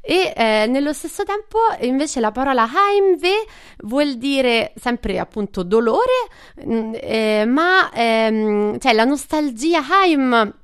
E 0.00 0.32
eh, 0.34 0.66
nello 0.68 0.94
stesso 0.94 1.22
tempo 1.24 1.58
invece 1.80 2.20
la 2.20 2.30
parola 2.30 2.66
Heimweh 2.66 3.44
vuol 3.82 4.16
dire 4.16 4.72
sempre 4.76 5.18
appunto 5.18 5.62
dolore, 5.62 6.28
mh, 6.64 6.74
mm, 6.74 6.92
eh, 6.94 7.44
ma 7.46 7.90
ehm, 7.92 8.78
cioè 8.78 8.94
la 8.94 9.04
nostalgia 9.04 9.82
Heim 9.86 10.54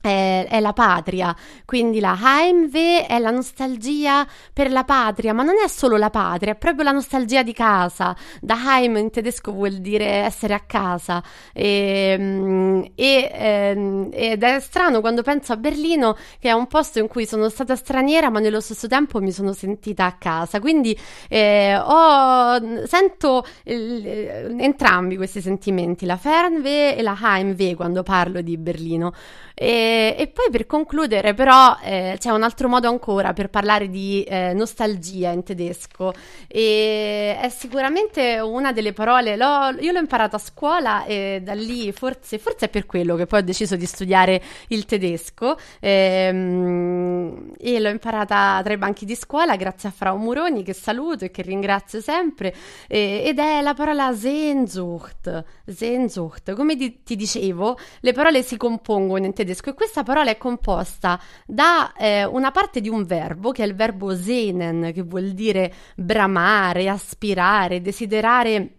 è, 0.00 0.46
è 0.48 0.60
la 0.60 0.72
patria, 0.72 1.34
quindi 1.64 2.00
la 2.00 2.16
Heimweh 2.18 3.06
è 3.06 3.18
la 3.18 3.30
nostalgia 3.30 4.26
per 4.52 4.70
la 4.70 4.84
patria, 4.84 5.34
ma 5.34 5.42
non 5.42 5.56
è 5.62 5.68
solo 5.68 5.96
la 5.96 6.10
patria, 6.10 6.52
è 6.52 6.56
proprio 6.56 6.84
la 6.84 6.92
nostalgia 6.92 7.42
di 7.42 7.52
casa. 7.52 8.16
Daheim 8.40 8.96
in 8.96 9.10
tedesco 9.10 9.52
vuol 9.52 9.74
dire 9.74 10.06
essere 10.06 10.54
a 10.54 10.60
casa 10.60 11.22
e, 11.52 12.16
mm, 12.18 12.82
e, 12.94 13.30
ehm, 13.32 14.08
ed 14.12 14.42
è 14.42 14.60
strano 14.60 15.00
quando 15.00 15.22
penso 15.22 15.52
a 15.52 15.56
Berlino 15.56 16.16
che 16.38 16.48
è 16.48 16.52
un 16.52 16.66
posto 16.66 16.98
in 16.98 17.08
cui 17.08 17.26
sono 17.26 17.48
stata 17.48 17.76
straniera 17.76 18.30
ma 18.30 18.40
nello 18.40 18.60
stesso 18.60 18.86
tempo 18.88 19.20
mi 19.20 19.32
sono 19.32 19.52
sentita 19.52 20.06
a 20.06 20.12
casa, 20.12 20.60
quindi 20.60 20.98
eh, 21.28 21.76
ho, 21.76 22.86
sento 22.86 23.44
eh, 23.64 24.54
entrambi 24.58 25.16
questi 25.16 25.40
sentimenti, 25.40 26.06
la 26.06 26.16
Fernweh 26.16 26.96
e 26.96 27.02
la 27.02 27.16
Heimweh 27.20 27.74
quando 27.74 28.02
parlo 28.02 28.40
di 28.40 28.56
Berlino. 28.56 29.12
E, 29.54 29.89
e 30.16 30.30
poi 30.32 30.50
per 30.50 30.66
concludere, 30.66 31.34
però, 31.34 31.76
eh, 31.82 32.16
c'è 32.18 32.30
un 32.30 32.42
altro 32.42 32.68
modo 32.68 32.88
ancora 32.88 33.32
per 33.32 33.48
parlare 33.48 33.88
di 33.88 34.22
eh, 34.24 34.52
nostalgia 34.52 35.30
in 35.30 35.42
tedesco. 35.42 36.12
E 36.46 37.36
è 37.40 37.48
sicuramente 37.48 38.40
una 38.40 38.72
delle 38.72 38.92
parole. 38.92 39.36
L'ho, 39.36 39.70
io 39.80 39.92
l'ho 39.92 39.98
imparato 39.98 40.36
a 40.36 40.38
scuola 40.38 41.04
e 41.04 41.40
da 41.42 41.54
lì 41.54 41.92
forse, 41.92 42.38
forse 42.38 42.66
è 42.66 42.68
per 42.68 42.86
quello 42.86 43.16
che 43.16 43.26
poi 43.26 43.40
ho 43.40 43.42
deciso 43.42 43.76
di 43.76 43.86
studiare 43.86 44.42
il 44.68 44.84
tedesco. 44.84 45.56
Ehm, 45.80 47.52
e 47.58 47.80
l'ho 47.80 47.88
imparata 47.88 48.60
tra 48.62 48.72
i 48.72 48.78
banchi 48.78 49.04
di 49.04 49.14
scuola 49.14 49.56
grazie 49.56 49.88
a 49.88 49.92
Frau 49.92 50.16
Muroni, 50.16 50.62
che 50.62 50.72
saluto 50.72 51.24
e 51.24 51.30
che 51.30 51.42
ringrazio 51.42 52.00
sempre. 52.00 52.54
E, 52.88 53.22
ed 53.24 53.38
è 53.38 53.60
la 53.60 53.74
parola 53.74 54.12
Sehnsucht. 54.14 55.44
Sehnsucht. 55.66 56.54
Come 56.54 56.74
di, 56.76 57.02
ti 57.02 57.16
dicevo, 57.16 57.78
le 58.00 58.12
parole 58.12 58.42
si 58.42 58.56
compongono 58.56 59.24
in 59.24 59.32
tedesco 59.32 59.70
e 59.70 59.74
questa 59.80 60.02
parola 60.02 60.28
è 60.28 60.36
composta 60.36 61.18
da 61.46 61.94
eh, 61.94 62.26
una 62.26 62.50
parte 62.50 62.82
di 62.82 62.90
un 62.90 63.06
verbo 63.06 63.50
che 63.50 63.62
è 63.62 63.66
il 63.66 63.74
verbo 63.74 64.14
sehnen, 64.14 64.92
che 64.92 65.00
vuol 65.00 65.30
dire 65.30 65.72
bramare, 65.96 66.86
aspirare, 66.90 67.80
desiderare 67.80 68.74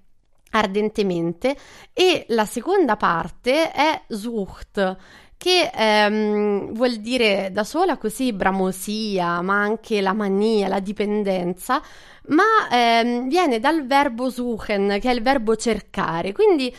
ardentemente 0.51 1.57
e 1.91 2.25
la 2.27 2.45
seconda 2.45 2.97
parte 2.97 3.71
è 3.71 4.03
sucht 4.09 4.97
che 5.37 5.71
ehm, 5.73 6.71
vuol 6.73 6.97
dire 6.97 7.49
da 7.51 7.63
sola 7.63 7.97
così 7.97 8.31
bramosia, 8.31 9.41
ma 9.41 9.59
anche 9.59 10.01
la 10.01 10.13
mania, 10.13 10.67
la 10.67 10.79
dipendenza, 10.79 11.81
ma 12.27 12.69
ehm, 12.71 13.27
viene 13.27 13.59
dal 13.59 13.87
verbo 13.87 14.29
suchen, 14.29 14.99
che 15.01 15.09
è 15.09 15.13
il 15.15 15.23
verbo 15.23 15.55
cercare. 15.55 16.31
Quindi 16.31 16.71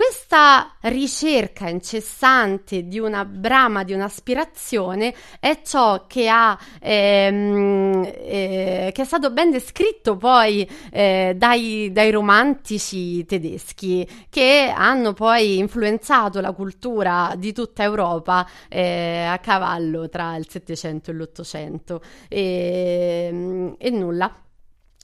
questa 0.00 0.76
ricerca 0.80 1.68
incessante 1.68 2.88
di 2.88 2.98
una 2.98 3.26
brama, 3.26 3.84
di 3.84 3.92
un'aspirazione, 3.92 5.14
è 5.38 5.60
ciò 5.62 6.06
che, 6.06 6.26
ha, 6.26 6.58
ehm, 6.80 8.10
eh, 8.10 8.90
che 8.94 9.02
è 9.02 9.04
stato 9.04 9.30
ben 9.30 9.50
descritto 9.50 10.16
poi 10.16 10.66
eh, 10.90 11.34
dai, 11.36 11.92
dai, 11.92 12.10
romantici 12.10 13.26
tedeschi, 13.26 14.08
che 14.30 14.72
hanno 14.74 15.12
poi 15.12 15.58
influenzato 15.58 16.40
la 16.40 16.52
cultura 16.52 17.34
di 17.36 17.52
tutta 17.52 17.82
Europa 17.82 18.48
eh, 18.70 19.26
a 19.28 19.36
cavallo 19.36 20.08
tra 20.08 20.34
il 20.36 20.48
Settecento 20.48 21.10
e 21.10 21.14
l'Ottocento. 21.14 22.00
E, 22.26 23.74
e 23.76 23.90
nulla. 23.90 24.34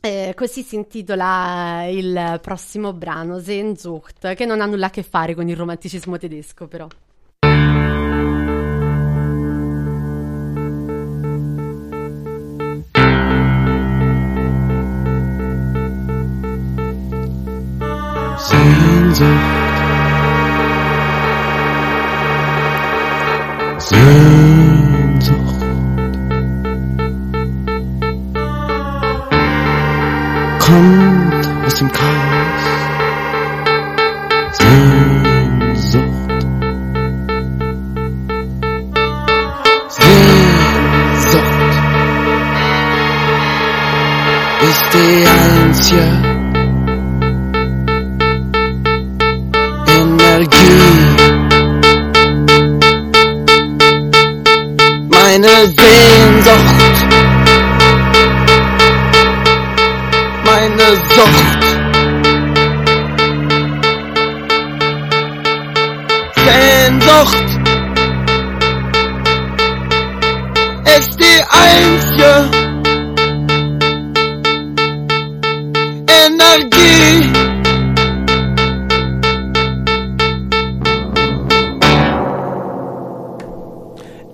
Eh, 0.01 0.35
così 0.37 0.63
si 0.63 0.77
intitola 0.77 1.85
il 1.89 2.39
prossimo 2.41 2.93
brano, 2.93 3.41
Sehnsucht, 3.41 4.35
che 4.35 4.45
non 4.45 4.61
ha 4.61 4.67
nulla 4.67 4.87
a 4.87 4.91
che 4.91 5.03
fare 5.03 5.35
con 5.35 5.49
il 5.49 5.57
romanticismo 5.57 6.17
tedesco, 6.17 6.69
però. 6.69 6.87
Sehnsucht. 18.39 19.27
Sehnsucht. 23.79 25.56
Kommt 30.67 31.49
aus 31.65 31.75
dem 31.77 31.93
Chaos. 31.93 32.65
Sehnsucht. 34.59 36.05
Sehnsucht 39.89 41.45
ist 44.69 44.87
die 44.93 45.27
einzige 45.29 46.09
Energie. 49.87 50.81
Meine 55.09 55.67
Sehnsucht. 55.67 56.76
Meine 60.87 60.97
Sucht. 60.97 61.63
Sehnsucht 66.45 67.47
ist 70.97 71.19
die 71.21 71.43
einzige 71.51 72.51
Energie. 76.09 77.36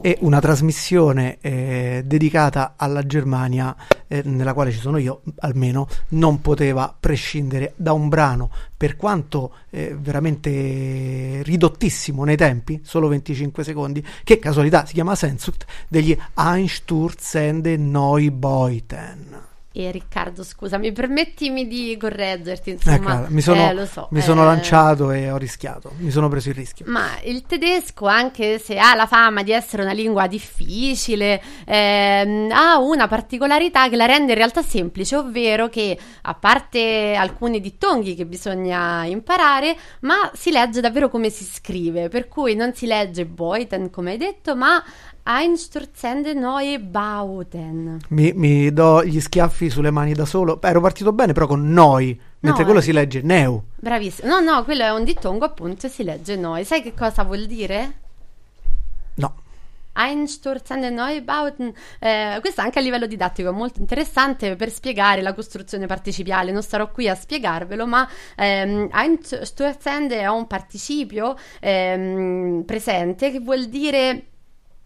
E 0.02 0.18
una 0.20 0.40
trasmissione 0.40 1.38
eh, 1.40 2.02
dedicata 2.04 2.74
alla 2.76 3.06
Germania 3.06 3.74
eh, 4.08 4.22
nella 4.24 4.52
quale 4.52 4.72
ci 4.72 4.78
sono 4.78 4.98
io 4.98 5.22
almeno 5.38 5.88
non 6.08 6.40
poteva 6.40 6.94
prescindere 6.98 7.72
da 7.76 7.92
un 7.92 8.08
brano. 8.08 8.50
Per 8.76 8.96
quanto 8.96 9.54
eh, 9.70 9.96
veramente 9.98 11.40
ridottissimo 11.42 12.24
nei 12.24 12.36
tempi 12.36 12.80
solo 12.82 13.08
25 13.08 13.64
secondi 13.64 14.04
che 14.24 14.38
casualità 14.38 14.84
si 14.84 14.94
chiama 14.94 15.14
Sensucht 15.14 15.64
degli 15.88 16.16
Einsturzende 16.34 17.76
Neubeuten 17.76 19.50
e 19.72 19.90
Riccardo, 19.90 20.44
scusami, 20.44 20.92
permettimi 20.92 21.66
di 21.66 21.96
correggerti, 21.98 22.70
insomma, 22.70 23.22
ecco, 23.22 23.32
mi 23.32 23.40
sono, 23.40 23.70
eh, 23.70 23.86
so, 23.86 24.08
mi 24.10 24.20
sono 24.20 24.42
eh, 24.42 24.46
lanciato 24.46 25.10
e 25.10 25.30
ho 25.30 25.38
rischiato, 25.38 25.92
mi 25.98 26.10
sono 26.10 26.28
preso 26.28 26.50
il 26.50 26.54
rischio. 26.54 26.84
Ma 26.88 27.08
il 27.24 27.42
tedesco, 27.46 28.06
anche 28.06 28.58
se 28.58 28.78
ha 28.78 28.94
la 28.94 29.06
fama 29.06 29.42
di 29.42 29.50
essere 29.50 29.82
una 29.82 29.92
lingua 29.92 30.26
difficile, 30.26 31.42
ehm, 31.64 32.50
ha 32.52 32.78
una 32.78 33.08
particolarità 33.08 33.88
che 33.88 33.96
la 33.96 34.04
rende 34.04 34.32
in 34.32 34.38
realtà 34.38 34.62
semplice, 34.62 35.16
ovvero 35.16 35.68
che 35.68 35.98
a 36.20 36.34
parte 36.34 37.14
alcuni 37.14 37.60
dittonghi 37.60 38.14
che 38.14 38.26
bisogna 38.26 39.04
imparare, 39.06 39.76
ma 40.00 40.30
si 40.34 40.50
legge 40.50 40.80
davvero 40.82 41.08
come 41.08 41.30
si 41.30 41.44
scrive, 41.44 42.08
per 42.08 42.28
cui 42.28 42.54
non 42.54 42.74
si 42.74 42.86
legge 42.86 43.24
Beuten, 43.24 43.88
come 43.88 44.12
hai 44.12 44.18
detto, 44.18 44.54
ma 44.54 44.82
Einsturzende 45.24 46.34
neue 46.34 46.80
Bauten. 46.80 48.00
Mi, 48.08 48.32
mi, 48.34 48.72
do 48.72 49.04
gli 49.04 49.20
schiaffi 49.20 49.70
sulle 49.70 49.92
mani 49.92 50.14
da 50.14 50.24
solo. 50.24 50.60
Ero 50.60 50.80
partito 50.80 51.12
bene, 51.12 51.32
però 51.32 51.46
con 51.46 51.70
noi, 51.70 52.20
mentre 52.40 52.62
No, 52.62 52.66
quello 52.66 52.80
si 52.80 52.90
legge 52.90 53.22
Neu. 53.22 53.62
Bravissimo. 53.76 54.26
No, 54.26 54.40
no, 54.40 54.64
quello 54.64 54.82
è 54.82 54.90
un 54.90 55.04
dittongo, 55.04 55.44
appunto, 55.44 55.86
si 55.86 56.02
legge 56.02 56.34
noi. 56.34 56.64
Sai 56.64 56.82
che 56.82 56.92
cosa 56.92 57.22
vuol 57.22 57.46
dire? 57.46 57.92
No. 59.14 59.34
Einsturzende 59.94 60.90
Neubauten, 60.90 61.72
eh, 62.00 62.38
questo 62.40 62.62
anche 62.62 62.80
a 62.80 62.82
livello 62.82 63.06
didattico 63.06 63.50
è 63.50 63.52
molto 63.52 63.78
interessante 63.78 64.56
per 64.56 64.72
spiegare 64.72 65.22
la 65.22 65.34
costruzione 65.34 65.86
partecipiale. 65.86 66.50
Non 66.50 66.62
starò 66.62 66.90
qui 66.90 67.08
a 67.08 67.14
spiegarvelo, 67.14 67.86
ma 67.86 68.08
ehm, 68.34 68.88
Einsturzende 68.90 70.18
è 70.18 70.26
un 70.26 70.48
participio 70.48 71.36
ehm, 71.60 72.64
presente 72.66 73.30
che 73.30 73.38
vuol 73.38 73.66
dire 73.66 74.31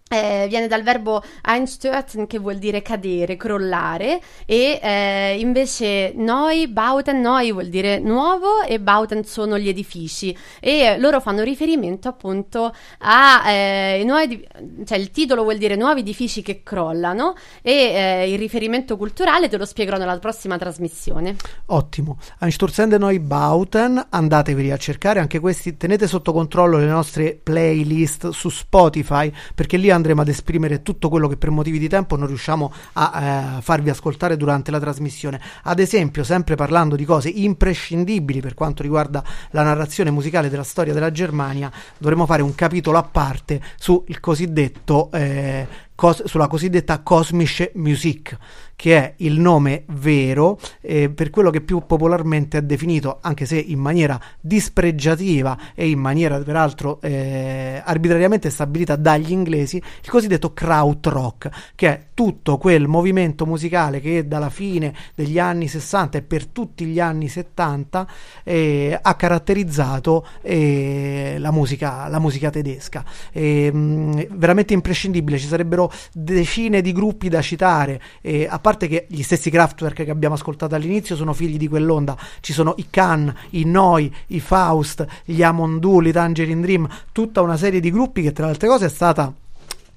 eh, 0.08 0.46
viene 0.48 0.68
dal 0.68 0.82
verbo 0.82 1.22
einstürzen 1.42 2.26
che 2.26 2.38
vuol 2.38 2.58
dire 2.58 2.80
cadere, 2.80 3.36
crollare 3.36 4.20
e 4.44 4.78
eh, 4.80 5.36
invece 5.40 6.12
noi, 6.14 6.68
bauten, 6.68 7.20
noi 7.20 7.50
vuol 7.50 7.66
dire 7.66 7.98
nuovo 7.98 8.62
e 8.62 8.78
bauten 8.78 9.24
sono 9.24 9.58
gli 9.58 9.68
edifici 9.68 10.36
e 10.60 10.96
loro 10.98 11.20
fanno 11.20 11.42
riferimento 11.42 12.06
appunto 12.06 12.72
a 12.98 13.50
eh, 13.50 14.02
nuovi, 14.04 14.46
cioè 14.84 14.96
il 14.96 15.10
titolo 15.10 15.42
vuol 15.42 15.58
dire 15.58 15.74
nuovi 15.74 16.00
edifici 16.00 16.40
che 16.40 16.62
crollano 16.62 17.34
e 17.60 17.72
eh, 17.72 18.32
il 18.32 18.38
riferimento 18.38 18.96
culturale 18.96 19.48
te 19.48 19.56
lo 19.56 19.64
spiegherò 19.64 19.96
nella 19.96 20.18
prossima 20.18 20.56
trasmissione. 20.56 21.34
Ottimo. 21.66 22.18
Einsturzende 22.38 22.96
Noi 22.96 23.18
Bauten, 23.18 24.06
andatevi 24.08 24.70
a 24.70 24.76
cercare 24.76 25.18
anche 25.18 25.40
questi, 25.40 25.76
tenete 25.76 26.06
sotto 26.06 26.32
controllo 26.32 26.78
le 26.78 26.86
nostre 26.86 27.34
playlist 27.34 28.28
su 28.28 28.48
Spotify 28.50 29.32
perché 29.52 29.76
lì 29.76 29.94
andremo 29.96 30.20
ad 30.20 30.28
esprimere 30.28 30.82
tutto 30.82 31.08
quello 31.08 31.28
che 31.28 31.36
per 31.36 31.50
motivi 31.50 31.78
di 31.78 31.88
tempo 31.88 32.16
non 32.16 32.28
riusciamo 32.28 32.72
a 32.92 33.56
eh, 33.58 33.62
farvi 33.62 33.90
ascoltare 33.90 34.36
durante 34.36 34.70
la 34.70 34.78
trasmissione. 34.78 35.40
Ad 35.64 35.78
esempio, 35.78 36.24
sempre 36.24 36.54
parlando 36.54 36.96
di 36.96 37.04
cose 37.04 37.28
imprescindibili 37.28 38.40
per 38.40 38.54
quanto 38.54 38.82
riguarda 38.82 39.22
la 39.50 39.62
narrazione 39.62 40.10
musicale 40.10 40.48
della 40.48 40.62
storia 40.62 40.92
della 40.92 41.10
Germania, 41.10 41.70
dovremo 41.98 42.26
fare 42.26 42.42
un 42.42 42.54
capitolo 42.54 42.98
a 42.98 43.02
parte 43.02 43.60
sul 43.76 44.20
cosiddetto 44.20 45.10
eh, 45.12 45.66
cos- 45.96 46.24
sulla 46.26 46.46
cosiddetta 46.46 47.00
Kosmische 47.00 47.72
Musik, 47.74 48.38
che 48.76 48.96
è 48.96 49.14
il 49.18 49.40
nome 49.40 49.84
vero 49.88 50.58
eh, 50.82 51.08
per 51.08 51.30
quello 51.30 51.50
che 51.50 51.62
più 51.62 51.84
popolarmente 51.86 52.58
è 52.58 52.62
definito, 52.62 53.18
anche 53.22 53.46
se 53.46 53.58
in 53.58 53.80
maniera 53.80 54.20
dispregiativa 54.38 55.58
e 55.74 55.88
in 55.88 55.98
maniera 55.98 56.38
peraltro 56.38 57.00
eh, 57.00 57.82
arbitrariamente 57.84 58.50
stabilita 58.50 58.94
dagli 58.94 59.32
inglesi, 59.32 59.76
il 59.76 60.08
cosiddetto 60.08 60.52
krautrock, 60.52 61.72
che 61.74 61.88
è 61.88 62.04
tutto 62.12 62.58
quel 62.58 62.86
movimento 62.86 63.46
musicale 63.46 64.00
che 64.00 64.28
dalla 64.28 64.50
fine 64.50 64.94
degli 65.14 65.38
anni 65.38 65.68
60 65.68 66.18
e 66.18 66.22
per 66.22 66.46
tutti 66.46 66.84
gli 66.84 67.00
anni 67.00 67.28
70 67.28 68.06
eh, 68.44 68.98
ha 69.00 69.14
caratterizzato 69.14 70.26
eh, 70.42 71.36
la, 71.38 71.50
musica, 71.50 72.08
la 72.08 72.18
musica 72.18 72.50
tedesca. 72.50 73.04
E, 73.32 73.72
mh, 73.72 74.36
veramente 74.36 74.74
imprescindibile, 74.74 75.38
ci 75.38 75.46
sarebbero 75.46 75.85
decine 76.12 76.80
di 76.80 76.92
gruppi 76.92 77.28
da 77.28 77.40
citare, 77.40 78.00
eh, 78.20 78.46
a 78.48 78.58
parte 78.58 78.88
che 78.88 79.06
gli 79.08 79.22
stessi 79.22 79.50
Kraftwerk 79.50 80.04
che 80.04 80.10
abbiamo 80.10 80.34
ascoltato 80.34 80.74
all'inizio 80.74 81.16
sono 81.16 81.32
figli 81.32 81.56
di 81.56 81.68
quell'onda, 81.68 82.16
ci 82.40 82.52
sono 82.52 82.74
i 82.78 82.86
Can, 82.90 83.34
i 83.50 83.64
Noi, 83.64 84.12
i 84.28 84.40
Faust, 84.40 85.06
gli 85.24 85.42
Amondu, 85.42 86.00
i 86.00 86.12
Tangerine 86.12 86.60
Dream, 86.60 86.88
tutta 87.12 87.40
una 87.40 87.56
serie 87.56 87.80
di 87.80 87.90
gruppi 87.90 88.22
che 88.22 88.32
tra 88.32 88.44
le 88.44 88.52
altre 88.52 88.68
cose 88.68 88.86
è 88.86 88.90
stata 88.90 89.32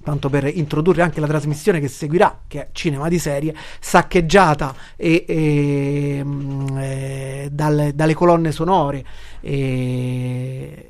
tanto 0.02 0.30
per 0.30 0.46
introdurre 0.46 1.02
anche 1.02 1.20
la 1.20 1.26
trasmissione 1.26 1.80
che 1.80 1.88
seguirà, 1.88 2.40
che 2.46 2.60
è 2.60 2.68
Cinema 2.72 3.08
di 3.08 3.18
Serie, 3.18 3.54
saccheggiata 3.78 4.74
e, 4.96 5.24
e, 5.26 6.20
mm, 6.24 6.78
eh, 6.78 7.48
dalle, 7.52 7.94
dalle 7.94 8.14
colonne 8.14 8.50
sonore. 8.50 9.04
E, 9.40 10.89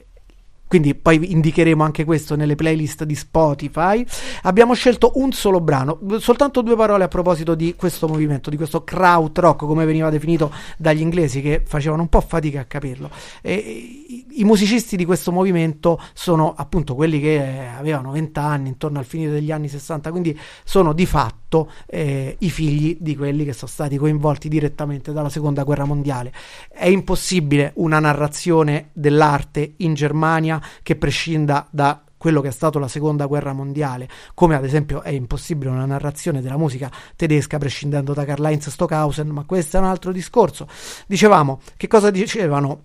quindi 0.70 0.94
poi 0.94 1.32
indicheremo 1.32 1.82
anche 1.82 2.04
questo 2.04 2.36
nelle 2.36 2.54
playlist 2.54 3.02
di 3.02 3.16
Spotify. 3.16 4.06
Abbiamo 4.42 4.72
scelto 4.74 5.10
un 5.16 5.32
solo 5.32 5.60
brano, 5.60 5.98
soltanto 6.20 6.62
due 6.62 6.76
parole 6.76 7.02
a 7.02 7.08
proposito 7.08 7.56
di 7.56 7.74
questo 7.74 8.06
movimento, 8.06 8.50
di 8.50 8.56
questo 8.56 8.84
krautrock, 8.84 9.66
come 9.66 9.84
veniva 9.84 10.10
definito 10.10 10.52
dagli 10.78 11.00
inglesi 11.00 11.42
che 11.42 11.64
facevano 11.66 12.02
un 12.02 12.08
po' 12.08 12.20
fatica 12.20 12.60
a 12.60 12.64
capirlo. 12.66 13.10
E, 13.42 14.26
i, 14.30 14.44
musicisti 14.44 14.96
di 14.96 15.04
questo 15.04 15.32
movimento 15.32 16.00
sono 16.12 16.54
appunto 16.56 16.94
quelli 16.94 17.18
che 17.18 17.66
avevano 17.76 18.12
20 18.12 18.38
anni, 18.38 18.68
intorno 18.68 19.00
al 19.00 19.04
finire 19.04 19.32
degli 19.32 19.50
anni 19.50 19.66
60, 19.66 20.12
quindi 20.12 20.38
sono 20.62 20.92
di 20.92 21.04
fatto 21.04 21.68
eh, 21.86 22.36
i 22.38 22.48
figli 22.48 22.96
di 23.00 23.16
quelli 23.16 23.44
che 23.44 23.52
sono 23.52 23.68
stati 23.68 23.96
coinvolti 23.96 24.48
direttamente 24.48 25.12
dalla 25.12 25.30
seconda 25.30 25.64
guerra 25.64 25.84
mondiale. 25.84 26.32
È 26.68 26.86
impossibile 26.86 27.72
una 27.76 27.98
narrazione 27.98 28.90
dell'arte 28.92 29.74
in 29.78 29.94
Germania 29.94 30.58
che 30.82 30.96
prescinda 30.96 31.66
da 31.70 32.02
quello 32.20 32.42
che 32.42 32.48
è 32.48 32.52
stato 32.52 32.78
la 32.78 32.86
seconda 32.86 33.24
guerra 33.24 33.54
mondiale, 33.54 34.06
come 34.34 34.54
ad 34.54 34.62
esempio 34.62 35.00
è 35.00 35.08
impossibile 35.08 35.70
una 35.70 35.86
narrazione 35.86 36.42
della 36.42 36.58
musica 36.58 36.90
tedesca 37.16 37.56
prescindendo 37.56 38.12
da 38.12 38.26
Karl-Heinz 38.26 38.68
Stockhausen, 38.68 39.28
ma 39.28 39.44
questo 39.44 39.78
è 39.78 39.80
un 39.80 39.86
altro 39.86 40.12
discorso. 40.12 40.68
Dicevamo, 41.06 41.60
che 41.78 41.86
cosa 41.86 42.10
dicevano 42.10 42.84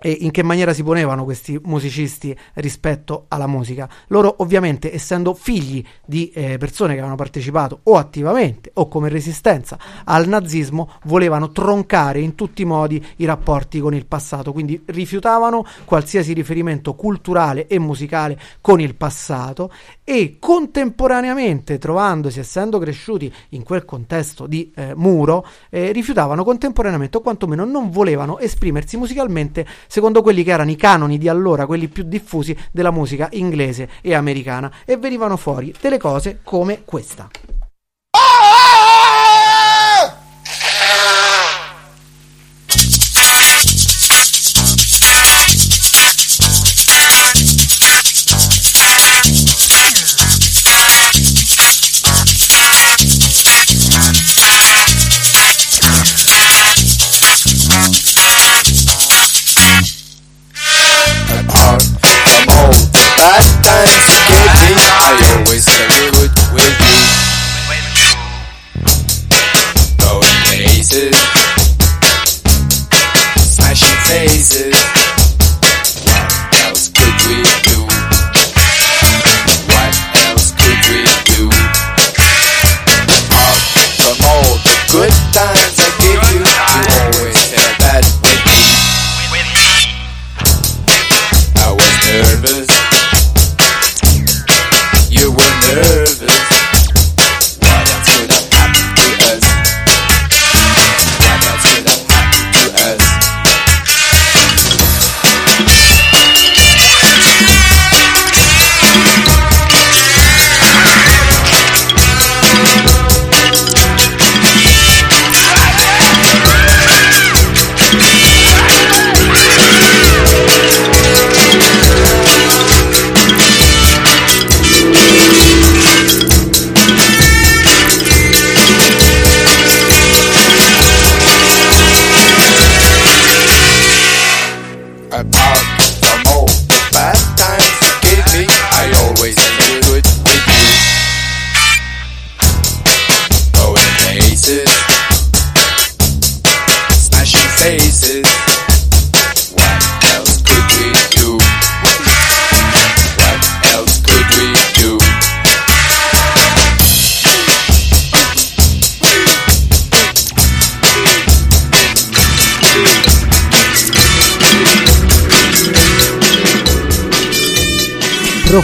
e 0.00 0.10
in 0.20 0.30
che 0.30 0.42
maniera 0.42 0.72
si 0.72 0.82
ponevano 0.82 1.24
questi 1.24 1.58
musicisti 1.64 2.36
rispetto 2.54 3.26
alla 3.28 3.46
musica. 3.46 3.88
Loro 4.08 4.36
ovviamente 4.38 4.94
essendo 4.94 5.34
figli 5.34 5.84
di 6.04 6.30
eh, 6.30 6.58
persone 6.58 6.90
che 6.90 6.98
avevano 6.98 7.16
partecipato 7.16 7.80
o 7.84 7.96
attivamente 7.96 8.70
o 8.74 8.88
come 8.88 9.08
resistenza 9.08 9.78
al 10.04 10.28
nazismo, 10.28 10.90
volevano 11.04 11.50
troncare 11.50 12.20
in 12.20 12.34
tutti 12.34 12.62
i 12.62 12.64
modi 12.64 13.04
i 13.16 13.24
rapporti 13.24 13.80
con 13.80 13.94
il 13.94 14.06
passato, 14.06 14.52
quindi 14.52 14.80
rifiutavano 14.86 15.64
qualsiasi 15.84 16.32
riferimento 16.32 16.94
culturale 16.94 17.66
e 17.66 17.78
musicale 17.78 18.38
con 18.60 18.80
il 18.80 18.94
passato 18.94 19.72
e 20.04 20.36
contemporaneamente 20.38 21.78
trovandosi, 21.78 22.38
essendo 22.38 22.78
cresciuti 22.78 23.32
in 23.50 23.62
quel 23.62 23.84
contesto 23.84 24.46
di 24.46 24.72
eh, 24.74 24.94
muro, 24.94 25.46
eh, 25.70 25.92
rifiutavano 25.92 26.44
contemporaneamente 26.44 27.16
o 27.16 27.20
quantomeno 27.20 27.64
non 27.64 27.90
volevano 27.90 28.38
esprimersi 28.38 28.96
musicalmente 28.96 29.66
secondo 29.88 30.22
quelli 30.22 30.44
che 30.44 30.52
erano 30.52 30.70
i 30.70 30.76
canoni 30.76 31.18
di 31.18 31.28
allora, 31.28 31.66
quelli 31.66 31.88
più 31.88 32.04
diffusi 32.04 32.56
della 32.70 32.92
musica 32.92 33.28
inglese 33.32 33.88
e 34.00 34.14
americana, 34.14 34.72
e 34.84 34.96
venivano 34.96 35.36
fuori 35.36 35.74
delle 35.80 35.98
cose 35.98 36.38
come 36.44 36.82
questa. 36.84 37.28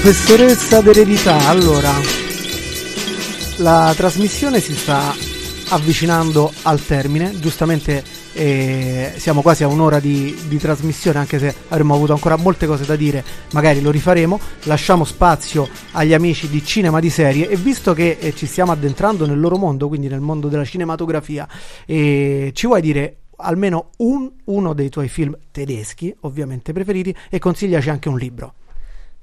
Professoressa 0.04 0.82
d'eredità, 0.82 1.48
allora, 1.48 1.90
la 3.56 3.90
trasmissione 3.96 4.60
si 4.60 4.74
sta 4.76 5.14
avvicinando 5.70 6.52
al 6.64 6.84
termine, 6.84 7.40
giustamente 7.40 8.04
eh, 8.34 9.14
siamo 9.16 9.40
quasi 9.40 9.62
a 9.62 9.68
un'ora 9.68 10.00
di, 10.00 10.36
di 10.46 10.58
trasmissione, 10.58 11.20
anche 11.20 11.38
se 11.38 11.54
avremmo 11.68 11.94
avuto 11.94 12.12
ancora 12.12 12.36
molte 12.36 12.66
cose 12.66 12.84
da 12.84 12.96
dire, 12.96 13.24
magari 13.52 13.80
lo 13.80 13.90
rifaremo, 13.90 14.38
lasciamo 14.64 15.04
spazio 15.04 15.66
agli 15.92 16.12
amici 16.12 16.50
di 16.50 16.62
cinema 16.62 17.00
di 17.00 17.08
serie 17.08 17.48
e 17.48 17.56
visto 17.56 17.94
che 17.94 18.18
eh, 18.20 18.34
ci 18.34 18.44
stiamo 18.44 18.72
addentrando 18.72 19.24
nel 19.24 19.40
loro 19.40 19.56
mondo, 19.56 19.88
quindi 19.88 20.08
nel 20.08 20.20
mondo 20.20 20.48
della 20.48 20.66
cinematografia, 20.66 21.48
eh, 21.86 22.50
ci 22.52 22.66
vuoi 22.66 22.82
dire 22.82 23.20
almeno 23.38 23.88
un, 23.96 24.30
uno 24.44 24.74
dei 24.74 24.90
tuoi 24.90 25.08
film 25.08 25.34
tedeschi, 25.50 26.14
ovviamente 26.20 26.74
preferiti, 26.74 27.16
e 27.30 27.38
consigliaci 27.38 27.88
anche 27.88 28.10
un 28.10 28.18
libro. 28.18 28.52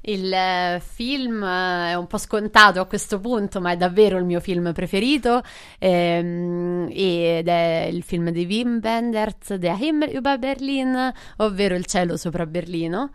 Il 0.04 0.34
eh, 0.34 0.82
film 0.84 1.43
eh, 1.43 1.91
è 1.91 1.93
un 1.95 2.08
po' 2.08 2.18
scontato 2.18 2.80
a 2.80 2.86
questo 2.86 3.20
punto, 3.20 3.62
ma 3.62 3.72
è 3.72 3.78
davvero 3.78 4.18
il 4.18 4.26
mio 4.26 4.39
film 4.39 4.74
preferito 4.74 5.41
ehm, 5.78 6.89
ed 6.91 7.47
è 7.47 7.88
il 7.91 8.02
film 8.04 8.30
di 8.32 8.45
Wim 8.45 8.80
Wenders, 8.82 9.54
Der 9.56 9.78
Himmel 9.80 10.16
über 10.16 10.39
Berlin, 10.39 11.12
ovvero 11.38 11.76
Il 11.76 11.86
cielo 11.86 12.18
sopra 12.18 12.45
Berlino. 12.45 13.12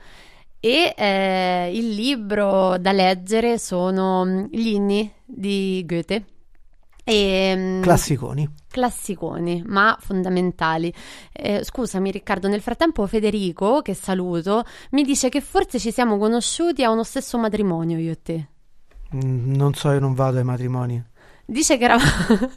E 0.61 0.95
eh, 0.97 1.71
il 1.75 1.91
libro 1.91 2.79
da 2.79 2.93
leggere 2.93 3.59
sono 3.59 4.25
mm, 4.25 4.45
Gli 4.51 4.69
inni 4.69 5.13
di 5.25 5.83
Goethe. 5.87 6.36
E, 7.09 7.55
mm, 7.57 7.83
Classiconi. 7.83 8.49
classiconi, 8.69 9.63
ma 9.65 9.97
fondamentali. 10.01 10.93
Eh, 11.33 11.63
scusami 11.63 12.11
Riccardo, 12.11 12.49
nel 12.49 12.61
frattempo 12.61 13.07
Federico, 13.07 13.81
che 13.81 13.95
saluto, 13.95 14.65
mi 14.91 15.05
dice 15.05 15.29
che 15.29 15.41
forse 15.41 15.79
ci 15.79 15.93
siamo 15.93 16.19
conosciuti 16.19 16.83
a 16.83 16.91
uno 16.91 17.05
stesso 17.05 17.39
matrimonio 17.39 17.97
io 17.99 18.11
e 18.11 18.23
te. 18.23 18.49
Mm, 19.15 19.55
non 19.55 19.73
so, 19.75 19.93
io 19.93 20.01
non 20.01 20.15
vado 20.15 20.39
ai 20.39 20.45
matrimoni. 20.45 21.01
Dice 21.45 21.79
che 21.79 21.85
eravamo... 21.85 22.11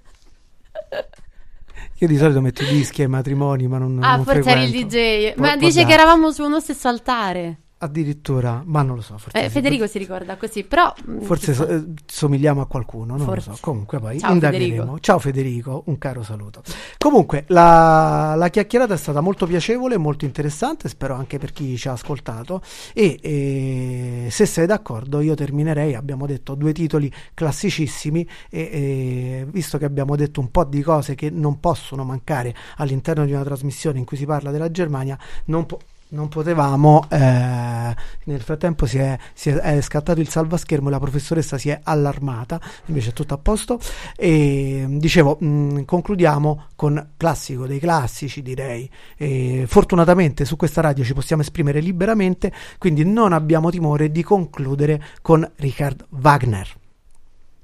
Io 2.02 2.08
di 2.08 2.18
solito 2.18 2.40
metto 2.42 2.64
i 2.64 2.68
dischi 2.68 3.02
ai 3.02 3.08
matrimoni, 3.10 3.68
ma 3.68 3.78
non, 3.78 4.02
ah, 4.02 4.16
non 4.16 4.24
forse 4.26 4.50
eri 4.50 4.64
il. 4.64 4.86
DJ. 4.86 5.34
Può- 5.34 5.44
Ma 5.46 5.58
dice 5.58 5.86
che 5.86 5.92
eravamo 5.92 6.32
su 6.32 6.44
uno 6.44 6.60
stesso 6.62 6.88
altare. 6.88 7.60
Addirittura, 7.82 8.62
ma 8.66 8.82
non 8.82 8.98
lo 8.98 9.02
so. 9.02 9.18
Forse, 9.18 9.42
Eh, 9.42 9.50
Federico 9.50 9.88
si 9.88 9.98
ricorda 10.00 10.36
così, 10.36 10.66
però... 10.66 10.94
mm, 11.10 11.22
forse 11.22 11.54
so- 11.54 11.66
eh, 11.66 11.86
somigliamo 12.06 12.60
a 12.60 12.68
qualcuno, 12.68 13.16
non 13.16 13.26
Forse. 13.26 13.50
lo 13.52 13.56
so. 13.56 13.62
Comunque 13.62 14.00
poi 14.02 14.20
Ciao, 14.20 14.34
indagheremo. 14.34 14.70
Federico. 14.70 15.00
Ciao 15.00 15.20
Federico, 15.20 15.84
un 15.86 15.98
caro 15.98 16.22
saluto. 16.22 16.62
Comunque, 16.98 17.46
la, 17.48 18.34
la 18.36 18.50
chiacchierata 18.50 18.96
è 18.96 18.98
stata 18.98 19.22
molto 19.22 19.48
piacevole, 19.48 19.96
molto 19.98 20.26
interessante, 20.26 20.90
spero 20.90 21.16
anche 21.16 21.38
per 21.38 21.54
chi 21.54 21.78
ci 21.78 21.88
ha 21.88 21.94
ascoltato. 21.94 22.62
E 22.94 23.18
eh, 23.22 24.28
se 24.30 24.46
sei 24.46 24.66
d'accordo, 24.66 25.22
io 25.22 25.36
terminerei. 25.36 25.96
Abbiamo 25.96 26.26
detto 26.26 26.56
due 26.56 26.74
titoli 26.74 27.10
classicissimi, 27.34 28.28
e, 28.50 28.60
e 28.60 29.46
visto 29.50 29.78
che 29.78 29.86
abbiamo 29.86 30.18
detto 30.18 30.42
un 30.42 30.52
po' 30.52 30.66
di 30.66 30.82
cose 30.82 31.16
che 31.16 31.30
non 31.30 31.62
possono 31.62 32.04
mancare 32.04 32.54
all'interno 32.76 33.24
di 33.24 33.32
una 33.32 33.44
trasmissione 33.44 34.00
in 34.00 34.04
cui 34.06 34.18
si 34.18 34.26
parla 34.26 34.52
della 34.52 34.70
Germania, 34.70 35.18
non 35.46 35.66
po- 35.66 35.80
non 36.12 36.28
potevamo, 36.28 37.06
eh, 37.10 37.96
nel 38.24 38.42
frattempo 38.42 38.86
si 38.86 38.98
è, 38.98 39.18
si 39.34 39.50
è- 39.50 39.56
è 39.56 39.82
scattato 39.82 40.20
il 40.20 40.30
salvaschermo 40.30 40.88
e 40.88 40.92
la 40.92 41.00
professoressa 41.00 41.58
si 41.58 41.70
è 41.70 41.80
allarmata, 41.84 42.60
invece 42.86 43.10
è 43.10 43.14
tutto 43.14 43.34
a 43.34 43.38
posto. 43.38 43.80
E 44.16 44.86
dicevo, 44.90 45.38
mh, 45.40 45.86
concludiamo 45.86 46.66
con 46.76 47.12
classico 47.18 47.68
dei 47.68 47.80
classici, 47.80 48.42
direi. 48.42 48.90
E 49.18 49.66
fortunatamente 49.68 50.46
su 50.46 50.56
questa 50.56 50.82
radio 50.82 51.04
ci 51.04 51.14
possiamo 51.14 51.42
esprimere 51.42 51.80
liberamente, 51.80 52.52
quindi 52.78 53.06
non 53.06 53.34
abbiamo 53.34 53.70
timore 53.70 54.12
di 54.12 54.24
concludere 54.24 55.02
con 55.22 55.50
Richard 55.58 56.06
Wagner. 56.10 56.78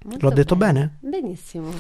Molto 0.04 0.28
L'ho 0.28 0.34
detto 0.34 0.56
bene? 0.56 0.98
Benissimo. 1.00 1.72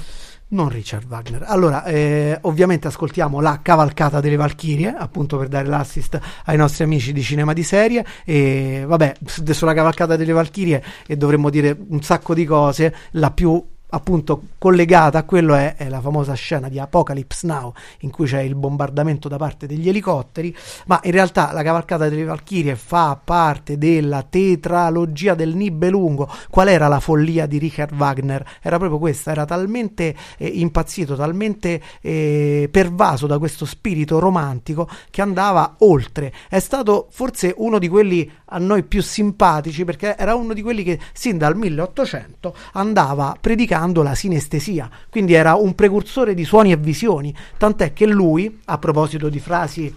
Non 0.48 0.70
Richard 0.70 1.08
Wagner. 1.08 1.44
Allora, 1.46 1.84
eh, 1.86 2.38
ovviamente 2.42 2.88
ascoltiamo 2.88 3.42
la 3.42 3.60
cavalcata 3.64 4.20
delle 4.20 4.36
Valchirie, 4.36 4.94
appunto 4.96 5.38
per 5.38 5.48
dare 5.48 5.68
l'assist 5.68 6.20
ai 6.46 6.56
nostri 6.56 6.84
amici 6.84 7.14
di 7.14 7.24
cinema 7.24 7.52
di 7.52 7.64
serie. 7.64 8.06
E 8.24 8.84
vabbè, 8.86 9.16
sulla 9.50 9.74
cavalcata 9.74 10.16
delle 10.16 10.34
Valchirie 10.34 10.84
e 11.08 11.18
dovremmo 11.18 11.50
dire 11.50 11.76
un 11.90 12.02
sacco 12.02 12.36
di 12.36 12.46
cose. 12.46 12.94
La 13.12 13.32
più 13.32 13.62
appunto 13.90 14.42
collegata 14.58 15.20
a 15.20 15.24
quello 15.24 15.54
è, 15.54 15.76
è 15.76 15.90
la 15.90 16.02
famosa 16.02 16.34
scena 16.34 16.70
di 16.70 16.80
Apocalypse 16.80 17.46
Now 17.46 17.74
in 18.00 18.10
cui 18.10 18.26
c'è 18.26 18.42
il 18.42 18.56
bombardamento 18.56 19.28
da 19.30 19.38
parte 19.38 19.68
degli 19.68 19.88
elicotteri 19.88 20.56
ma 20.88 21.00
in 21.04 21.12
realtà 21.12 21.52
la 21.52 21.62
cavalcata 21.62 22.10
delle 22.10 22.24
Valchirie 22.24 22.76
fa 22.76 23.20
parte 23.24 23.78
della 23.78 24.24
tetralogia 24.24 25.36
del 25.36 25.56
Nibelungo 25.56 26.30
qual 26.50 26.68
era 26.68 26.88
la 26.88 27.00
follia 27.00 27.46
di 27.46 27.58
Richard 27.58 27.94
Wagner? 27.94 28.44
era 28.62 28.78
proprio 28.78 29.00
questa, 29.00 29.32
era 29.32 29.46
talmente 29.46 30.16
eh, 30.38 30.48
impazzito 30.48 31.16
talmente 31.16 31.82
eh, 32.02 32.68
pervaso 32.72 33.28
da 33.28 33.38
questo 33.38 33.66
spirito 33.66 34.20
romantico 34.20 34.90
che 35.12 35.22
andava 35.22 35.76
oltre 35.80 36.34
è 36.50 36.60
stato 36.60 37.08
forse 37.12 37.54
uno 37.58 37.78
di 37.78 37.88
quelli 37.88 38.30
a 38.46 38.58
noi 38.58 38.84
più 38.84 39.02
simpatici 39.02 39.86
perché 39.86 40.18
era 40.18 40.36
uno 40.36 40.54
di 40.54 40.62
quelli 40.62 40.84
che 40.84 41.00
sin 41.14 41.38
dal 41.38 41.56
1800 41.56 42.56
andava 42.74 43.36
predicando 43.40 43.85
la 44.02 44.16
sinestesia, 44.16 44.90
quindi 45.10 45.34
era 45.34 45.56
un 45.56 45.76
precursore 45.76 46.34
di 46.34 46.44
suoni 46.44 46.72
e 46.72 46.78
visioni, 46.78 47.36
tant'è 47.58 47.94
che 47.94 48.06
lui, 48.06 48.62
a 48.66 48.78
proposito 48.78 49.30
di 49.30 49.40
frasi 49.40 49.94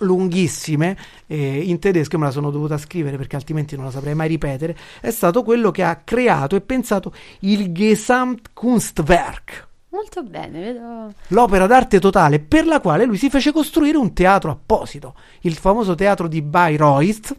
lunghissime 0.00 0.96
eh, 1.26 1.60
in 1.60 1.78
tedesco 1.78 2.18
me 2.18 2.26
la 2.26 2.30
sono 2.30 2.50
dovuta 2.50 2.78
scrivere 2.78 3.16
perché 3.16 3.36
altrimenti 3.36 3.74
non 3.76 3.86
la 3.86 3.90
saprei 3.90 4.14
mai 4.14 4.28
ripetere 4.28 4.76
è 5.00 5.10
stato 5.10 5.42
quello 5.42 5.70
che 5.70 5.82
ha 5.82 5.96
creato 5.96 6.56
e 6.56 6.60
pensato 6.60 7.12
il 7.40 7.72
Gesamtkunstwerk. 7.72 9.66
Molto 9.90 10.22
bene, 10.22 10.60
vedo... 10.60 11.12
l'opera 11.28 11.66
d'arte 11.66 11.98
totale 11.98 12.38
per 12.40 12.66
la 12.66 12.80
quale 12.80 13.04
lui 13.04 13.16
si 13.16 13.30
fece 13.30 13.52
costruire 13.52 13.96
un 13.96 14.12
teatro 14.12 14.50
apposito, 14.50 15.14
il 15.40 15.54
famoso 15.54 15.94
teatro 15.94 16.28
di 16.28 16.42
Bayreuth, 16.42 17.36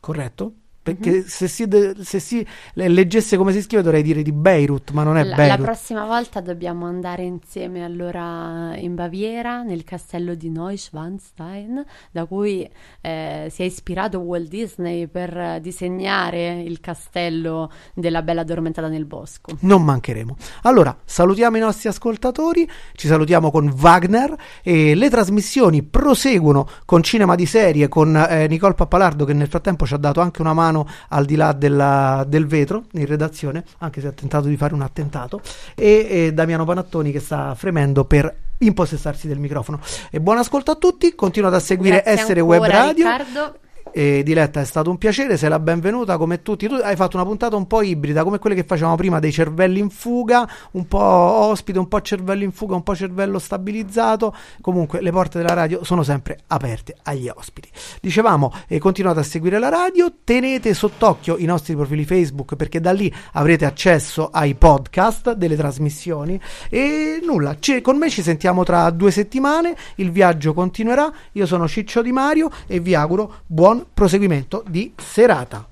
corretto? 0.00 0.52
Perché 0.82 1.22
se, 1.28 1.46
si 1.46 1.68
de- 1.68 1.94
se 2.00 2.18
si 2.18 2.44
le- 2.74 2.88
leggesse 2.88 3.36
come 3.36 3.52
si 3.52 3.62
scrive 3.62 3.82
dovrei 3.84 4.02
dire 4.02 4.22
di 4.22 4.32
Beirut, 4.32 4.90
ma 4.90 5.04
non 5.04 5.16
è 5.16 5.22
La, 5.22 5.30
la 5.30 5.36
Beirut. 5.36 5.64
prossima 5.64 6.04
volta 6.06 6.40
dobbiamo 6.40 6.86
andare 6.86 7.22
insieme 7.22 7.84
allora 7.84 8.74
in 8.76 8.96
Baviera, 8.96 9.62
nel 9.62 9.84
castello 9.84 10.34
di 10.34 10.50
Neuschwanstein, 10.50 11.84
da 12.10 12.24
cui 12.26 12.68
eh, 13.00 13.46
si 13.50 13.62
è 13.62 13.64
ispirato 13.64 14.18
Walt 14.18 14.48
Disney 14.48 15.06
per 15.06 15.60
disegnare 15.60 16.60
il 16.62 16.80
castello 16.80 17.70
della 17.94 18.22
Bella 18.22 18.40
Addormentata 18.40 18.88
nel 18.88 19.04
bosco. 19.04 19.52
Non 19.60 19.84
mancheremo. 19.84 20.36
Allora, 20.62 20.96
salutiamo 21.04 21.56
i 21.56 21.60
nostri 21.60 21.88
ascoltatori, 21.88 22.68
ci 22.94 23.06
salutiamo 23.06 23.50
con 23.52 23.72
Wagner 23.78 24.34
e 24.62 24.94
le 24.96 25.10
trasmissioni 25.10 25.82
proseguono 25.84 26.68
con 26.84 27.02
Cinema 27.02 27.36
di 27.36 27.46
Serie, 27.46 27.88
con 27.88 28.16
eh, 28.16 28.48
Nicole 28.48 28.74
Pappalardo 28.74 29.24
che 29.24 29.32
nel 29.32 29.48
frattempo 29.48 29.86
ci 29.86 29.94
ha 29.94 29.98
dato 29.98 30.20
anche 30.20 30.40
una 30.40 30.52
mano 30.52 30.70
al 31.08 31.24
di 31.24 31.36
là 31.36 31.52
della- 31.52 32.24
del 32.26 32.46
vetro 32.46 32.84
in 32.92 33.06
redazione, 33.06 33.64
anche 33.78 34.00
se 34.00 34.08
ha 34.08 34.12
tentato 34.12 34.48
di 34.48 34.56
fare 34.56 34.74
un 34.74 34.82
attentato, 34.82 35.40
e, 35.74 36.06
e 36.08 36.32
Damiano 36.32 36.64
Panattoni 36.64 37.12
che 37.12 37.20
sta 37.20 37.54
fremendo 37.54 38.04
per 38.04 38.34
impossessarsi 38.58 39.26
del 39.28 39.38
microfono. 39.38 39.80
E 40.10 40.20
buon 40.20 40.38
ascolto 40.38 40.70
a 40.70 40.76
tutti, 40.76 41.14
continuate 41.14 41.56
a 41.56 41.60
seguire 41.60 41.96
Grazie 42.02 42.12
Essere 42.22 42.40
ancora, 42.40 42.58
Web 42.60 42.70
Radio. 42.70 43.06
Riccardo. 43.06 43.56
E 43.94 44.22
Diletta 44.22 44.60
è 44.60 44.64
stato 44.64 44.88
un 44.88 44.96
piacere, 44.96 45.36
sei 45.36 45.50
la 45.50 45.58
benvenuta 45.58 46.16
come 46.16 46.40
tutti. 46.40 46.66
Tu 46.66 46.74
hai 46.74 46.96
fatto 46.96 47.16
una 47.16 47.26
puntata 47.26 47.56
un 47.56 47.66
po' 47.66 47.82
ibrida, 47.82 48.24
come 48.24 48.38
quelle 48.38 48.56
che 48.56 48.64
facevamo 48.64 48.96
prima 48.96 49.18
dei 49.18 49.30
cervelli 49.30 49.80
in 49.80 49.90
fuga, 49.90 50.48
un 50.72 50.88
po' 50.88 50.98
ospite, 50.98 51.78
un 51.78 51.88
po' 51.88 52.00
cervello 52.00 52.42
in 52.42 52.52
fuga, 52.52 52.74
un 52.74 52.82
po' 52.82 52.96
cervello 52.96 53.38
stabilizzato. 53.38 54.34
Comunque 54.62 55.02
le 55.02 55.10
porte 55.10 55.38
della 55.38 55.52
radio 55.52 55.84
sono 55.84 56.02
sempre 56.02 56.38
aperte 56.46 56.96
agli 57.02 57.28
ospiti. 57.28 57.68
Dicevamo, 58.00 58.52
eh, 58.66 58.78
continuate 58.78 59.20
a 59.20 59.24
seguire 59.24 59.58
la 59.58 59.68
radio, 59.68 60.10
tenete 60.24 60.72
sott'occhio 60.72 61.36
i 61.36 61.44
nostri 61.44 61.74
profili 61.74 62.06
Facebook 62.06 62.56
perché 62.56 62.80
da 62.80 62.92
lì 62.92 63.12
avrete 63.32 63.66
accesso 63.66 64.30
ai 64.32 64.54
podcast 64.54 65.34
delle 65.34 65.56
trasmissioni. 65.56 66.40
E 66.70 67.20
nulla, 67.22 67.56
ci- 67.58 67.82
con 67.82 67.98
me 67.98 68.08
ci 68.08 68.22
sentiamo 68.22 68.64
tra 68.64 68.88
due 68.88 69.10
settimane, 69.10 69.76
il 69.96 70.10
viaggio 70.10 70.54
continuerà. 70.54 71.12
Io 71.32 71.44
sono 71.44 71.68
Ciccio 71.68 72.00
Di 72.00 72.12
Mario 72.12 72.48
e 72.66 72.80
vi 72.80 72.94
auguro 72.94 73.40
buon 73.46 73.81
proseguimento 73.92 74.64
di 74.66 74.92
serata. 74.96 75.66